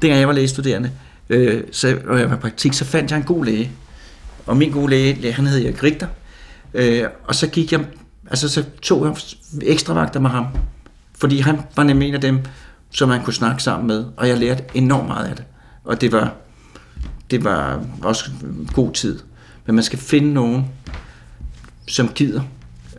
Dengang 0.02 0.20
jeg 0.20 0.28
var 0.28 0.34
lægestuderende, 0.34 0.92
øh, 1.30 1.64
så, 1.72 1.98
og 2.08 2.20
jeg 2.20 2.30
var 2.30 2.36
i 2.36 2.40
praktik, 2.40 2.74
så 2.74 2.86
fandt 2.86 3.12
jeg 3.12 3.18
en 3.18 3.24
god 3.24 3.46
læge. 3.46 3.72
Og 4.46 4.58
min 4.58 4.72
gode 4.72 4.90
læge, 4.90 5.32
han 5.32 5.48
hed 5.48 5.66
Erik 5.66 5.84
Richter. 5.84 6.08
Øh, 6.74 7.04
og 7.24 7.36
så 7.36 7.48
gik 7.48 7.72
jeg, 7.72 7.86
altså 8.30 8.50
så 8.50 8.64
tog 8.82 9.06
jeg 9.06 9.16
ekstra 9.62 9.94
vagter 9.94 10.20
med 10.20 10.30
ham. 10.30 10.46
Fordi 11.18 11.40
han 11.40 11.60
var 11.76 11.84
nemlig 11.84 12.08
en 12.08 12.14
af 12.14 12.22
dem, 12.22 12.40
som 12.92 13.10
man 13.10 13.24
kunne 13.24 13.34
snakke 13.34 13.64
sammen 13.64 13.88
med. 13.88 14.06
Og 14.18 14.28
jeg 14.28 14.38
lærte 14.38 14.64
enormt 14.74 15.08
meget 15.08 15.26
af 15.26 15.36
det. 15.36 15.46
Og 15.84 16.02
det 16.02 16.12
var, 16.12 16.34
det 17.32 17.44
var 17.44 17.86
også 18.02 18.32
god 18.74 18.94
tid. 18.94 19.20
Men 19.66 19.76
man 19.76 19.84
skal 19.84 20.00
finde 20.00 20.34
nogen, 20.34 20.66
som 21.88 22.10
gider 22.10 22.42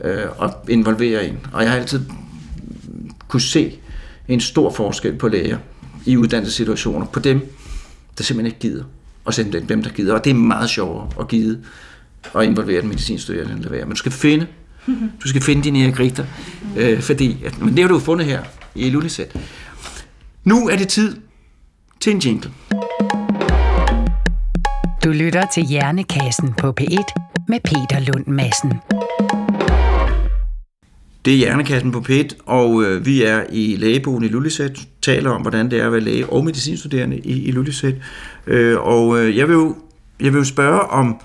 øh, 0.04 0.24
at 0.42 0.50
involvere 0.68 1.28
en. 1.28 1.38
Og 1.52 1.62
jeg 1.62 1.70
har 1.70 1.78
altid 1.78 2.00
kunne 3.28 3.40
se 3.40 3.78
en 4.28 4.40
stor 4.40 4.70
forskel 4.70 5.16
på 5.16 5.28
læger 5.28 5.58
i 6.06 6.16
uddannelsessituationer. 6.16 7.06
På 7.06 7.20
dem, 7.20 7.54
der 8.18 8.24
simpelthen 8.24 8.46
ikke 8.46 8.58
gider. 8.58 8.84
Og 9.24 9.34
simpelthen 9.34 9.68
dem, 9.68 9.68
dem 9.68 9.82
der 9.82 9.90
gider. 9.90 10.14
Og 10.14 10.24
det 10.24 10.30
er 10.30 10.34
meget 10.34 10.70
sjovere 10.70 11.08
at 11.20 11.28
gide 11.28 11.62
og 12.32 12.44
involvere 12.44 12.80
den 12.80 12.88
medicinstuderende 12.88 13.52
end 13.52 13.64
at 13.64 13.70
være. 13.70 13.84
Men 13.84 13.90
du 13.90 13.96
skal 13.96 14.12
finde, 14.12 14.46
du 15.22 15.28
skal 15.28 15.42
finde 15.42 15.62
dine 15.62 15.82
Erik 15.84 16.00
Richter, 16.00 16.24
øh, 16.76 17.00
fordi, 17.00 17.44
at, 17.44 17.60
men 17.60 17.74
det 17.74 17.78
har 17.78 17.88
du 17.88 17.94
jo 17.94 18.00
fundet 18.00 18.26
her 18.26 18.42
i 18.74 18.90
Lulisæt. 18.90 19.36
Nu 20.44 20.68
er 20.68 20.76
det 20.76 20.88
tid 20.88 21.16
til 22.00 22.12
en 22.12 22.18
jingle. 22.18 22.50
Du 25.04 25.10
lytter 25.10 25.44
til 25.54 25.62
Hjernekassen 25.62 26.52
på 26.52 26.74
P1 26.80 27.04
med 27.48 27.58
Peter 27.64 28.12
Lund 28.12 28.26
Madsen. 28.26 28.72
Det 31.24 31.32
er 31.32 31.36
Hjernekassen 31.36 31.92
på 31.92 32.00
PET, 32.00 32.36
og 32.46 32.84
øh, 32.84 33.06
vi 33.06 33.22
er 33.22 33.44
i 33.52 33.76
lægebogen 33.76 34.24
i 34.24 34.28
Lulisæt, 34.28 34.80
taler 35.02 35.30
om, 35.30 35.40
hvordan 35.40 35.70
det 35.70 35.80
er 35.80 35.86
at 35.86 35.92
være 35.92 36.00
læge 36.00 36.26
og 36.26 36.44
medicinstuderende 36.44 37.18
i, 37.18 37.44
i 37.44 37.50
Lulisæt. 37.50 37.94
Øh, 38.46 38.80
og 38.80 39.20
øh, 39.20 39.36
jeg, 39.36 39.48
vil 39.48 39.54
jo, 39.54 39.76
jeg 40.20 40.32
vil 40.32 40.38
jo 40.38 40.44
spørge 40.44 40.80
om, 40.80 41.20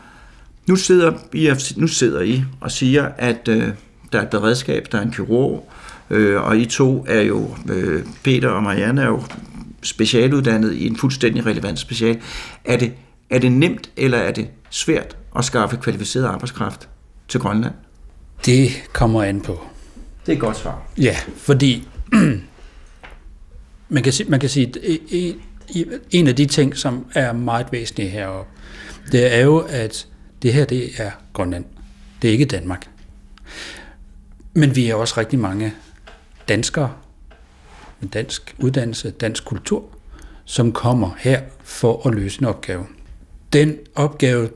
nu 0.67 0.75
sidder, 0.75 1.13
I, 1.33 1.51
nu 1.77 1.87
sidder 1.87 2.21
I 2.21 2.43
og 2.61 2.71
siger, 2.71 3.09
at 3.17 3.47
øh, 3.47 3.67
der 4.11 4.19
er 4.19 4.23
et 4.23 4.29
beredskab, 4.29 4.87
der 4.91 4.97
er 4.97 5.01
en 5.01 5.11
kirurg, 5.11 5.69
øh, 6.09 6.41
og 6.41 6.57
I 6.57 6.65
to 6.65 7.05
er 7.07 7.21
jo, 7.21 7.55
øh, 7.69 8.03
Peter 8.23 8.49
og 8.49 8.63
Marianne 8.63 9.01
er 9.01 9.07
jo 9.07 9.23
specialuddannet 9.81 10.73
i 10.73 10.87
en 10.87 10.97
fuldstændig 10.97 11.45
relevant 11.45 11.79
special. 11.79 12.17
Er 12.65 12.77
det, 12.77 12.93
er 13.29 13.39
det 13.39 13.51
nemt, 13.51 13.89
eller 13.97 14.17
er 14.17 14.31
det 14.31 14.47
svært 14.69 15.17
at 15.37 15.45
skaffe 15.45 15.77
kvalificeret 15.77 16.25
arbejdskraft 16.25 16.89
til 17.27 17.39
Grønland? 17.39 17.73
Det 18.45 18.69
kommer 18.93 19.23
an 19.23 19.41
på. 19.41 19.74
Det 20.26 20.32
er 20.32 20.34
et 20.36 20.39
godt 20.39 20.57
svar. 20.57 20.88
Ja, 20.97 21.15
fordi 21.38 21.88
man 23.89 24.03
kan, 24.03 24.13
sige- 24.13 24.30
man 24.30 24.39
kan 24.39 24.49
sige, 24.49 24.73
en, 25.09 25.36
en 26.11 26.28
af 26.28 26.36
de 26.36 26.45
ting, 26.45 26.78
som 26.78 27.05
er 27.13 27.34
meget 27.34 27.67
væsentlige 27.71 28.09
heroppe, 28.09 28.51
det 29.11 29.36
er 29.36 29.39
jo, 29.39 29.57
at 29.69 30.07
det 30.41 30.53
her 30.53 30.65
det 30.65 30.89
er 30.97 31.11
Grønland. 31.34 31.65
Det 32.21 32.28
er 32.28 32.32
ikke 32.32 32.45
Danmark. 32.45 32.88
Men 34.53 34.76
vi 34.76 34.89
er 34.89 34.95
også 34.95 35.13
rigtig 35.17 35.39
mange 35.39 35.73
danskere 36.49 36.91
med 37.99 38.09
dansk 38.09 38.55
uddannelse, 38.59 39.11
dansk 39.11 39.45
kultur, 39.45 39.84
som 40.45 40.71
kommer 40.71 41.09
her 41.17 41.41
for 41.63 42.07
at 42.07 42.15
løse 42.15 42.41
en 42.41 42.45
opgave. 42.47 42.86
Den 43.53 43.78
opgave 43.95 44.49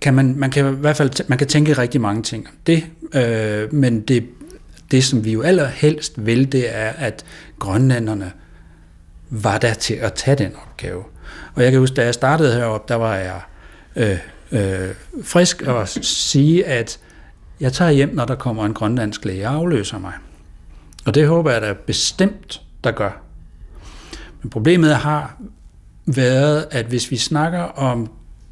kan 0.00 0.14
man, 0.14 0.34
man 0.36 0.50
kan 0.50 0.72
i 0.74 0.76
hvert 0.76 0.96
fald 0.96 1.28
man 1.28 1.38
kan 1.38 1.46
tænke 1.46 1.72
rigtig 1.72 2.00
mange 2.00 2.22
ting 2.22 2.46
om 2.46 2.52
det, 2.66 2.86
øh, 3.14 3.74
men 3.74 4.00
det, 4.00 4.26
det, 4.90 5.04
som 5.04 5.24
vi 5.24 5.32
jo 5.32 5.42
allerhelst 5.42 6.26
vil, 6.26 6.52
det 6.52 6.76
er, 6.76 6.88
at 6.88 7.24
grønlænderne 7.58 8.32
var 9.30 9.58
der 9.58 9.74
til 9.74 9.94
at 9.94 10.14
tage 10.14 10.36
den 10.36 10.52
opgave. 10.66 11.04
Og 11.54 11.62
jeg 11.62 11.70
kan 11.70 11.80
huske, 11.80 11.94
da 11.94 12.04
jeg 12.04 12.14
startede 12.14 12.54
heroppe, 12.54 12.92
der 12.92 12.94
var 12.94 13.16
jeg 13.16 13.40
øh, 13.96 14.18
øh, 14.52 14.94
frisk 15.22 15.62
at 15.62 15.88
sige, 16.02 16.66
at 16.66 16.98
jeg 17.60 17.72
tager 17.72 17.90
hjem, 17.90 18.14
når 18.14 18.24
der 18.24 18.34
kommer 18.34 18.66
en 18.66 18.74
grønlandsk 18.74 19.24
læge 19.24 19.48
og 19.48 19.54
afløser 19.54 19.98
mig. 19.98 20.12
Og 21.06 21.14
det 21.14 21.28
håber 21.28 21.50
jeg 21.50 21.62
da 21.62 21.72
bestemt, 21.72 22.62
der 22.84 22.90
gør. 22.90 23.22
Men 24.42 24.50
problemet 24.50 24.96
har 24.96 25.40
været, 26.06 26.66
at 26.70 26.86
hvis 26.86 27.10
vi 27.10 27.16
snakker 27.16 27.60
om 27.60 28.10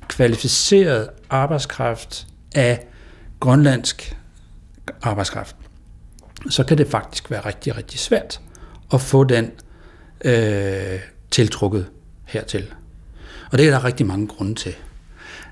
kvalificeret 0.09 1.09
arbejdskraft 1.31 2.27
af 2.55 2.87
grønlandsk 3.41 4.17
arbejdskraft, 5.03 5.57
så 6.51 6.65
kan 6.65 6.79
det 6.79 6.89
faktisk 6.89 7.31
være 7.31 7.47
rigtig, 7.47 7.77
rigtig 7.77 8.01
svært 8.01 8.41
at 8.93 9.01
få 9.01 9.25
den 9.25 9.51
øh, 10.25 11.01
tiltrukket 11.31 11.87
hertil. 12.25 12.65
Og 13.53 13.59
det 13.59 13.67
er 13.67 13.71
der 13.71 13.85
rigtig 13.85 14.07
mange 14.07 14.27
grunde 14.27 14.55
til. 14.55 14.75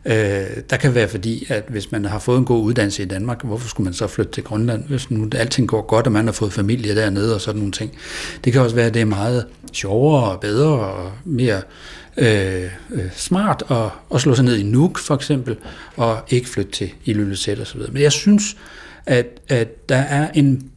Øh, 0.07 0.47
der 0.70 0.76
kan 0.76 0.95
være 0.95 1.09
fordi, 1.09 1.47
at 1.49 1.64
hvis 1.68 1.93
man 1.93 2.05
har 2.05 2.18
fået 2.18 2.39
en 2.39 2.45
god 2.45 2.64
uddannelse 2.64 3.03
i 3.03 3.07
Danmark, 3.07 3.45
hvorfor 3.45 3.68
skulle 3.68 3.84
man 3.84 3.95
så 3.95 4.07
flytte 4.07 4.32
til 4.32 4.45
Grønland, 4.45 4.84
hvis 4.84 5.11
nu 5.11 5.28
alting 5.34 5.68
går 5.68 5.82
godt, 5.82 6.07
og 6.07 6.12
man 6.12 6.24
har 6.24 6.32
fået 6.32 6.53
familie 6.53 6.95
dernede 6.95 7.34
og 7.34 7.41
sådan 7.41 7.59
nogle 7.59 7.72
ting. 7.72 7.99
Det 8.45 8.53
kan 8.53 8.62
også 8.62 8.76
være, 8.76 8.87
at 8.87 8.95
det 8.95 9.03
er 9.03 9.07
meget 9.07 9.47
sjovere 9.72 10.30
og 10.30 10.41
bedre 10.41 10.68
og 10.68 11.12
mere 11.24 11.62
øh, 12.16 12.70
øh, 12.91 13.11
smart 13.16 13.62
at, 13.70 13.89
at 14.14 14.20
slå 14.20 14.34
sig 14.34 14.45
ned 14.45 14.57
i 14.57 14.62
Nuuk 14.62 14.99
for 14.99 15.14
eksempel, 15.14 15.57
og 15.97 16.18
ikke 16.28 16.49
flytte 16.49 16.72
til 16.72 16.91
Ilulissat 17.05 17.61
og 17.61 17.66
så 17.66 17.74
videre. 17.74 17.93
Men 17.93 18.03
jeg 18.03 18.12
synes, 18.12 18.57
at, 19.07 19.26
at 19.49 19.89
der 19.89 19.97
er 19.97 20.30
en, 20.34 20.70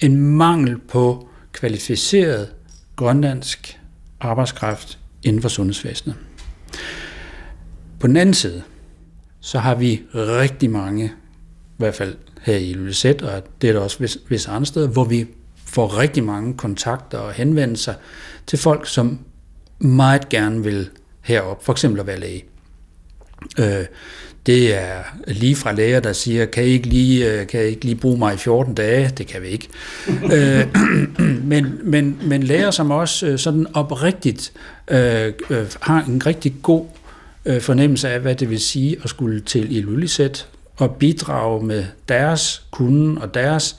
en 0.00 0.16
mangel 0.16 0.78
på 0.78 1.28
kvalificeret 1.52 2.52
grønlandsk 2.96 3.80
arbejdskraft 4.20 4.98
inden 5.22 5.42
for 5.42 5.48
sundhedsvæsenet. 5.48 6.16
På 8.00 8.06
den 8.06 8.16
anden 8.16 8.34
side, 8.34 8.62
så 9.40 9.58
har 9.58 9.74
vi 9.74 10.02
rigtig 10.14 10.70
mange, 10.70 11.04
i 11.04 11.10
hvert 11.76 11.94
fald 11.94 12.16
her 12.42 12.56
i 12.56 12.72
LZ, 12.72 13.04
og 13.04 13.42
det 13.60 13.68
er 13.68 13.72
der 13.72 13.80
også 13.80 14.18
visse, 14.28 14.50
andre 14.50 14.66
steder, 14.66 14.88
hvor 14.88 15.04
vi 15.04 15.26
får 15.56 15.98
rigtig 15.98 16.24
mange 16.24 16.54
kontakter 16.54 17.18
og 17.18 17.32
henvendelser 17.32 17.94
til 18.46 18.58
folk, 18.58 18.86
som 18.86 19.18
meget 19.78 20.28
gerne 20.28 20.64
vil 20.64 20.90
herop, 21.20 21.64
for 21.64 21.72
eksempel 21.72 22.00
at 22.00 22.06
være 22.06 22.20
læge. 22.20 22.44
Øh, 23.58 23.86
det 24.46 24.74
er 24.74 25.02
lige 25.26 25.56
fra 25.56 25.72
læger, 25.72 26.00
der 26.00 26.12
siger, 26.12 26.46
kan 26.46 26.64
I 26.64 26.66
ikke 26.66 26.86
lige, 26.86 27.32
øh, 27.32 27.46
kan 27.46 27.60
I 27.60 27.64
ikke 27.64 27.84
lige 27.84 27.94
bruge 27.94 28.18
mig 28.18 28.34
i 28.34 28.36
14 28.36 28.74
dage? 28.74 29.12
Det 29.18 29.26
kan 29.26 29.42
vi 29.42 29.48
ikke. 29.48 29.68
øh, 30.34 30.66
men, 31.50 31.78
men, 31.82 32.18
men 32.22 32.42
læger, 32.42 32.70
som 32.70 32.90
også 32.90 33.26
øh, 33.26 33.38
sådan 33.38 33.66
oprigtigt 33.74 34.52
øh, 34.90 35.32
øh, 35.50 35.66
har 35.80 36.04
en 36.08 36.26
rigtig 36.26 36.54
god 36.62 36.84
øh, 37.44 37.60
fornemmelse 37.60 38.08
af, 38.08 38.20
hvad 38.20 38.34
det 38.34 38.50
vil 38.50 38.60
sige 38.60 38.96
at 39.04 39.10
skulle 39.10 39.40
til 39.40 39.76
Ilulissat 39.76 40.48
og 40.76 40.96
bidrage 40.96 41.66
med 41.66 41.84
deres 42.08 42.62
kunden 42.70 43.18
og 43.18 43.34
deres 43.34 43.76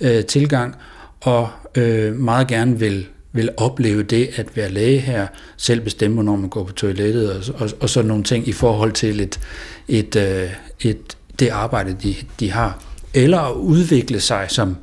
øh, 0.00 0.24
tilgang, 0.24 0.76
og 1.20 1.48
øh, 1.74 2.14
meget 2.14 2.48
gerne 2.48 2.78
vil 2.78 3.06
vil 3.32 3.50
opleve 3.56 4.02
det 4.02 4.30
at 4.36 4.56
være 4.56 4.70
læge 4.70 5.00
her, 5.00 5.26
selv 5.56 5.80
bestemme, 5.80 6.14
hvornår 6.14 6.36
man 6.36 6.50
går 6.50 6.64
på 6.64 6.72
toilettet 6.72 7.30
og, 7.30 7.54
og, 7.60 7.70
og 7.80 7.90
sådan 7.90 8.08
nogle 8.08 8.24
ting 8.24 8.48
i 8.48 8.52
forhold 8.52 8.92
til 8.92 9.20
et, 9.20 9.40
et, 9.88 10.16
øh, 10.16 10.50
et, 10.80 11.16
det 11.38 11.48
arbejde, 11.48 11.96
de, 12.02 12.14
de 12.40 12.50
har. 12.50 12.82
Eller 13.14 13.38
at 13.38 13.54
udvikle 13.54 14.20
sig 14.20 14.46
som 14.48 14.76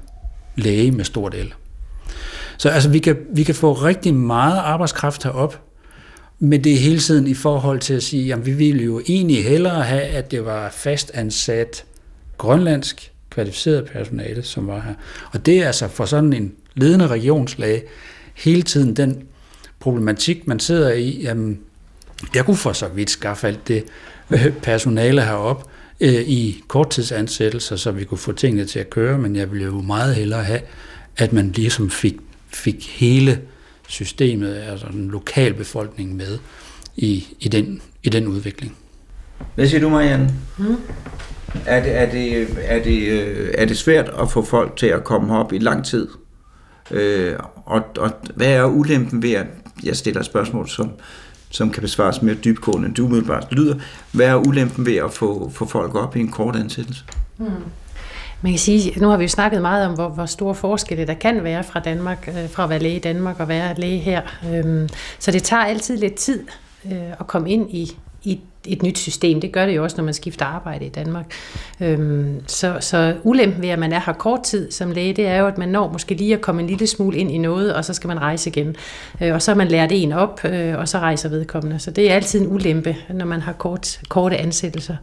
læge 0.56 0.92
med 0.92 1.06
stort 1.06 1.34
L. 1.34 1.48
Så 2.58 2.70
altså, 2.70 2.90
vi 2.90 3.00
kan, 3.00 3.18
vi 3.34 3.44
kan 3.44 3.56
få 3.56 3.74
rigtig 3.74 4.14
meget 4.14 4.58
arbejdskraft 4.58 5.24
herop, 5.24 5.62
men 6.40 6.64
det 6.64 6.74
er 6.74 6.78
hele 6.78 7.00
tiden 7.00 7.28
i 7.28 7.34
forhold 7.34 7.80
til 7.80 7.94
at 7.94 8.04
sige, 8.04 8.34
at 8.34 8.46
vi 8.46 8.52
ville 8.52 8.84
jo 8.84 9.02
egentlig 9.08 9.44
hellere 9.44 9.84
have, 9.84 10.02
at 10.02 10.32
det 10.32 10.46
var 10.46 10.70
fastansat 10.70 11.86
grønlandsk 12.38 13.12
kvalificeret 13.30 13.86
personale, 13.86 14.44
som 14.44 14.68
var 14.68 14.82
her. 14.82 14.94
Og 15.32 15.46
det 15.46 15.62
er 15.62 15.68
altså 15.68 15.88
for 15.88 16.06
sådan 16.06 16.34
en 16.34 16.54
ledende 16.76 17.08
regionslæge 17.08 17.82
hele 18.40 18.62
tiden 18.62 18.96
den 18.96 19.24
problematik, 19.80 20.48
man 20.48 20.60
sidder 20.60 20.94
i, 20.94 21.22
jamen, 21.22 21.60
Jeg 22.36 22.46
kunne 22.46 22.58
for 22.58 22.74
så 22.74 22.88
vidt 22.88 23.10
skaffe 23.10 23.48
alt 23.48 23.68
det 23.68 23.84
øh, 24.32 24.54
personale 24.54 25.22
herop 25.22 25.70
øh, 26.02 26.14
i 26.14 26.64
korttidsansættelser, 26.68 27.76
så 27.76 27.92
vi 27.92 28.04
kunne 28.04 28.18
få 28.18 28.32
tingene 28.32 28.66
til 28.66 28.80
at 28.80 28.90
køre, 28.90 29.18
men 29.18 29.36
jeg 29.36 29.52
ville 29.52 29.66
jo 29.66 29.82
meget 29.82 30.16
hellere 30.16 30.44
have, 30.44 30.62
at 31.18 31.34
man 31.34 31.52
ligesom 31.52 31.90
fik, 31.90 32.16
fik 32.48 32.90
hele 33.00 33.42
systemet, 33.88 34.56
altså 34.56 34.88
den 34.92 35.12
lokalbefolkning 35.12 36.16
med 36.16 36.40
i, 36.96 37.28
i, 37.40 37.48
den, 37.48 37.82
i 38.04 38.10
den 38.10 38.28
udvikling. 38.28 38.76
Hvad 39.56 39.68
siger 39.68 39.82
du, 39.82 39.90
Marianne? 39.90 40.34
Mm. 40.58 40.76
Er, 41.66 41.84
det, 41.84 41.96
er, 41.96 42.12
det, 42.12 42.48
er, 42.62 42.84
det, 42.84 43.08
øh, 43.08 43.52
er 43.58 43.66
det 43.66 43.78
svært 43.78 44.10
at 44.22 44.32
få 44.32 44.46
folk 44.46 44.76
til 44.76 44.88
at 44.88 45.04
komme 45.04 45.38
op 45.38 45.54
i 45.54 45.58
lang 45.58 45.86
tid? 45.86 46.08
Øh, 46.92 47.36
og, 47.66 47.82
og 47.98 48.12
hvad 48.36 48.48
er 48.48 48.66
ulempen 48.66 49.22
ved, 49.22 49.32
at 49.34 49.48
jeg 49.84 49.96
stiller 49.96 50.20
et 50.20 50.26
spørgsmål, 50.26 50.70
som, 50.70 50.92
som 51.50 51.70
kan 51.70 51.82
besvares 51.82 52.22
mere 52.22 52.36
dybkående, 52.36 52.88
end 52.88 52.96
du 52.96 53.06
umiddelbart 53.06 53.48
lyder. 53.52 53.76
Hvad 54.12 54.28
er 54.28 54.36
ulempen 54.36 54.86
ved 54.86 54.96
at 54.96 55.14
få, 55.14 55.52
få 55.54 55.66
folk 55.66 55.96
op 55.96 56.16
i 56.16 56.20
en 56.20 56.32
kort 56.32 56.56
ansættelse? 56.56 57.04
Mm. 57.38 57.46
Man 58.42 58.52
kan 58.52 58.60
sige, 58.60 59.00
nu 59.00 59.08
har 59.08 59.18
vi 59.18 59.24
jo 59.24 59.30
snakket 59.30 59.62
meget 59.62 59.88
om, 59.88 59.94
hvor, 59.94 60.10
hvor 60.10 60.26
store 60.26 60.56
forskelle 60.56 61.08
der 61.08 61.14
kan 61.14 61.44
være 61.44 61.64
fra 61.64 61.80
Danmark, 61.80 62.28
øh, 62.28 62.50
fra 62.50 62.64
at 62.64 62.70
være 62.70 62.80
læge 62.80 62.96
i 62.96 63.00
Danmark 63.00 63.40
og 63.40 63.48
være 63.48 63.80
læge 63.80 63.98
her. 63.98 64.22
Øhm, 64.54 64.90
så 65.20 65.32
det 65.32 65.44
tager 65.44 65.64
altid 65.64 65.98
lidt 65.98 66.16
tid 66.16 66.44
øh, 66.86 67.12
at 67.20 67.28
komme 67.28 67.52
ind 67.52 67.72
i, 67.72 67.98
i 68.24 68.40
et 68.68 68.84
nyt 68.84 68.98
system. 68.98 69.42
Det 69.42 69.52
gør 69.52 69.66
det 69.66 69.76
jo 69.76 69.84
også, 69.84 69.98
når 69.98 70.04
man 70.04 70.14
skifter 70.14 70.46
arbejde 70.46 70.86
i 70.86 70.90
Danmark. 70.90 71.34
Øhm, 71.82 72.42
så, 72.48 72.78
så 72.80 73.16
ulempen 73.24 73.62
ved, 73.62 73.70
at 73.70 73.80
man 73.80 73.94
er 73.94 74.02
her 74.06 74.14
kort 74.14 74.44
tid 74.44 74.72
som 74.72 74.92
læge, 74.92 75.14
det 75.14 75.28
er 75.28 75.38
jo, 75.38 75.48
at 75.48 75.58
man 75.58 75.70
når 75.70 75.92
måske 75.92 76.16
lige 76.16 76.34
at 76.34 76.42
komme 76.42 76.62
en 76.62 76.68
lille 76.68 76.88
smule 76.88 77.18
ind 77.18 77.32
i 77.32 77.38
noget, 77.38 77.76
og 77.76 77.86
så 77.86 77.94
skal 77.94 78.08
man 78.08 78.22
rejse 78.22 78.50
igen. 78.50 78.76
Øh, 79.22 79.34
og 79.34 79.42
så 79.42 79.52
har 79.52 79.56
man 79.56 79.68
lært 79.68 79.90
en 79.92 80.12
op, 80.12 80.46
øh, 80.46 80.78
og 80.78 80.88
så 80.88 81.00
rejser 81.00 81.30
vedkommende. 81.30 81.80
Så 81.80 81.92
det 81.92 82.12
er 82.12 82.16
altid 82.16 82.42
en 82.42 82.48
ulempe, 82.48 82.96
når 83.14 83.26
man 83.26 83.42
har 83.42 83.54
kort, 83.54 84.00
korte 84.10 84.38
ansættelser. 84.38 84.96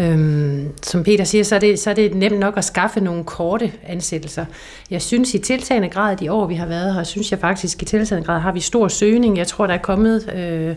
Øhm, 0.00 0.68
som 0.82 1.04
Peter 1.04 1.24
siger, 1.24 1.44
så 1.44 1.54
er, 1.54 1.58
det, 1.58 1.78
så 1.78 1.90
er 1.90 1.94
det 1.94 2.14
nemt 2.14 2.38
nok 2.38 2.56
at 2.56 2.64
skaffe 2.64 3.00
nogle 3.00 3.24
korte 3.24 3.72
ansættelser. 3.86 4.44
Jeg 4.90 5.02
synes 5.02 5.34
i 5.34 5.38
tiltagende 5.38 5.88
grad, 5.88 6.16
de 6.16 6.32
år 6.32 6.46
vi 6.46 6.54
har 6.54 6.66
været 6.66 6.94
her, 6.94 7.02
synes 7.02 7.30
jeg 7.30 7.38
faktisk 7.38 7.82
i 7.82 7.84
tiltagende 7.84 8.26
grad 8.26 8.40
har 8.40 8.52
vi 8.52 8.60
stor 8.60 8.88
søgning. 8.88 9.38
Jeg 9.38 9.46
tror, 9.46 9.66
der 9.66 9.74
er 9.74 9.78
kommet... 9.78 10.32
Øh, 10.34 10.76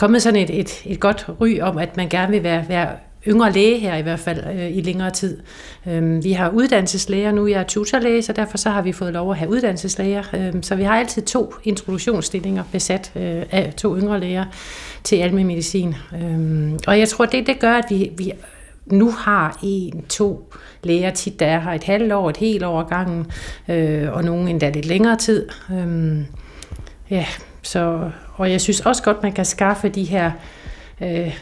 kommet 0.00 0.22
sådan 0.22 0.40
et, 0.40 0.60
et, 0.60 0.82
et 0.84 1.00
godt 1.00 1.26
ry 1.40 1.60
om, 1.60 1.78
at 1.78 1.96
man 1.96 2.08
gerne 2.08 2.32
vil 2.32 2.42
være, 2.42 2.64
være 2.68 2.88
yngre 3.26 3.52
læge 3.52 3.78
her 3.78 3.96
i 3.96 4.02
hvert 4.02 4.18
fald 4.18 4.44
øh, 4.54 4.76
i 4.76 4.80
længere 4.80 5.10
tid. 5.10 5.38
Øhm, 5.86 6.24
vi 6.24 6.32
har 6.32 6.50
uddannelseslæger 6.50 7.32
nu, 7.32 7.46
jeg 7.46 7.60
er 7.60 7.64
tutorlæge, 7.64 8.22
så 8.22 8.32
derfor 8.32 8.58
så 8.58 8.70
har 8.70 8.82
vi 8.82 8.92
fået 8.92 9.12
lov 9.12 9.30
at 9.30 9.36
have 9.36 9.50
uddannelseslæger. 9.50 10.22
Øhm, 10.34 10.62
så 10.62 10.74
vi 10.74 10.82
har 10.82 10.98
altid 10.98 11.22
to 11.22 11.54
introduktionsstillinger 11.64 12.62
besat 12.72 13.12
øh, 13.16 13.42
af 13.50 13.74
to 13.76 13.96
yngre 13.96 14.20
læger 14.20 14.44
til 15.04 15.16
almindelig 15.16 15.46
medicin. 15.46 15.94
Øhm, 16.22 16.78
og 16.86 16.98
jeg 16.98 17.08
tror, 17.08 17.26
det, 17.26 17.46
det 17.46 17.58
gør, 17.58 17.72
at 17.72 17.84
vi, 17.90 18.10
vi 18.16 18.32
nu 18.86 19.10
har 19.10 19.58
en, 19.62 20.04
to 20.08 20.52
læger 20.82 21.10
tit, 21.10 21.40
der 21.40 21.58
har 21.58 21.74
et 21.74 21.84
halvt 21.84 22.12
år, 22.12 22.30
et 22.30 22.36
helt 22.36 22.64
år 22.64 22.82
gangen, 22.82 23.26
øh, 23.68 24.12
og 24.12 24.24
nogen 24.24 24.48
endda 24.48 24.70
lidt 24.70 24.86
længere 24.86 25.16
tid. 25.16 25.48
Øhm, 25.72 26.26
ja, 27.10 27.26
så, 27.62 28.10
og 28.40 28.50
jeg 28.50 28.60
synes 28.60 28.80
også 28.80 29.02
godt, 29.02 29.22
man 29.22 29.32
kan 29.32 29.44
skaffe 29.44 29.88
de 29.88 30.04
her 30.04 30.30
øh, 31.02 31.34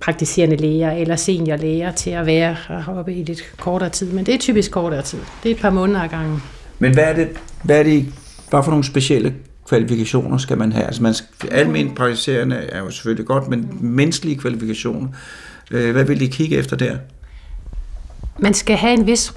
praktiserende 0.00 0.56
læger 0.56 0.90
eller 0.90 1.16
seniorlæger 1.16 1.92
til 1.92 2.10
at 2.10 2.26
være 2.26 2.56
heroppe 2.68 3.14
i 3.14 3.22
lidt 3.22 3.42
kortere 3.58 3.90
tid. 3.90 4.12
Men 4.12 4.26
det 4.26 4.34
er 4.34 4.38
typisk 4.38 4.70
kortere 4.70 5.02
tid. 5.02 5.18
Det 5.42 5.50
er 5.50 5.54
et 5.54 5.60
par 5.60 5.70
måneder 5.70 6.02
ad 6.02 6.08
gangen. 6.08 6.42
Men 6.78 6.94
hvad 6.94 7.04
er 7.04 7.12
det, 7.12 7.28
hvad 7.62 7.78
er 7.78 7.82
det 7.82 8.12
hvad 8.50 8.62
for 8.62 8.70
nogle 8.70 8.84
specielle 8.84 9.34
kvalifikationer 9.68 10.38
skal 10.38 10.58
man 10.58 10.72
have? 10.72 10.84
Altså 10.84 11.02
man, 11.02 11.14
almindeligt 11.50 11.98
praktiserende 11.98 12.56
er 12.56 12.78
jo 12.78 12.90
selvfølgelig 12.90 13.26
godt, 13.26 13.48
men 13.48 13.78
menneskelige 13.80 14.38
kvalifikationer, 14.38 15.08
øh, 15.70 15.92
hvad 15.92 16.04
vil 16.04 16.20
de 16.20 16.28
kigge 16.28 16.56
efter 16.56 16.76
der? 16.76 16.96
Man 18.38 18.54
skal 18.54 18.76
have 18.76 18.92
en 18.92 19.06
vis, 19.06 19.34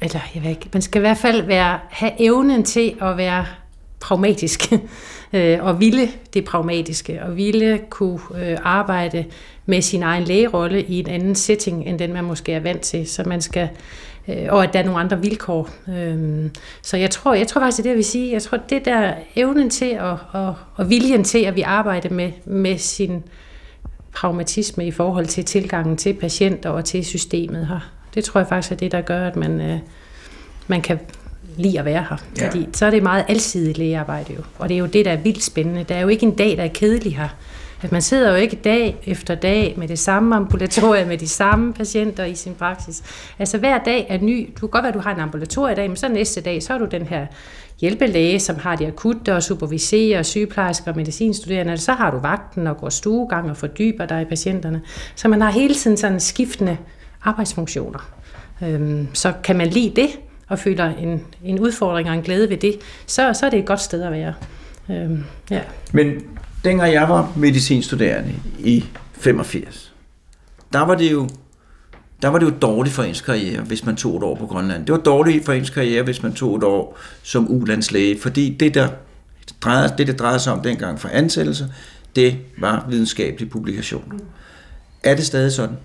eller 0.00 0.20
jeg 0.34 0.42
ved 0.42 0.50
ikke, 0.50 0.68
man 0.72 0.82
skal 0.82 0.98
i 0.98 1.00
hvert 1.00 1.18
fald 1.18 1.42
være, 1.42 1.78
have 1.90 2.12
evnen 2.18 2.64
til 2.64 2.94
at 3.02 3.16
være 3.16 3.46
pragmatisk 4.00 4.72
øh, 5.34 5.64
og 5.64 5.80
ville 5.80 6.08
det 6.34 6.44
pragmatiske, 6.44 7.22
og 7.22 7.36
ville 7.36 7.80
kunne 7.90 8.20
øh, 8.36 8.58
arbejde 8.62 9.24
med 9.66 9.82
sin 9.82 10.02
egen 10.02 10.24
lægerolle 10.24 10.82
i 10.82 10.98
en 10.98 11.08
anden 11.08 11.34
setting, 11.34 11.86
end 11.86 11.98
den 11.98 12.12
man 12.12 12.24
måske 12.24 12.52
er 12.52 12.60
vant 12.60 12.80
til. 12.80 13.06
Så 13.06 13.22
man 13.26 13.40
skal, 13.40 13.68
øh, 14.28 14.46
og 14.48 14.64
at 14.64 14.72
der 14.72 14.78
er 14.78 14.84
nogle 14.84 15.00
andre 15.00 15.20
vilkår. 15.20 15.68
Øh, 15.88 16.50
så 16.82 16.96
jeg 16.96 17.10
tror, 17.10 17.34
jeg 17.34 17.46
tror 17.46 17.60
faktisk, 17.60 17.76
det 17.76 17.82
er 17.82 17.82
det, 17.82 17.90
jeg 17.90 17.96
vil 17.96 18.04
sige. 18.04 18.32
Jeg 18.32 18.42
tror, 18.42 18.58
det 18.58 18.84
der 18.84 19.14
evnen 19.36 19.70
til 19.70 19.98
og, 19.98 20.18
og, 20.32 20.54
og 20.74 20.90
viljen 20.90 21.24
til, 21.24 21.44
at 21.44 21.56
vi 21.56 21.62
arbejder 21.62 22.10
med, 22.10 22.32
med 22.44 22.78
sin 22.78 23.22
pragmatisme 24.12 24.86
i 24.86 24.90
forhold 24.90 25.26
til 25.26 25.44
tilgangen 25.44 25.96
til 25.96 26.14
patienter 26.14 26.70
og 26.70 26.84
til 26.84 27.04
systemet 27.04 27.66
her. 27.66 27.90
Det 28.14 28.24
tror 28.24 28.40
jeg 28.40 28.48
faktisk 28.48 28.72
er 28.72 28.76
det, 28.76 28.92
der 28.92 29.00
gør, 29.00 29.26
at 29.26 29.36
man, 29.36 29.60
øh, 29.60 29.78
man 30.66 30.82
kan 30.82 30.98
lide 31.56 31.78
at 31.78 31.84
være 31.84 32.06
her. 32.08 32.16
Ja. 32.38 32.46
Fordi 32.46 32.68
så 32.72 32.86
er 32.86 32.90
det 32.90 33.02
meget 33.02 33.24
alsidigt 33.28 33.78
lægearbejde 33.78 34.34
jo. 34.34 34.40
Og 34.58 34.68
det 34.68 34.74
er 34.74 34.78
jo 34.78 34.86
det, 34.86 35.04
der 35.04 35.12
er 35.12 35.16
vildt 35.16 35.42
spændende. 35.42 35.84
Der 35.88 35.94
er 35.94 36.00
jo 36.00 36.08
ikke 36.08 36.26
en 36.26 36.34
dag, 36.34 36.56
der 36.56 36.62
er 36.62 36.68
kedelig 36.68 37.16
her. 37.16 37.28
At 37.82 37.92
man 37.92 38.02
sidder 38.02 38.30
jo 38.30 38.36
ikke 38.36 38.56
dag 38.56 38.96
efter 39.06 39.34
dag 39.34 39.74
med 39.76 39.88
det 39.88 39.98
samme 39.98 40.36
ambulatorie, 40.36 41.04
med 41.04 41.18
de 41.18 41.28
samme 41.28 41.72
patienter 41.72 42.24
i 42.24 42.34
sin 42.34 42.54
praksis. 42.54 43.02
Altså 43.38 43.58
hver 43.58 43.78
dag 43.78 44.06
er 44.08 44.18
ny. 44.18 44.50
Du 44.54 44.60
kan 44.60 44.68
godt 44.68 44.82
være, 44.82 44.88
at 44.88 44.94
du 44.94 45.00
har 45.00 45.14
en 45.14 45.20
ambulatorie 45.20 45.72
i 45.72 45.76
dag, 45.76 45.88
men 45.88 45.96
så 45.96 46.08
næste 46.08 46.40
dag, 46.40 46.62
så 46.62 46.74
er 46.74 46.78
du 46.78 46.84
den 46.84 47.02
her 47.02 47.26
hjælpelæge, 47.80 48.40
som 48.40 48.56
har 48.56 48.76
de 48.76 48.86
akutte 48.86 49.34
og 49.34 49.42
superviserer, 49.42 50.22
sygeplejersker 50.22 50.90
og 50.90 50.96
medicinstuderende. 50.96 51.78
Så 51.78 51.92
har 51.92 52.10
du 52.10 52.18
vagten 52.18 52.66
og 52.66 52.76
går 52.76 52.88
stuegang 52.88 53.50
og 53.50 53.56
fordyber 53.56 54.06
dig 54.06 54.22
i 54.22 54.24
patienterne. 54.24 54.82
Så 55.14 55.28
man 55.28 55.40
har 55.40 55.50
hele 55.50 55.74
tiden 55.74 55.96
sådan 55.96 56.20
skiftende 56.20 56.76
arbejdsfunktioner. 57.22 58.10
Øhm, 58.62 59.08
så 59.14 59.32
kan 59.44 59.56
man 59.56 59.66
lide 59.66 60.02
det, 60.02 60.08
og 60.48 60.58
føler 60.58 60.84
en, 60.84 61.22
en 61.44 61.58
udfordring 61.58 62.08
og 62.08 62.14
en 62.14 62.22
glæde 62.22 62.50
ved 62.50 62.56
det, 62.56 62.78
så, 63.06 63.32
så 63.32 63.46
er 63.46 63.50
det 63.50 63.58
et 63.58 63.66
godt 63.66 63.80
sted 63.80 64.02
at 64.02 64.12
være. 64.12 64.34
Øhm, 64.90 65.24
ja. 65.50 65.60
Men 65.92 66.12
dengang 66.64 66.92
jeg 66.92 67.08
var 67.08 67.32
medicinstuderende 67.36 68.32
i 68.58 68.84
85, 69.12 69.94
der 70.72 70.80
var 70.80 70.94
det 70.94 71.12
jo 71.12 71.28
der 72.22 72.30
var 72.30 72.38
det 72.38 72.46
jo 72.46 72.52
dårligt 72.62 72.94
for 72.94 73.02
ens 73.02 73.20
karriere, 73.20 73.62
hvis 73.62 73.84
man 73.84 73.96
tog 73.96 74.16
et 74.16 74.22
år 74.22 74.34
på 74.34 74.46
Grønland. 74.46 74.86
Det 74.86 74.92
var 74.92 74.98
dårligt 74.98 75.44
for 75.44 75.52
ens 75.52 75.70
karriere, 75.70 76.02
hvis 76.02 76.22
man 76.22 76.34
tog 76.34 76.56
et 76.56 76.64
år 76.64 76.98
som 77.22 77.50
ulandslæge, 77.50 78.20
fordi 78.20 78.56
det, 78.60 78.74
der 78.74 78.88
drejede, 79.60 79.94
det, 79.98 80.06
der 80.06 80.12
drejede 80.12 80.38
sig 80.38 80.52
om 80.52 80.60
dengang 80.60 81.00
for 81.00 81.08
ansættelse, 81.08 81.68
det 82.16 82.36
var 82.58 82.86
videnskabelig 82.88 83.50
publikation. 83.50 84.20
Er 85.02 85.14
det 85.16 85.26
stadig 85.26 85.52
sådan? 85.52 85.76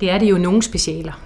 Det 0.00 0.10
er 0.10 0.18
det 0.18 0.30
jo 0.30 0.38
nogle 0.38 0.62
specialer. 0.62 1.20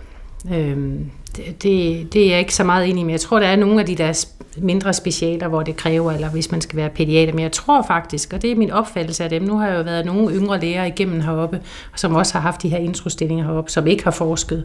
Øhm, 0.52 1.10
det, 1.36 2.12
det 2.12 2.16
er 2.16 2.30
jeg 2.30 2.38
ikke 2.38 2.54
så 2.54 2.64
meget 2.64 2.90
enig 2.90 3.04
med. 3.04 3.12
Jeg 3.12 3.20
tror, 3.20 3.40
der 3.40 3.46
er 3.46 3.56
nogle 3.56 3.80
af 3.80 3.86
de 3.86 3.94
der 3.94 4.26
mindre 4.56 4.92
specialer, 4.92 5.48
hvor 5.48 5.62
det 5.62 5.76
kræver, 5.76 6.12
eller 6.12 6.28
hvis 6.28 6.50
man 6.50 6.60
skal 6.60 6.76
være 6.76 6.90
pædiater. 6.90 7.32
Men 7.32 7.42
jeg 7.42 7.52
tror 7.52 7.82
faktisk, 7.82 8.32
og 8.32 8.42
det 8.42 8.52
er 8.52 8.56
min 8.56 8.70
opfattelse 8.70 9.24
af 9.24 9.30
dem, 9.30 9.42
nu 9.42 9.56
har 9.58 9.68
jeg 9.68 9.78
jo 9.78 9.82
været 9.82 10.06
nogle 10.06 10.34
yngre 10.34 10.60
læger 10.60 10.84
igennem 10.84 11.20
heroppe, 11.20 11.60
som 11.96 12.14
også 12.14 12.32
har 12.32 12.40
haft 12.40 12.62
de 12.62 12.68
her 12.68 12.78
introstillinger 12.78 13.44
heroppe, 13.44 13.70
som 13.70 13.86
ikke 13.86 14.04
har 14.04 14.10
forsket. 14.10 14.64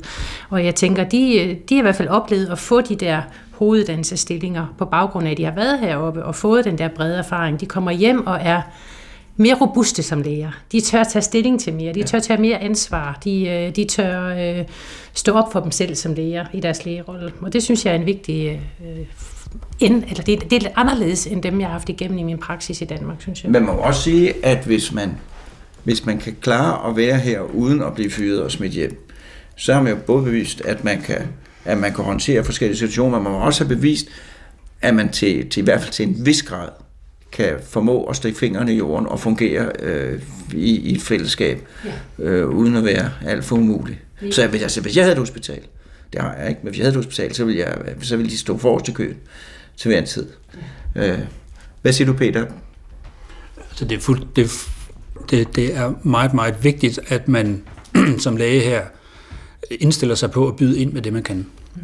Og 0.50 0.66
jeg 0.66 0.76
tænker, 0.76 1.04
de, 1.04 1.58
de 1.70 1.76
har 1.76 1.82
i 1.82 1.82
hvert 1.82 1.96
fald 1.96 2.08
oplevet 2.08 2.50
at 2.50 2.60
få 2.60 2.82
de 2.82 2.96
der 2.96 3.22
hoveduddannelsesstillinger 3.52 4.66
på 4.78 4.86
baggrund 4.86 5.28
af, 5.28 5.32
at 5.32 5.38
de 5.38 5.46
har 5.46 5.56
været 5.56 5.80
heroppe 5.80 6.26
og 6.26 6.36
fået 6.36 6.66
den 6.66 6.78
der 6.78 6.88
brede 6.88 7.18
erfaring. 7.18 7.60
De 7.60 7.66
kommer 7.66 7.92
hjem 7.92 8.28
og 8.28 8.40
er 8.42 8.62
mere 9.40 9.56
robuste 9.62 10.04
som 10.04 10.22
læger. 10.22 10.52
De 10.72 10.82
tør 10.82 11.04
tage 11.04 11.22
stilling 11.22 11.60
til 11.60 11.74
mere. 11.74 11.94
De 11.94 12.04
tør 12.04 12.20
tage 12.20 12.42
mere 12.42 12.58
ansvar. 12.58 13.20
De, 13.24 13.48
øh, 13.48 13.76
de 13.76 13.86
tør 13.86 14.26
øh, 14.26 14.66
stå 15.14 15.34
op 15.34 15.52
for 15.52 15.60
dem 15.60 15.72
selv 15.72 15.96
som 15.96 16.14
læger 16.14 16.46
i 16.54 16.60
deres 16.60 16.86
lægerolle. 16.86 17.34
Og 17.42 17.54
det 17.54 17.64
synes 17.64 17.86
jeg 17.86 17.92
er 17.92 17.96
en 17.96 18.06
vigtig 18.06 18.62
øh, 18.82 19.06
end, 19.80 20.04
eller 20.04 20.24
det, 20.24 20.42
det 20.42 20.54
er 20.54 20.60
lidt 20.60 20.74
anderledes 20.76 21.28
end 21.28 21.44
dem, 21.44 21.60
jeg 21.60 21.68
har 21.68 21.72
haft 21.72 21.90
igennem 21.90 22.18
i 22.18 22.24
min 22.24 22.38
praksis 22.38 22.82
i 22.82 22.86
Danmark, 22.86 23.22
synes 23.22 23.44
jeg. 23.44 23.52
Man 23.52 23.66
må 23.66 23.72
også 23.72 24.02
sige, 24.02 24.46
at 24.46 24.66
hvis 24.66 24.94
man, 24.94 25.18
hvis 25.84 26.06
man 26.06 26.18
kan 26.18 26.36
klare 26.42 26.90
at 26.90 26.96
være 26.98 27.18
her 27.18 27.42
uden 27.42 27.84
at 27.84 27.94
blive 27.94 28.12
fyret 28.12 28.44
og 28.44 28.52
smidt 28.52 28.72
hjem, 28.72 29.08
så 29.56 29.74
har 29.74 29.82
man 29.82 29.94
jo 29.94 30.00
både 30.08 30.24
bevist, 30.24 30.62
at 30.62 30.84
man 30.84 31.02
kan, 31.02 31.22
at 31.66 31.78
man 31.78 31.94
kan 31.94 32.04
håndtere 32.04 32.44
forskellige 32.44 32.78
situationer, 32.78 33.18
men 33.18 33.24
man 33.24 33.32
må 33.32 33.40
også 33.40 33.64
have 33.64 33.76
bevist, 33.76 34.08
at 34.82 34.96
man 34.96 35.10
til, 35.10 35.50
til 35.50 35.62
i 35.62 35.64
hvert 35.64 35.82
fald 35.82 35.92
til 35.92 36.08
en 36.08 36.26
vis 36.26 36.44
grad 36.44 36.70
kan 37.32 37.56
formå 37.64 38.04
at 38.04 38.16
stikke 38.16 38.40
fingrene 38.40 38.74
i 38.74 38.78
jorden 38.78 39.08
og 39.08 39.20
fungere 39.20 39.72
øh, 39.80 40.22
i, 40.54 40.80
i 40.80 40.96
et 40.96 41.02
fællesskab, 41.02 41.68
ja. 41.86 42.24
øh, 42.24 42.50
uden 42.50 42.76
at 42.76 42.86
være 42.86 43.12
alt 43.26 43.46
for 43.46 43.56
umulig. 43.56 44.02
Ja. 44.22 44.32
Så 44.32 44.48
hvis, 44.48 44.62
altså, 44.62 44.82
hvis 44.82 44.96
jeg 44.96 45.04
havde 45.04 45.14
et 45.14 45.20
hospital, 45.20 45.62
det 46.14 46.22
har 46.22 46.36
jeg 46.36 46.50
ikke, 46.50 46.62
men 46.64 46.70
hvis 46.70 46.80
jeg 46.80 46.84
havde 46.86 47.00
et 47.00 47.06
hospital, 47.06 47.36
så 47.36 47.46
ville, 47.46 47.60
jeg, 47.60 47.78
så 48.02 48.18
ville 48.18 48.32
de 48.32 48.38
stå 48.38 48.58
forrest 48.58 48.88
i 48.88 48.92
køen 48.92 49.18
til 49.78 49.90
hver 49.90 50.00
en 50.00 50.06
tid. 50.06 50.28
Ja. 50.96 51.12
Øh, 51.12 51.20
hvad 51.82 51.94
siger 51.94 52.06
du, 52.06 52.14
Peter? 52.14 52.46
Altså, 53.70 53.86
det, 53.86 53.98
er 53.98 54.00
fuld, 54.00 54.22
det, 54.36 54.52
det, 55.30 55.56
det 55.56 55.76
er 55.76 55.94
meget, 56.04 56.34
meget 56.34 56.64
vigtigt, 56.64 57.00
at 57.08 57.28
man 57.28 57.64
som 58.18 58.38
læge 58.38 58.62
her 58.62 58.82
indstiller 59.72 60.16
sig 60.16 60.32
på 60.32 60.48
at 60.48 60.56
byde 60.56 60.80
ind 60.80 60.94
med 60.94 61.02
det, 61.02 61.14
man 61.14 61.24
kan. 61.24 61.46
Mm. 61.76 61.82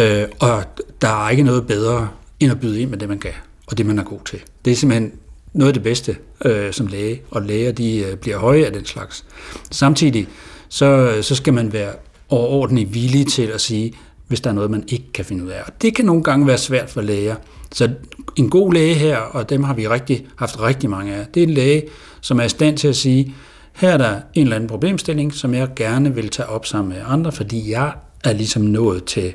Øh, 0.00 0.28
og 0.38 0.64
der 1.02 1.26
er 1.26 1.30
ikke 1.30 1.42
noget 1.42 1.66
bedre, 1.66 2.08
end 2.40 2.52
at 2.52 2.60
byde 2.60 2.80
ind 2.80 2.90
med 2.90 2.98
det, 2.98 3.08
man 3.08 3.18
kan 3.18 3.32
og 3.66 3.78
det, 3.78 3.86
man 3.86 3.98
er 3.98 4.04
god 4.04 4.20
til. 4.24 4.40
Det 4.64 4.70
er 4.70 4.76
simpelthen 4.76 5.12
noget 5.52 5.68
af 5.68 5.74
det 5.74 5.82
bedste 5.82 6.16
øh, 6.44 6.72
som 6.72 6.86
læge, 6.86 7.22
og 7.30 7.42
læger 7.42 7.72
de 7.72 7.98
øh, 7.98 8.16
bliver 8.16 8.38
høje 8.38 8.64
af 8.64 8.72
den 8.72 8.84
slags. 8.84 9.24
Samtidig 9.70 10.28
så, 10.68 10.86
øh, 10.86 11.22
så 11.22 11.34
skal 11.34 11.54
man 11.54 11.72
være 11.72 11.92
overordentlig 12.28 12.94
villig 12.94 13.26
til 13.26 13.46
at 13.46 13.60
sige, 13.60 13.92
hvis 14.28 14.40
der 14.40 14.50
er 14.50 14.54
noget, 14.54 14.70
man 14.70 14.84
ikke 14.88 15.12
kan 15.14 15.24
finde 15.24 15.44
ud 15.44 15.50
af. 15.50 15.62
Og 15.66 15.82
det 15.82 15.94
kan 15.94 16.04
nogle 16.04 16.22
gange 16.22 16.46
være 16.46 16.58
svært 16.58 16.90
for 16.90 17.00
læger. 17.00 17.36
Så 17.72 17.90
en 18.36 18.50
god 18.50 18.72
læge 18.72 18.94
her, 18.94 19.18
og 19.18 19.50
dem 19.50 19.64
har 19.64 19.74
vi 19.74 19.88
rigtig, 19.88 20.26
haft 20.36 20.60
rigtig 20.60 20.90
mange 20.90 21.14
af, 21.14 21.26
det 21.34 21.42
er 21.42 21.46
en 21.46 21.54
læge, 21.54 21.82
som 22.20 22.40
er 22.40 22.44
i 22.44 22.48
stand 22.48 22.76
til 22.76 22.88
at 22.88 22.96
sige, 22.96 23.34
her 23.72 23.90
er 23.90 23.96
der 23.96 24.20
en 24.34 24.42
eller 24.42 24.56
anden 24.56 24.68
problemstilling, 24.68 25.34
som 25.34 25.54
jeg 25.54 25.68
gerne 25.76 26.14
vil 26.14 26.28
tage 26.28 26.48
op 26.48 26.66
sammen 26.66 26.94
med 26.94 27.02
andre, 27.06 27.32
fordi 27.32 27.70
jeg 27.70 27.92
er 28.24 28.32
ligesom 28.32 28.62
nået 28.62 29.04
til, 29.04 29.32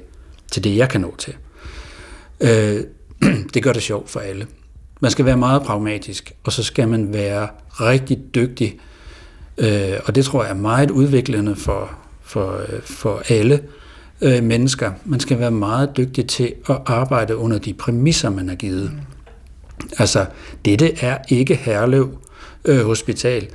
til 0.52 0.64
det, 0.64 0.78
jeg 0.78 0.90
kan 0.90 1.02
nå 1.02 1.16
til. 1.18 1.34
Øh, 2.42 2.84
det 3.54 3.64
gør 3.64 3.74
det 3.74 3.84
sjovt 3.84 4.10
for 4.10 4.20
alle. 4.20 4.48
Man 5.00 5.12
skal 5.12 5.26
være 5.26 5.38
meget 5.38 5.62
pragmatisk, 5.64 6.32
og 6.44 6.52
så 6.52 6.64
skal 6.64 6.88
man 6.88 7.14
være 7.14 7.48
rigtig 7.72 8.20
dygtig, 8.36 8.80
øh, 9.58 9.94
og 10.06 10.16
det 10.16 10.26
tror 10.26 10.44
jeg 10.44 10.50
er 10.50 10.56
meget 10.56 10.92
udviklende 10.92 11.56
for, 11.56 11.92
for, 12.22 12.58
øh, 12.58 12.82
for 12.82 13.22
alle 13.30 13.62
øh, 14.22 14.44
mennesker. 14.44 14.92
Man 15.06 15.20
skal 15.20 15.40
være 15.40 15.52
meget 15.52 15.98
dygtig 15.98 16.28
til 16.28 16.54
at 16.70 16.78
arbejde 16.86 17.38
under 17.38 17.58
de 17.58 17.74
præmisser, 17.74 18.30
man 18.30 18.50
har 18.50 18.56
givet. 18.56 18.92
Altså, 19.98 20.26
dette 20.66 21.04
er 21.04 21.18
ikke 21.30 21.56
Herlev 21.56 22.18
øh, 22.66 22.86
Hospital, 22.86 23.48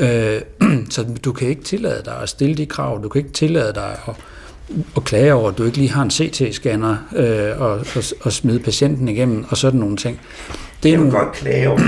øh, 0.00 0.40
så 0.90 1.06
du 1.24 1.32
kan 1.32 1.48
ikke 1.48 1.62
tillade 1.62 2.02
dig 2.04 2.16
at 2.22 2.28
stille 2.28 2.54
de 2.54 2.66
krav, 2.66 3.02
du 3.02 3.08
kan 3.08 3.18
ikke 3.18 3.32
tillade 3.32 3.72
dig 3.74 3.98
at 4.08 4.14
og 4.94 5.04
klage 5.04 5.34
over, 5.34 5.50
at 5.50 5.58
du 5.58 5.64
ikke 5.64 5.78
lige 5.78 5.90
har 5.90 6.02
en 6.02 6.10
CT-scanner 6.10 6.96
øh, 7.16 7.60
og, 7.60 7.70
og, 7.70 8.02
og 8.20 8.32
smide 8.32 8.60
patienten 8.60 9.08
igennem 9.08 9.44
og 9.48 9.56
sådan 9.56 9.80
nogle 9.80 9.96
ting. 9.96 10.20
Det 10.82 10.94
er 10.94 10.98
jo 10.98 11.10
godt 11.10 11.32
klage 11.32 11.68
over. 11.68 11.80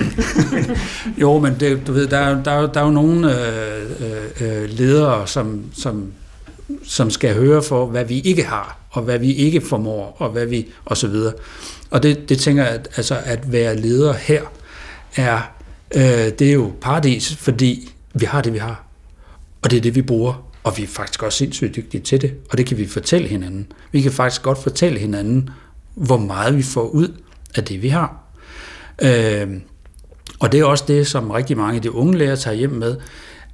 jo, 1.20 1.38
men 1.38 1.56
det, 1.60 1.86
du 1.86 1.92
ved, 1.92 2.06
der, 2.06 2.18
er, 2.18 2.42
der, 2.42 2.50
er, 2.50 2.66
der 2.66 2.80
er 2.80 2.84
jo 2.84 2.90
nogle 2.90 3.34
øh, 3.40 3.82
øh, 4.40 4.68
ledere, 4.68 5.26
som, 5.26 5.64
som, 5.72 6.12
som 6.84 7.10
skal 7.10 7.34
høre 7.34 7.62
for, 7.62 7.86
hvad 7.86 8.04
vi 8.04 8.20
ikke 8.20 8.44
har, 8.44 8.78
og 8.90 9.02
hvad 9.02 9.18
vi 9.18 9.32
ikke 9.32 9.60
formår, 9.60 10.16
og 10.18 10.30
hvad 10.30 10.46
vi, 10.46 10.68
og 10.84 10.96
så 10.96 11.08
videre. 11.08 11.32
Og 11.90 12.02
det, 12.02 12.28
det 12.28 12.38
tænker 12.38 12.64
jeg, 12.64 12.72
at, 12.72 12.88
altså, 12.96 13.18
at 13.24 13.52
være 13.52 13.76
leder 13.76 14.12
her, 14.12 14.42
er, 15.16 15.40
øh, 15.94 16.32
det 16.38 16.42
er 16.42 16.52
jo 16.52 16.72
paradis, 16.80 17.36
fordi 17.36 17.92
vi 18.14 18.24
har 18.24 18.40
det, 18.42 18.52
vi 18.52 18.58
har. 18.58 18.84
Og 19.62 19.70
det 19.70 19.76
er 19.76 19.80
det, 19.80 19.94
vi 19.94 20.02
bruger 20.02 20.49
og 20.64 20.78
vi 20.78 20.82
er 20.82 20.86
faktisk 20.86 21.22
også 21.22 21.38
sindssygt 21.38 21.76
dygtige 21.76 22.00
til 22.00 22.20
det, 22.20 22.34
og 22.50 22.58
det 22.58 22.66
kan 22.66 22.78
vi 22.78 22.86
fortælle 22.86 23.28
hinanden. 23.28 23.66
Vi 23.92 24.00
kan 24.00 24.12
faktisk 24.12 24.42
godt 24.42 24.62
fortælle 24.62 24.98
hinanden, 24.98 25.50
hvor 25.94 26.18
meget 26.18 26.56
vi 26.56 26.62
får 26.62 26.88
ud 26.88 27.08
af 27.54 27.64
det, 27.64 27.82
vi 27.82 27.88
har. 27.88 28.24
Øh, 29.02 29.48
og 30.40 30.52
det 30.52 30.60
er 30.60 30.64
også 30.64 30.84
det, 30.88 31.06
som 31.06 31.30
rigtig 31.30 31.56
mange 31.56 31.76
af 31.76 31.82
de 31.82 31.92
unge 31.92 32.18
lærer 32.18 32.36
tager 32.36 32.56
hjem 32.56 32.70
med. 32.70 32.96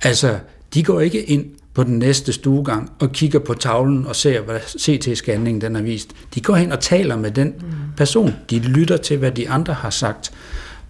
Altså, 0.03 0.39
de 0.75 0.85
går 0.85 1.01
ikke 1.01 1.23
ind 1.25 1.47
på 1.75 1.83
den 1.83 1.99
næste 1.99 2.33
stuegang 2.33 2.93
og 2.99 3.13
kigger 3.13 3.39
på 3.39 3.55
tavlen 3.55 4.07
og 4.07 4.17
ser, 4.17 4.41
hvad 4.41 4.61
CT-scanningen 4.61 5.61
den 5.61 5.75
har 5.75 5.83
vist. 5.83 6.11
De 6.35 6.41
går 6.41 6.55
hen 6.55 6.73
og 6.73 6.81
taler 6.81 7.17
med 7.17 7.31
den 7.31 7.55
person. 7.97 8.35
De 8.51 8.59
lytter 8.59 8.97
til, 8.97 9.19
hvad 9.19 9.33
de 9.33 9.51
andre 9.51 9.75
har 9.75 9.91
sagt. 9.91 10.33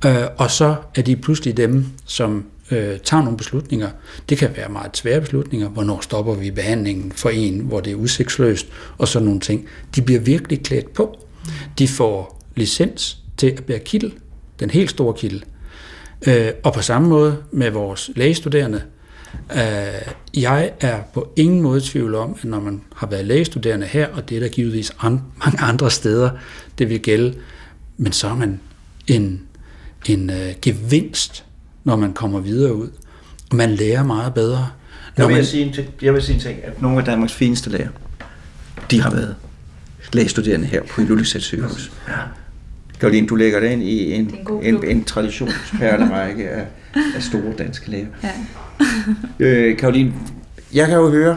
Øh, 0.06 0.16
og 0.36 0.50
så 0.50 0.76
er 0.94 1.02
de 1.02 1.16
pludselig 1.16 1.56
dem, 1.56 1.86
som 2.04 2.44
øh, 2.70 2.98
tager 2.98 3.22
nogle 3.22 3.36
beslutninger. 3.36 3.90
Det 4.28 4.38
kan 4.38 4.50
være 4.56 4.68
meget 4.68 4.96
svære 4.96 5.20
beslutninger. 5.20 5.68
Hvornår 5.68 6.00
stopper 6.00 6.34
vi 6.34 6.50
behandlingen 6.50 7.12
for 7.12 7.30
en, 7.30 7.58
hvor 7.60 7.80
det 7.80 7.90
er 7.90 7.96
udsigtsløst, 7.96 8.66
og 8.98 9.08
sådan 9.08 9.26
nogle 9.26 9.40
ting. 9.40 9.66
De 9.96 10.02
bliver 10.02 10.20
virkelig 10.20 10.62
klædt 10.62 10.92
på. 10.92 11.18
De 11.78 11.88
får 11.88 12.42
licens 12.56 13.18
til 13.36 13.46
at 13.46 13.64
bære 13.64 13.78
kittel, 13.78 14.14
den 14.60 14.70
helt 14.70 14.90
store 14.90 15.14
kittel. 15.14 15.44
Øh, 16.26 16.50
og 16.64 16.72
på 16.72 16.82
samme 16.82 17.08
måde 17.08 17.36
med 17.52 17.70
vores 17.70 18.10
lægestuderende. 18.16 18.82
Øh, 19.52 20.12
jeg 20.34 20.72
er 20.80 21.02
på 21.14 21.32
ingen 21.36 21.62
måde 21.62 21.78
i 21.78 21.80
tvivl 21.80 22.14
om, 22.14 22.36
at 22.38 22.44
når 22.44 22.60
man 22.60 22.82
har 22.96 23.06
været 23.06 23.24
lægestuderende 23.24 23.86
her, 23.86 24.08
og 24.08 24.28
det 24.28 24.36
er 24.36 24.40
der 24.40 24.48
givetvis 24.48 24.92
an, 25.00 25.20
mange 25.44 25.60
andre 25.60 25.90
steder, 25.90 26.30
det 26.78 26.88
vil 26.88 27.00
gælde, 27.00 27.34
men 27.96 28.12
så 28.12 28.28
er 28.28 28.34
man 28.34 28.60
en, 29.06 29.42
en 30.08 30.30
øh, 30.30 30.54
gevinst 30.62 31.45
når 31.86 31.96
man 31.96 32.12
kommer 32.12 32.40
videre 32.40 32.74
ud. 32.74 32.88
Og 33.50 33.56
man 33.56 33.70
lærer 33.70 34.04
meget 34.04 34.34
bedre. 34.34 34.68
Når 35.16 35.24
jeg, 35.24 35.28
vil 35.28 35.36
man, 35.36 35.44
sige 35.44 35.64
en 35.64 35.72
ting, 35.72 35.88
jeg 36.02 36.14
vil 36.14 36.22
sige 36.22 36.34
en 36.34 36.40
ting, 36.40 36.58
at 36.64 36.82
nogle 36.82 36.98
af 36.98 37.04
Danmarks 37.04 37.32
fineste 37.32 37.70
læger, 37.70 37.88
de 38.90 39.02
har 39.02 39.10
været 39.10 39.34
lægestuderende 40.12 40.66
her 40.66 40.82
på 40.82 41.00
Ilulissat 41.00 41.42
sygehus. 41.42 41.92
Ja. 42.08 42.14
Karoline, 43.00 43.26
du 43.26 43.34
lægger 43.34 43.60
det 43.60 43.70
ind 43.70 43.82
i 43.82 44.12
en, 44.12 44.34
en 44.62 44.74
en, 44.74 44.84
en 44.84 45.04
traditionsperlerække 45.04 46.48
af, 46.48 46.66
af 47.16 47.22
store 47.22 47.52
danske 47.58 47.90
læger. 47.90 48.06
Ja. 48.22 48.30
Øh, 49.38 49.78
Karoline, 49.78 50.12
jeg 50.74 50.86
kan 50.86 50.96
jo 50.96 51.10
høre, 51.10 51.36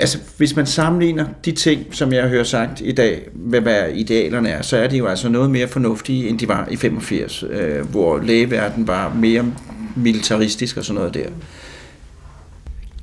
altså 0.00 0.18
hvis 0.36 0.56
man 0.56 0.66
sammenligner 0.66 1.26
de 1.44 1.52
ting, 1.52 1.86
som 1.90 2.12
jeg 2.12 2.28
hører 2.28 2.44
sagt 2.44 2.80
i 2.84 2.92
dag, 2.92 3.28
med 3.34 3.60
hvad 3.60 3.88
idealerne 3.94 4.48
er, 4.48 4.62
så 4.62 4.76
er 4.76 4.88
de 4.88 4.96
jo 4.96 5.06
altså 5.06 5.28
noget 5.28 5.50
mere 5.50 5.68
fornuftige, 5.68 6.28
end 6.28 6.38
de 6.38 6.48
var 6.48 6.68
i 6.70 6.76
85, 6.76 7.44
øh, 7.50 7.90
hvor 7.90 8.18
lægeverdenen 8.18 8.88
var 8.88 9.14
mere 9.14 9.52
militaristisk 9.96 10.76
og 10.76 10.84
sådan 10.84 10.98
noget 10.98 11.14
der. 11.14 11.28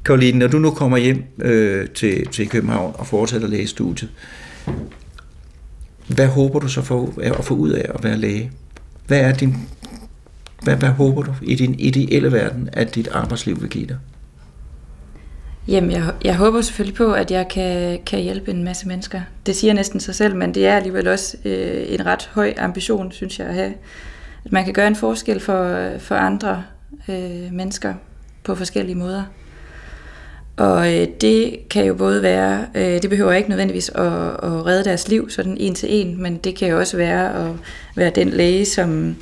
Karoline, 0.05 0.39
når 0.39 0.47
du 0.47 0.59
nu 0.59 0.71
kommer 0.71 0.97
hjem 0.97 1.23
øh, 1.41 1.89
til, 1.89 2.27
til 2.27 2.49
København 2.49 2.95
og 2.97 3.07
fortsætter 3.07 3.47
lægestudiet, 3.47 4.09
hvad 6.07 6.27
håber 6.27 6.59
du 6.59 6.67
så 6.67 6.81
for 6.81 7.13
øh, 7.17 7.31
at 7.39 7.45
få 7.45 7.53
ud 7.53 7.69
af 7.69 7.91
at 7.95 8.03
være 8.03 8.17
læge? 8.17 8.51
Hvad 9.07 9.19
er 9.19 9.33
din 9.33 9.55
hvad, 10.63 10.75
hvad 10.75 10.89
håber 10.89 11.23
du 11.23 11.33
i 11.41 11.55
din 11.55 11.75
ideelle 11.79 12.31
verden, 12.31 12.69
at 12.73 12.95
dit 12.95 13.07
arbejdsliv 13.07 13.61
vil 13.61 13.69
give 13.69 13.85
dig? 13.85 13.97
Jamen, 15.67 15.91
jeg, 15.91 16.13
jeg 16.23 16.35
håber 16.35 16.61
selvfølgelig 16.61 16.97
på, 16.97 17.13
at 17.13 17.31
jeg 17.31 17.47
kan, 17.47 17.99
kan 18.05 18.19
hjælpe 18.19 18.51
en 18.51 18.63
masse 18.63 18.87
mennesker. 18.87 19.21
Det 19.45 19.55
siger 19.55 19.73
næsten 19.73 19.99
sig 19.99 20.15
selv, 20.15 20.35
men 20.35 20.53
det 20.53 20.67
er 20.67 20.75
alligevel 20.75 21.07
også 21.07 21.37
øh, 21.45 21.93
en 21.93 22.05
ret 22.05 22.29
høj 22.33 22.53
ambition, 22.57 23.11
synes 23.11 23.39
jeg, 23.39 23.47
at 23.47 23.53
have. 23.53 23.73
At 24.45 24.51
man 24.51 24.65
kan 24.65 24.73
gøre 24.73 24.87
en 24.87 24.95
forskel 24.95 25.39
for, 25.39 25.89
for 25.99 26.15
andre 26.15 26.63
øh, 27.09 27.51
mennesker 27.51 27.93
på 28.43 28.55
forskellige 28.55 28.95
måder. 28.95 29.23
Og 30.57 30.95
øh, 30.95 31.07
det 31.21 31.69
kan 31.69 31.85
jo 31.85 31.93
både 31.93 32.21
være, 32.21 32.65
øh, 32.75 33.01
det 33.01 33.09
behøver 33.09 33.31
ikke 33.31 33.49
nødvendigvis 33.49 33.89
at, 33.89 34.05
at 34.43 34.65
redde 34.65 34.83
deres 34.83 35.07
liv 35.07 35.29
sådan 35.29 35.57
en 35.59 35.75
til 35.75 35.89
en, 35.91 36.21
men 36.21 36.37
det 36.37 36.55
kan 36.55 36.67
jo 36.67 36.79
også 36.79 36.97
være 36.97 37.45
at 37.45 37.51
være 37.95 38.09
den 38.09 38.29
læge, 38.29 38.65
som 38.65 39.15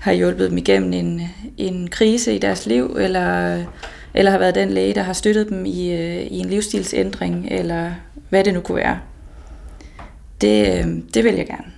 har 0.00 0.12
hjulpet 0.12 0.50
dem 0.50 0.58
igennem 0.58 0.92
en, 0.92 1.22
en 1.56 1.88
krise 1.90 2.34
i 2.34 2.38
deres 2.38 2.66
liv, 2.66 2.96
eller, 3.00 3.58
eller 4.14 4.30
har 4.30 4.38
været 4.38 4.54
den 4.54 4.70
læge, 4.70 4.94
der 4.94 5.02
har 5.02 5.12
støttet 5.12 5.48
dem 5.48 5.66
i, 5.66 5.92
øh, 5.92 6.22
i 6.22 6.38
en 6.38 6.48
livsstilsændring, 6.48 7.48
eller 7.50 7.92
hvad 8.28 8.44
det 8.44 8.54
nu 8.54 8.60
kunne 8.60 8.76
være. 8.76 8.98
Det, 10.40 10.78
øh, 10.78 10.86
det 11.14 11.24
vil 11.24 11.34
jeg 11.34 11.46
gerne. 11.46 11.72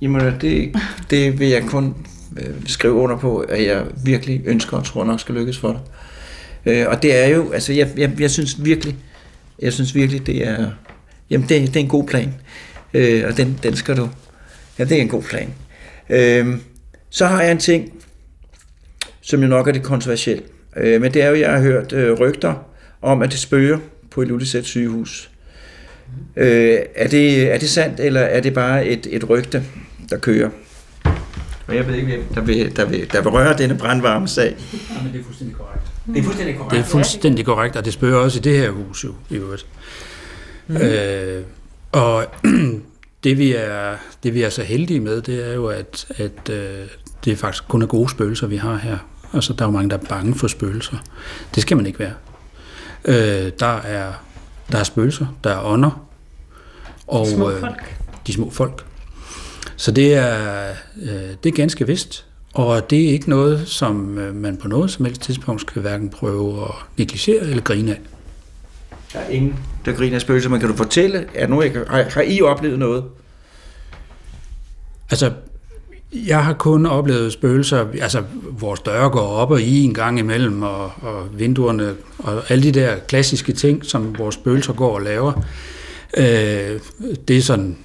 Jamen, 0.00 0.22
øh, 0.22 0.40
det, 0.40 0.76
det 1.10 1.40
vil 1.40 1.48
jeg 1.48 1.62
kun 1.62 1.94
øh, 2.36 2.54
skrive 2.66 2.94
under 2.94 3.16
på, 3.16 3.38
at 3.38 3.66
jeg 3.66 3.84
virkelig 4.04 4.42
ønsker 4.44 4.76
og 4.76 4.84
tror 4.84 5.04
nok 5.04 5.20
skal 5.20 5.34
lykkes 5.34 5.58
for 5.58 5.72
dig. 5.72 5.80
Øh, 6.66 6.86
og 6.88 7.02
det 7.02 7.24
er 7.24 7.28
jo, 7.28 7.52
altså 7.52 7.72
jeg, 7.72 7.90
jeg, 7.96 8.20
jeg 8.20 8.30
synes 8.30 8.64
virkelig, 8.64 8.96
jeg 9.58 9.72
synes 9.72 9.94
virkelig, 9.94 10.26
det 10.26 10.48
er, 10.48 10.70
jamen 11.30 11.48
det, 11.48 11.60
det 11.60 11.76
er 11.76 11.80
en 11.80 11.88
god 11.88 12.06
plan. 12.06 12.34
Øh, 12.94 13.24
og 13.28 13.36
den, 13.36 13.58
den 13.62 13.76
skal 13.76 13.96
du, 13.96 14.08
ja 14.78 14.84
det 14.84 14.98
er 14.98 15.02
en 15.02 15.08
god 15.08 15.22
plan. 15.22 15.54
Øh, 16.10 16.58
så 17.10 17.26
har 17.26 17.42
jeg 17.42 17.52
en 17.52 17.58
ting, 17.58 17.92
som 19.20 19.42
jo 19.42 19.48
nok 19.48 19.68
er 19.68 19.72
det 19.72 19.82
kontroversielle. 19.82 20.42
Øh, 20.76 21.00
men 21.00 21.14
det 21.14 21.22
er 21.22 21.28
jo, 21.28 21.34
jeg 21.34 21.52
har 21.52 21.60
hørt 21.60 21.92
øh, 21.92 22.12
rygter 22.12 22.54
om, 23.02 23.22
at 23.22 23.30
det 23.30 23.38
spøger 23.38 23.78
på 24.10 24.22
Ilulissat 24.22 24.64
sygehus. 24.64 25.30
Øh, 26.36 26.78
er, 26.94 27.08
det, 27.08 27.52
er 27.52 27.58
det 27.58 27.70
sandt, 27.70 28.00
eller 28.00 28.20
er 28.20 28.40
det 28.40 28.54
bare 28.54 28.86
et, 28.86 29.06
et 29.10 29.30
rygte, 29.30 29.62
der 30.10 30.18
kører? 30.18 30.50
Og 31.66 31.76
jeg 31.76 31.86
ved 31.86 31.94
ikke, 31.94 32.06
hvem 32.06 32.22
der 32.34 32.40
vil, 32.40 32.76
der 32.76 32.84
vil, 32.84 33.12
der 33.12 33.22
vil 33.22 33.30
røre 33.30 33.58
denne 33.58 33.78
brandvarme 33.78 34.28
sag. 34.28 34.56
Ja, 34.72 35.02
men 35.02 35.12
det 35.12 35.20
er 35.20 35.24
fuldstændig 35.24 35.56
korrekt. 35.56 35.84
Det 36.06 36.18
er 36.18 36.22
fuldstændig 36.22 36.56
korrekt. 36.56 36.72
Det 36.72 36.80
er 36.80 36.84
fuldstændig 36.84 37.44
korrekt, 37.44 37.76
og 37.76 37.84
det 37.84 37.92
spørger 37.92 38.16
også 38.16 38.38
i 38.38 38.42
det 38.42 38.58
her 38.58 38.70
hus 38.70 39.04
jo, 39.04 39.14
i 39.30 39.36
øvrigt. 39.36 39.66
Mm. 40.66 40.76
Øh, 40.76 41.42
og 41.92 42.24
det 43.24 43.38
vi, 43.38 43.54
er, 43.54 43.96
det 44.22 44.34
vi 44.34 44.42
er 44.42 44.48
så 44.48 44.62
heldige 44.62 45.00
med, 45.00 45.22
det 45.22 45.48
er 45.48 45.54
jo, 45.54 45.66
at, 45.66 46.06
at 46.16 46.50
øh, 46.50 46.86
det 47.24 47.38
faktisk 47.38 47.68
kun 47.68 47.82
er 47.82 47.86
gode 47.86 48.08
spøgelser, 48.08 48.46
vi 48.46 48.56
har 48.56 48.76
her. 48.76 48.98
Altså, 49.34 49.52
der 49.52 49.64
er 49.64 49.68
jo 49.68 49.72
mange, 49.72 49.90
der 49.90 49.96
er 49.96 50.04
bange 50.08 50.34
for 50.34 50.48
spøgelser. 50.48 50.96
Det 51.54 51.62
skal 51.62 51.76
man 51.76 51.86
ikke 51.86 51.98
være. 51.98 52.14
Øh, 53.04 53.52
der, 53.60 53.76
er, 53.76 54.12
der 54.72 54.78
er 54.78 54.84
spøgelser, 54.84 55.26
der 55.44 55.50
er 55.50 55.64
ånder. 55.64 56.06
Og, 57.06 57.26
Små 57.26 57.50
øh, 57.50 57.60
folk. 57.60 57.96
de 58.26 58.32
små 58.32 58.50
folk. 58.50 58.84
Så 59.76 59.90
det 59.90 60.14
er, 60.14 60.68
øh, 61.02 61.30
det 61.44 61.46
er 61.46 61.56
ganske 61.56 61.86
vist. 61.86 62.26
Og 62.54 62.90
det 62.90 63.04
er 63.04 63.08
ikke 63.08 63.30
noget, 63.30 63.68
som 63.68 64.18
øh, 64.18 64.34
man 64.34 64.56
på 64.56 64.68
noget 64.68 64.90
som 64.90 65.04
helst 65.04 65.20
tidspunkt 65.20 65.60
skal 65.60 65.82
hverken 65.82 66.10
prøve 66.10 66.62
at 66.62 66.74
negligere 66.98 67.42
eller 67.42 67.62
grine 67.62 67.92
af. 67.92 68.00
Der 69.12 69.18
er 69.18 69.28
ingen, 69.28 69.56
der 69.84 69.92
griner 69.92 70.14
af 70.14 70.20
spøgelser, 70.20 70.50
men 70.50 70.60
kan 70.60 70.68
du 70.68 70.76
fortælle, 70.76 71.26
at 71.34 71.50
nu 71.50 71.60
har, 71.60 72.10
har 72.10 72.22
I 72.22 72.42
oplevet 72.42 72.78
noget? 72.78 73.04
Altså, 75.10 75.32
jeg 76.12 76.44
har 76.44 76.52
kun 76.52 76.86
oplevet 76.86 77.32
spøgelser, 77.32 77.86
altså 78.00 78.22
vores 78.50 78.80
døre 78.80 79.10
går 79.10 79.20
op 79.20 79.50
og 79.50 79.62
i 79.62 79.82
en 79.82 79.94
gang 79.94 80.18
imellem, 80.18 80.62
og, 80.62 80.84
og 80.84 81.38
vinduerne, 81.38 81.94
og 82.18 82.42
alle 82.50 82.64
de 82.64 82.72
der 82.72 82.98
klassiske 82.98 83.52
ting, 83.52 83.84
som 83.84 84.18
vores 84.18 84.34
spøgelser 84.34 84.72
går 84.72 84.94
og 84.94 85.02
laver. 85.02 85.32
Øh, 86.16 86.80
det 87.28 87.36
er 87.36 87.42
sådan 87.42 87.76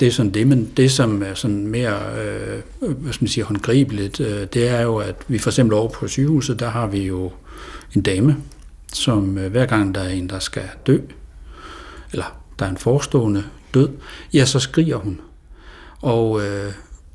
det 0.00 0.08
er 0.08 0.12
sådan 0.12 0.34
det, 0.34 0.46
men 0.46 0.72
det 0.76 0.90
som 0.90 1.22
er 1.22 1.34
sådan 1.34 1.66
mere, 1.66 1.98
øh, 2.20 2.62
hvad 2.80 3.12
skal 3.12 3.24
man 3.24 3.28
sige, 3.28 3.44
håndgribeligt, 3.44 4.20
øh, 4.20 4.46
det 4.54 4.68
er 4.68 4.80
jo, 4.80 4.96
at 4.96 5.14
vi 5.28 5.38
for 5.38 5.50
eksempel 5.50 5.74
over 5.74 5.88
på 5.88 6.08
sygehuset, 6.08 6.60
der 6.60 6.68
har 6.68 6.86
vi 6.86 7.06
jo 7.06 7.32
en 7.94 8.02
dame, 8.02 8.36
som 8.92 9.38
øh, 9.38 9.50
hver 9.50 9.66
gang 9.66 9.94
der 9.94 10.00
er 10.00 10.08
en, 10.08 10.28
der 10.28 10.38
skal 10.38 10.62
dø, 10.86 10.98
eller 12.12 12.38
der 12.58 12.66
er 12.66 12.70
en 12.70 12.76
forestående 12.76 13.44
død, 13.74 13.88
ja, 14.34 14.44
så 14.44 14.58
skriger 14.58 14.96
hun. 14.96 15.20
Og, 16.00 16.40
øh, 16.46 16.72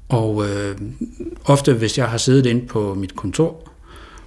og 0.10 0.46
øh, 0.50 0.76
ofte, 1.46 1.74
hvis 1.74 1.98
jeg 1.98 2.08
har 2.10 2.18
siddet 2.18 2.46
inde 2.46 2.68
på 2.68 2.94
mit 2.94 3.16
kontor, 3.16 3.70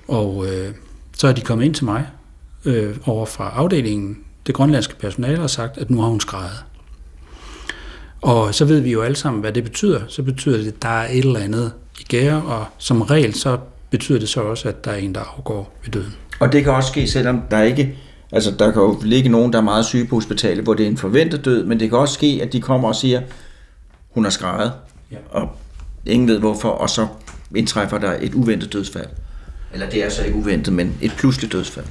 og 0.08 0.46
øh, 0.46 0.74
så 1.16 1.28
er 1.28 1.32
de 1.32 1.40
kommet 1.40 1.64
ind 1.64 1.74
til 1.74 1.84
mig 1.84 2.06
øh, 2.64 2.96
over 3.06 3.26
fra 3.26 3.52
afdelingen, 3.56 4.18
det 4.46 4.54
grønlandske 4.54 4.96
personale, 4.96 5.42
og 5.42 5.50
sagt, 5.50 5.78
at 5.78 5.90
nu 5.90 6.00
har 6.00 6.08
hun 6.08 6.20
skrejet. 6.20 6.64
Og 8.22 8.54
så 8.54 8.64
ved 8.64 8.80
vi 8.80 8.92
jo 8.92 9.02
alle 9.02 9.16
sammen, 9.16 9.40
hvad 9.40 9.52
det 9.52 9.64
betyder. 9.64 10.00
Så 10.08 10.22
betyder 10.22 10.56
det, 10.56 10.66
at 10.68 10.82
der 10.82 10.88
er 10.88 11.08
et 11.10 11.24
eller 11.24 11.40
andet 11.40 11.72
i 12.00 12.04
gære, 12.08 12.42
og 12.42 12.64
som 12.78 13.02
regel 13.02 13.34
så 13.34 13.58
betyder 13.90 14.18
det 14.18 14.28
så 14.28 14.40
også, 14.40 14.68
at 14.68 14.84
der 14.84 14.90
er 14.90 14.96
en, 14.96 15.14
der 15.14 15.20
afgår 15.36 15.78
ved 15.84 15.90
døden. 15.92 16.14
Og 16.40 16.52
det 16.52 16.64
kan 16.64 16.72
også 16.72 16.88
ske, 16.88 17.06
selvom 17.06 17.42
der 17.50 17.62
ikke... 17.62 17.98
Altså, 18.32 18.50
der 18.58 18.72
kan 18.72 18.82
jo 18.82 18.98
ligge 19.02 19.28
nogen, 19.28 19.52
der 19.52 19.58
er 19.58 19.62
meget 19.62 19.84
syge 19.84 20.06
på 20.06 20.14
hospitalet, 20.14 20.64
hvor 20.64 20.74
det 20.74 20.84
er 20.86 20.90
en 20.90 20.96
forventet 20.96 21.44
død, 21.44 21.64
men 21.64 21.80
det 21.80 21.88
kan 21.88 21.98
også 21.98 22.14
ske, 22.14 22.40
at 22.42 22.52
de 22.52 22.60
kommer 22.60 22.88
og 22.88 22.96
siger, 22.96 23.20
hun 24.10 24.24
har 24.24 24.30
skrejet, 24.30 24.72
Ja. 25.12 25.16
og 25.30 25.48
ingen 26.06 26.28
ved 26.28 26.38
hvorfor, 26.38 26.68
og 26.68 26.90
så 26.90 27.06
indtræffer 27.54 27.98
der 27.98 28.16
et 28.20 28.34
uventet 28.34 28.72
dødsfald. 28.72 29.06
Eller 29.72 29.90
det 29.90 30.04
er 30.04 30.08
så 30.08 30.24
ikke 30.24 30.36
uventet, 30.36 30.74
men 30.74 30.98
et 31.02 31.12
pludseligt 31.18 31.52
dødsfald. 31.52 31.86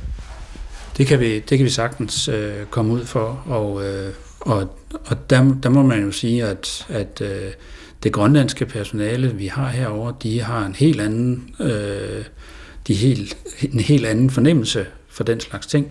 Det 0.98 1.08
kan 1.08 1.20
vi, 1.20 1.40
det 1.40 1.58
kan 1.58 1.66
vi 1.66 1.70
sagtens 1.70 2.28
øh, 2.28 2.66
komme 2.70 2.94
ud 2.94 3.06
for, 3.06 3.44
og, 3.46 3.86
øh, 3.86 4.14
og, 4.40 4.78
og 5.06 5.30
der, 5.30 5.56
der 5.64 5.70
må 5.70 5.84
man 5.84 6.04
jo 6.04 6.12
sige, 6.12 6.46
at, 6.46 6.86
at 6.90 7.22
øh, 7.22 7.52
det 8.04 8.12
grønlandske 8.12 8.66
personale, 8.66 9.36
vi 9.36 9.48
har 9.48 9.68
herover, 9.68 10.12
de 10.12 10.42
har 10.42 10.66
en 10.66 10.76
helt 10.76 11.02
anden, 11.02 11.56
øh, 11.60 12.26
de 12.88 12.94
helt, 12.94 13.38
en 13.62 13.80
helt 13.80 14.06
anden 14.06 14.30
fornemmelse 14.30 14.86
for 15.10 15.24
den 15.24 15.40
slags 15.40 15.68
ting. 15.68 15.88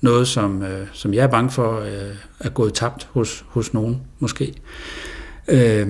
Noget, 0.00 0.28
som, 0.28 0.62
øh, 0.62 0.86
som 0.92 1.14
jeg 1.14 1.22
er 1.22 1.28
bange 1.28 1.50
for 1.50 1.80
øh, 1.80 2.16
er 2.40 2.48
gået 2.48 2.74
tabt 2.74 3.08
hos, 3.10 3.44
hos 3.48 3.74
nogen, 3.74 4.00
måske. 4.18 4.54
Øh, 5.48 5.88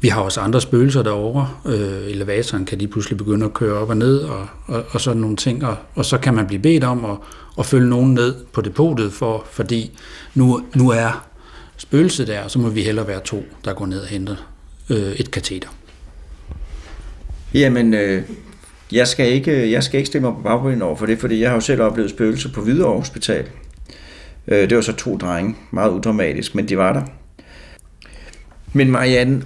vi 0.00 0.08
har 0.08 0.20
også 0.20 0.40
andre 0.40 0.60
spøgelser 0.60 1.02
derovre. 1.02 1.48
Øh, 1.66 2.10
elevatoren 2.10 2.64
kan 2.64 2.80
de 2.80 2.88
pludselig 2.88 3.18
begynde 3.18 3.46
at 3.46 3.54
køre 3.54 3.78
op 3.78 3.88
og 3.88 3.96
ned 3.96 4.18
og, 4.18 4.46
og, 4.66 4.84
og 4.90 5.00
sådan 5.00 5.20
nogle 5.20 5.36
ting. 5.36 5.64
Og, 5.64 5.76
og 5.94 6.04
så 6.04 6.18
kan 6.18 6.34
man 6.34 6.46
blive 6.46 6.62
bedt 6.62 6.84
om 6.84 7.04
at, 7.04 7.16
at 7.58 7.66
følge 7.66 7.88
nogen 7.88 8.14
ned 8.14 8.34
på 8.52 8.60
depotet, 8.60 9.12
for, 9.12 9.46
fordi 9.50 9.98
nu, 10.34 10.62
nu 10.74 10.90
er 10.90 11.26
spøgelset 11.76 12.26
der, 12.26 12.42
og 12.42 12.50
så 12.50 12.58
må 12.58 12.68
vi 12.68 12.82
hellere 12.82 13.06
være 13.06 13.20
to, 13.20 13.44
der 13.64 13.72
går 13.72 13.86
ned 13.86 14.00
og 14.00 14.06
henter 14.06 14.36
øh, 14.90 15.12
et 15.12 15.30
kateter. 15.30 15.68
Jamen, 17.54 17.94
øh, 17.94 18.22
jeg, 18.92 19.08
skal 19.08 19.32
ikke, 19.32 19.70
jeg 19.70 19.82
skal 19.82 19.98
ikke 19.98 20.06
stemme 20.08 20.28
mig 20.28 20.36
på 20.36 20.42
bagbenen 20.42 20.82
over 20.82 20.96
for 20.96 21.06
det, 21.06 21.18
fordi 21.18 21.40
jeg 21.40 21.50
har 21.50 21.54
jo 21.54 21.60
selv 21.60 21.82
oplevet 21.82 22.10
spøgelser 22.10 22.52
på 22.52 22.60
Hvidovre 22.60 22.98
Hospital. 22.98 23.46
Øh, 24.48 24.70
det 24.70 24.76
var 24.76 24.82
så 24.82 24.92
to 24.92 25.16
drenge, 25.16 25.56
meget 25.70 25.90
udramatisk, 25.90 26.54
men 26.54 26.68
de 26.68 26.76
var 26.76 26.92
der. 26.92 27.02
Men 28.72 28.90
Marianne, 28.90 29.42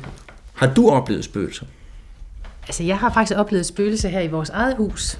har 0.54 0.74
du 0.74 0.90
oplevet 0.90 1.24
spøgelser? 1.24 1.66
Altså, 2.66 2.82
jeg 2.82 2.98
har 2.98 3.12
faktisk 3.12 3.38
oplevet 3.38 3.66
spøgelser 3.66 4.08
her 4.08 4.20
i 4.20 4.28
vores 4.28 4.50
eget 4.50 4.76
hus. 4.76 5.18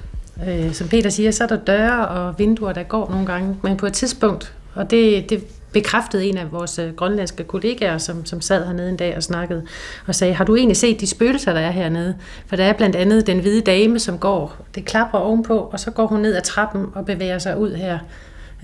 Øh, 0.49 0.73
som 0.73 0.89
Peter 0.89 1.11
siger, 1.11 1.31
så 1.31 1.45
er 1.45 1.49
der 1.49 1.57
døre 1.57 2.09
og 2.09 2.39
vinduer, 2.39 2.73
der 2.73 2.83
går 2.83 3.11
nogle 3.11 3.27
gange, 3.27 3.57
men 3.63 3.77
på 3.77 3.87
et 3.87 3.93
tidspunkt, 3.93 4.55
og 4.75 4.91
det, 4.91 5.31
det 5.31 5.45
bekræftede 5.73 6.27
en 6.27 6.37
af 6.37 6.53
vores 6.53 6.79
øh, 6.79 6.95
grønlandske 6.95 7.45
kollegaer, 7.45 7.99
som, 7.99 8.27
som 8.27 8.41
sad 8.41 8.67
hernede 8.67 8.89
en 8.89 8.97
dag 8.97 9.17
og 9.17 9.23
snakkede, 9.23 9.67
og 10.07 10.15
sagde, 10.15 10.35
har 10.35 10.45
du 10.45 10.57
egentlig 10.57 10.77
set 10.77 11.01
de 11.01 11.07
spøgelser, 11.07 11.53
der 11.53 11.61
er 11.61 11.71
hernede? 11.71 12.17
For 12.47 12.57
der 12.57 12.65
er 12.65 12.73
blandt 12.73 12.97
andet 12.97 13.27
den 13.27 13.41
hvide 13.41 13.61
dame, 13.61 13.99
som 13.99 14.19
går, 14.19 14.57
det 14.75 14.85
klapper 14.85 15.19
ovenpå, 15.19 15.59
og 15.59 15.81
så 15.81 15.91
går 15.91 16.07
hun 16.07 16.21
ned 16.21 16.37
ad 16.37 16.43
trappen 16.43 16.87
og 16.95 17.07
bevæger 17.07 17.39
sig 17.39 17.59
ud 17.59 17.75
her 17.75 17.99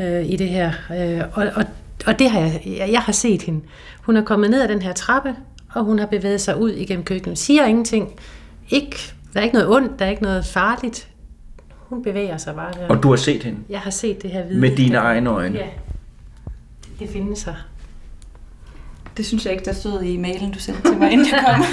øh, 0.00 0.30
i 0.30 0.36
det 0.36 0.48
her. 0.48 0.72
Øh, 0.90 1.22
og, 1.32 1.46
og, 1.54 1.64
og 2.06 2.18
det 2.18 2.30
har 2.30 2.40
jeg, 2.40 2.62
jeg, 2.66 2.88
jeg 2.92 3.00
har 3.00 3.12
set 3.12 3.42
hende. 3.42 3.60
Hun 4.02 4.16
er 4.16 4.24
kommet 4.24 4.50
ned 4.50 4.62
ad 4.62 4.68
den 4.68 4.82
her 4.82 4.92
trappe, 4.92 5.34
og 5.74 5.84
hun 5.84 5.98
har 5.98 6.06
bevæget 6.06 6.40
sig 6.40 6.56
ud 6.60 6.70
igennem 6.70 7.04
køkkenet. 7.04 7.38
Siger 7.38 7.64
ingenting. 7.66 8.08
Ikke, 8.70 8.96
der 9.34 9.40
er 9.40 9.44
ikke 9.44 9.54
noget 9.54 9.68
ondt, 9.76 9.98
der 9.98 10.04
er 10.04 10.10
ikke 10.10 10.22
noget 10.22 10.44
farligt. 10.46 11.08
Hun 11.78 12.02
bevæger 12.02 12.36
sig 12.36 12.54
bare 12.54 12.72
der. 12.72 12.88
Og 12.88 13.02
du 13.02 13.08
har 13.08 13.16
set 13.16 13.42
hende 13.42 13.58
Jeg 13.68 13.80
har 13.80 13.90
set 13.90 14.22
det 14.22 14.30
her 14.30 14.44
hvide. 14.44 14.60
med 14.60 14.76
dine 14.76 14.96
egne 14.96 15.30
øjne? 15.30 15.58
Ja. 15.58 15.66
Det 16.98 17.08
findes 17.10 17.42
her. 17.42 17.54
Det 19.16 19.26
synes 19.26 19.44
jeg 19.44 19.52
ikke, 19.52 19.64
der 19.64 19.72
stod 19.72 20.02
i 20.02 20.16
mailen, 20.16 20.50
du 20.50 20.58
sendte 20.58 20.82
til 20.88 20.98
mig, 20.98 21.12
inden 21.12 21.26
jeg 21.26 21.44
kom. 21.46 21.60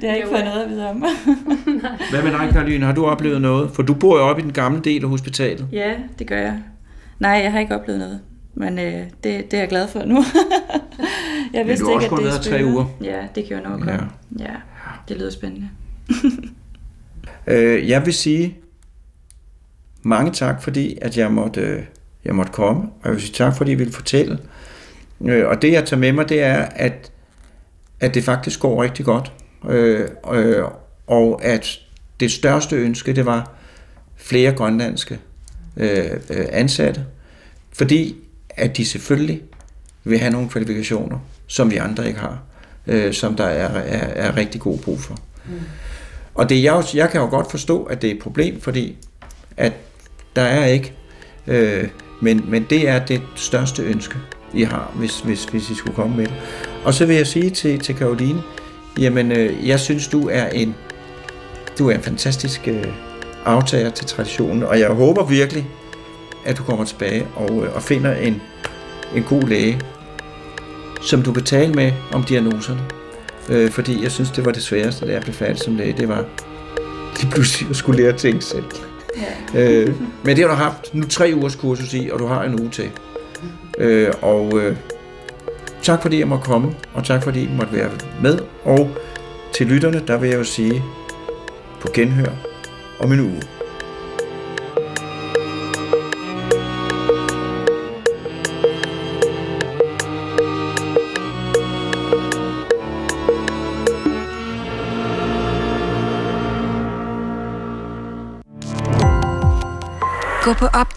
det 0.00 0.02
har 0.02 0.08
jeg 0.08 0.16
ikke 0.16 0.28
fået 0.28 0.44
noget 0.44 0.62
at 0.62 0.70
vide 0.70 0.88
om. 0.90 0.96
Hvad 2.10 2.22
med 2.22 2.32
dig, 2.32 2.48
Karoline? 2.52 2.86
Har 2.86 2.92
du 2.94 3.06
oplevet 3.06 3.40
noget? 3.42 3.70
For 3.70 3.82
du 3.82 3.94
bor 3.94 4.18
jo 4.18 4.22
oppe 4.24 4.42
i 4.42 4.44
den 4.44 4.52
gamle 4.52 4.80
del 4.80 5.02
af 5.02 5.08
hospitalet. 5.08 5.66
ja, 5.72 5.94
det 6.18 6.26
gør 6.26 6.38
jeg. 6.38 6.58
Nej, 7.18 7.30
jeg 7.30 7.52
har 7.52 7.58
ikke 7.60 7.74
oplevet 7.74 7.98
noget. 8.00 8.20
Men 8.58 8.78
øh, 8.78 8.92
det, 8.94 9.50
det 9.50 9.54
er 9.54 9.58
jeg 9.58 9.68
glad 9.68 9.88
for 9.88 10.04
nu. 10.04 10.24
jeg 11.54 11.66
vidste 11.66 11.84
du 11.84 11.90
har 11.90 12.00
ikke, 12.00 12.14
også 12.14 12.16
kun 12.16 12.18
at 12.18 12.24
det 12.24 12.52
været 12.52 12.60
tre 12.60 12.64
uger. 12.64 12.86
Ja, 13.02 13.26
det 13.34 13.46
kan 13.46 13.56
jo 13.56 13.68
nok 13.68 13.86
Ja. 13.86 13.98
Ja, 14.38 14.54
det 15.08 15.16
lyder 15.16 15.30
spændende. 15.30 15.68
Øh, 17.48 17.88
jeg 17.88 18.06
vil 18.06 18.14
sige 18.14 18.56
mange 20.02 20.32
tak, 20.32 20.62
fordi 20.62 20.98
at 21.02 21.18
jeg 21.18 21.32
måtte, 21.32 21.60
øh, 21.60 21.82
jeg 22.24 22.34
måtte 22.34 22.52
komme. 22.52 22.82
Og 22.82 23.04
jeg 23.04 23.12
vil 23.12 23.20
sige 23.20 23.32
tak, 23.32 23.56
fordi 23.56 23.72
I 23.72 23.74
ville 23.74 23.92
fortælle. 23.92 24.38
Øh, 25.24 25.48
og 25.48 25.62
det, 25.62 25.72
jeg 25.72 25.84
tager 25.84 26.00
med 26.00 26.12
mig, 26.12 26.28
det 26.28 26.42
er, 26.42 26.56
at, 26.56 27.12
at 28.00 28.14
det 28.14 28.24
faktisk 28.24 28.60
går 28.60 28.82
rigtig 28.82 29.04
godt. 29.04 29.32
Øh, 29.68 30.08
øh, 30.32 30.64
og 31.06 31.44
at 31.44 31.80
det 32.20 32.32
største 32.32 32.76
ønske, 32.76 33.12
det 33.12 33.26
var 33.26 33.52
flere 34.16 34.52
grønlandske 34.52 35.18
øh, 35.76 36.10
øh, 36.30 36.46
ansatte. 36.52 37.04
Fordi 37.72 38.16
at 38.56 38.76
de 38.76 38.84
selvfølgelig 38.84 39.42
vil 40.04 40.18
have 40.18 40.32
nogle 40.32 40.48
kvalifikationer, 40.48 41.18
som 41.46 41.70
vi 41.70 41.76
andre 41.76 42.08
ikke 42.08 42.20
har. 42.20 42.38
Øh, 42.86 43.12
som 43.12 43.34
der 43.34 43.44
er, 43.44 43.80
er, 43.80 44.28
er 44.28 44.36
rigtig 44.36 44.60
god 44.60 44.78
brug 44.78 45.00
for. 45.00 45.16
Og 46.34 46.48
det 46.48 46.62
jeg, 46.62 46.84
jeg 46.94 47.10
kan 47.10 47.20
jo 47.20 47.26
godt 47.26 47.50
forstå, 47.50 47.82
at 47.82 48.02
det 48.02 48.10
er 48.10 48.14
et 48.14 48.22
problem, 48.22 48.60
fordi 48.60 48.96
at 49.56 49.72
der 50.36 50.42
er 50.42 50.66
ikke, 50.66 50.92
øh, 51.46 51.88
men, 52.20 52.44
men 52.48 52.66
det 52.70 52.88
er 52.88 53.04
det 53.04 53.22
største 53.34 53.82
ønske, 53.82 54.16
I 54.54 54.62
har, 54.62 54.92
hvis, 54.94 55.20
hvis, 55.20 55.44
hvis 55.44 55.70
I 55.70 55.74
skulle 55.74 55.94
komme 55.94 56.16
med 56.16 56.26
det. 56.26 56.34
Og 56.84 56.94
så 56.94 57.06
vil 57.06 57.16
jeg 57.16 57.26
sige 57.26 57.50
til, 57.50 57.78
til 57.80 57.94
Karoline, 57.94 58.42
jamen 58.98 59.32
øh, 59.32 59.68
jeg 59.68 59.80
synes, 59.80 60.08
du 60.08 60.28
er 60.28 60.46
en, 60.46 60.74
du 61.78 61.88
er 61.90 61.94
en 61.94 62.02
fantastisk 62.02 62.68
øh, 62.68 62.84
aftager 63.44 63.90
til 63.90 64.06
traditionen, 64.06 64.62
og 64.62 64.80
jeg 64.80 64.88
håber 64.88 65.24
virkelig, 65.24 65.66
at 66.46 66.58
du 66.58 66.62
kommer 66.62 66.84
tilbage 66.84 67.26
og, 67.34 67.64
øh, 67.64 67.74
og 67.74 67.82
finder 67.82 68.14
en, 68.14 68.42
en 69.14 69.22
god 69.22 69.42
læge, 69.42 69.80
som 71.02 71.22
du 71.22 71.32
kan 71.32 71.44
tale 71.44 71.74
med 71.74 71.92
om 72.12 72.24
diagnoserne. 72.24 72.80
Øh, 73.48 73.70
fordi 73.70 74.02
jeg 74.02 74.12
synes, 74.12 74.30
det 74.30 74.44
var 74.44 74.52
det 74.52 74.62
sværeste, 74.62 75.06
da 75.06 75.12
jeg 75.12 75.22
blev 75.22 75.34
færdig 75.34 75.58
som 75.58 75.76
læge. 75.76 75.94
Det 75.98 76.08
var 76.08 76.24
lige 77.20 77.30
pludselig 77.30 77.70
at 77.70 77.76
skulle 77.76 78.02
lære 78.02 78.12
tænke 78.12 78.44
selv. 78.44 78.64
Ja. 79.54 79.70
Øh, 79.70 79.94
men 80.24 80.36
det 80.36 80.44
har 80.44 80.50
du 80.50 80.56
haft 80.56 80.94
nu 80.94 81.06
tre 81.06 81.32
ugers 81.36 81.56
kursus 81.56 81.94
i, 81.94 82.08
og 82.12 82.18
du 82.18 82.26
har 82.26 82.42
en 82.42 82.60
uge 82.60 82.70
til. 82.70 82.90
Øh, 83.78 84.12
og 84.22 84.58
øh, 84.58 84.76
tak 85.82 86.02
fordi 86.02 86.18
jeg 86.18 86.28
måtte 86.28 86.44
komme, 86.44 86.74
og 86.94 87.04
tak 87.04 87.22
fordi 87.22 87.42
I 87.42 87.48
måtte 87.56 87.72
være 87.72 87.90
med. 88.22 88.38
Og 88.64 88.90
til 89.54 89.66
lytterne, 89.66 90.02
der 90.06 90.18
vil 90.18 90.28
jeg 90.28 90.38
jo 90.38 90.44
sige 90.44 90.82
på 91.80 91.88
genhør 91.94 92.32
om 93.00 93.12
en 93.12 93.20
uge. 93.20 93.42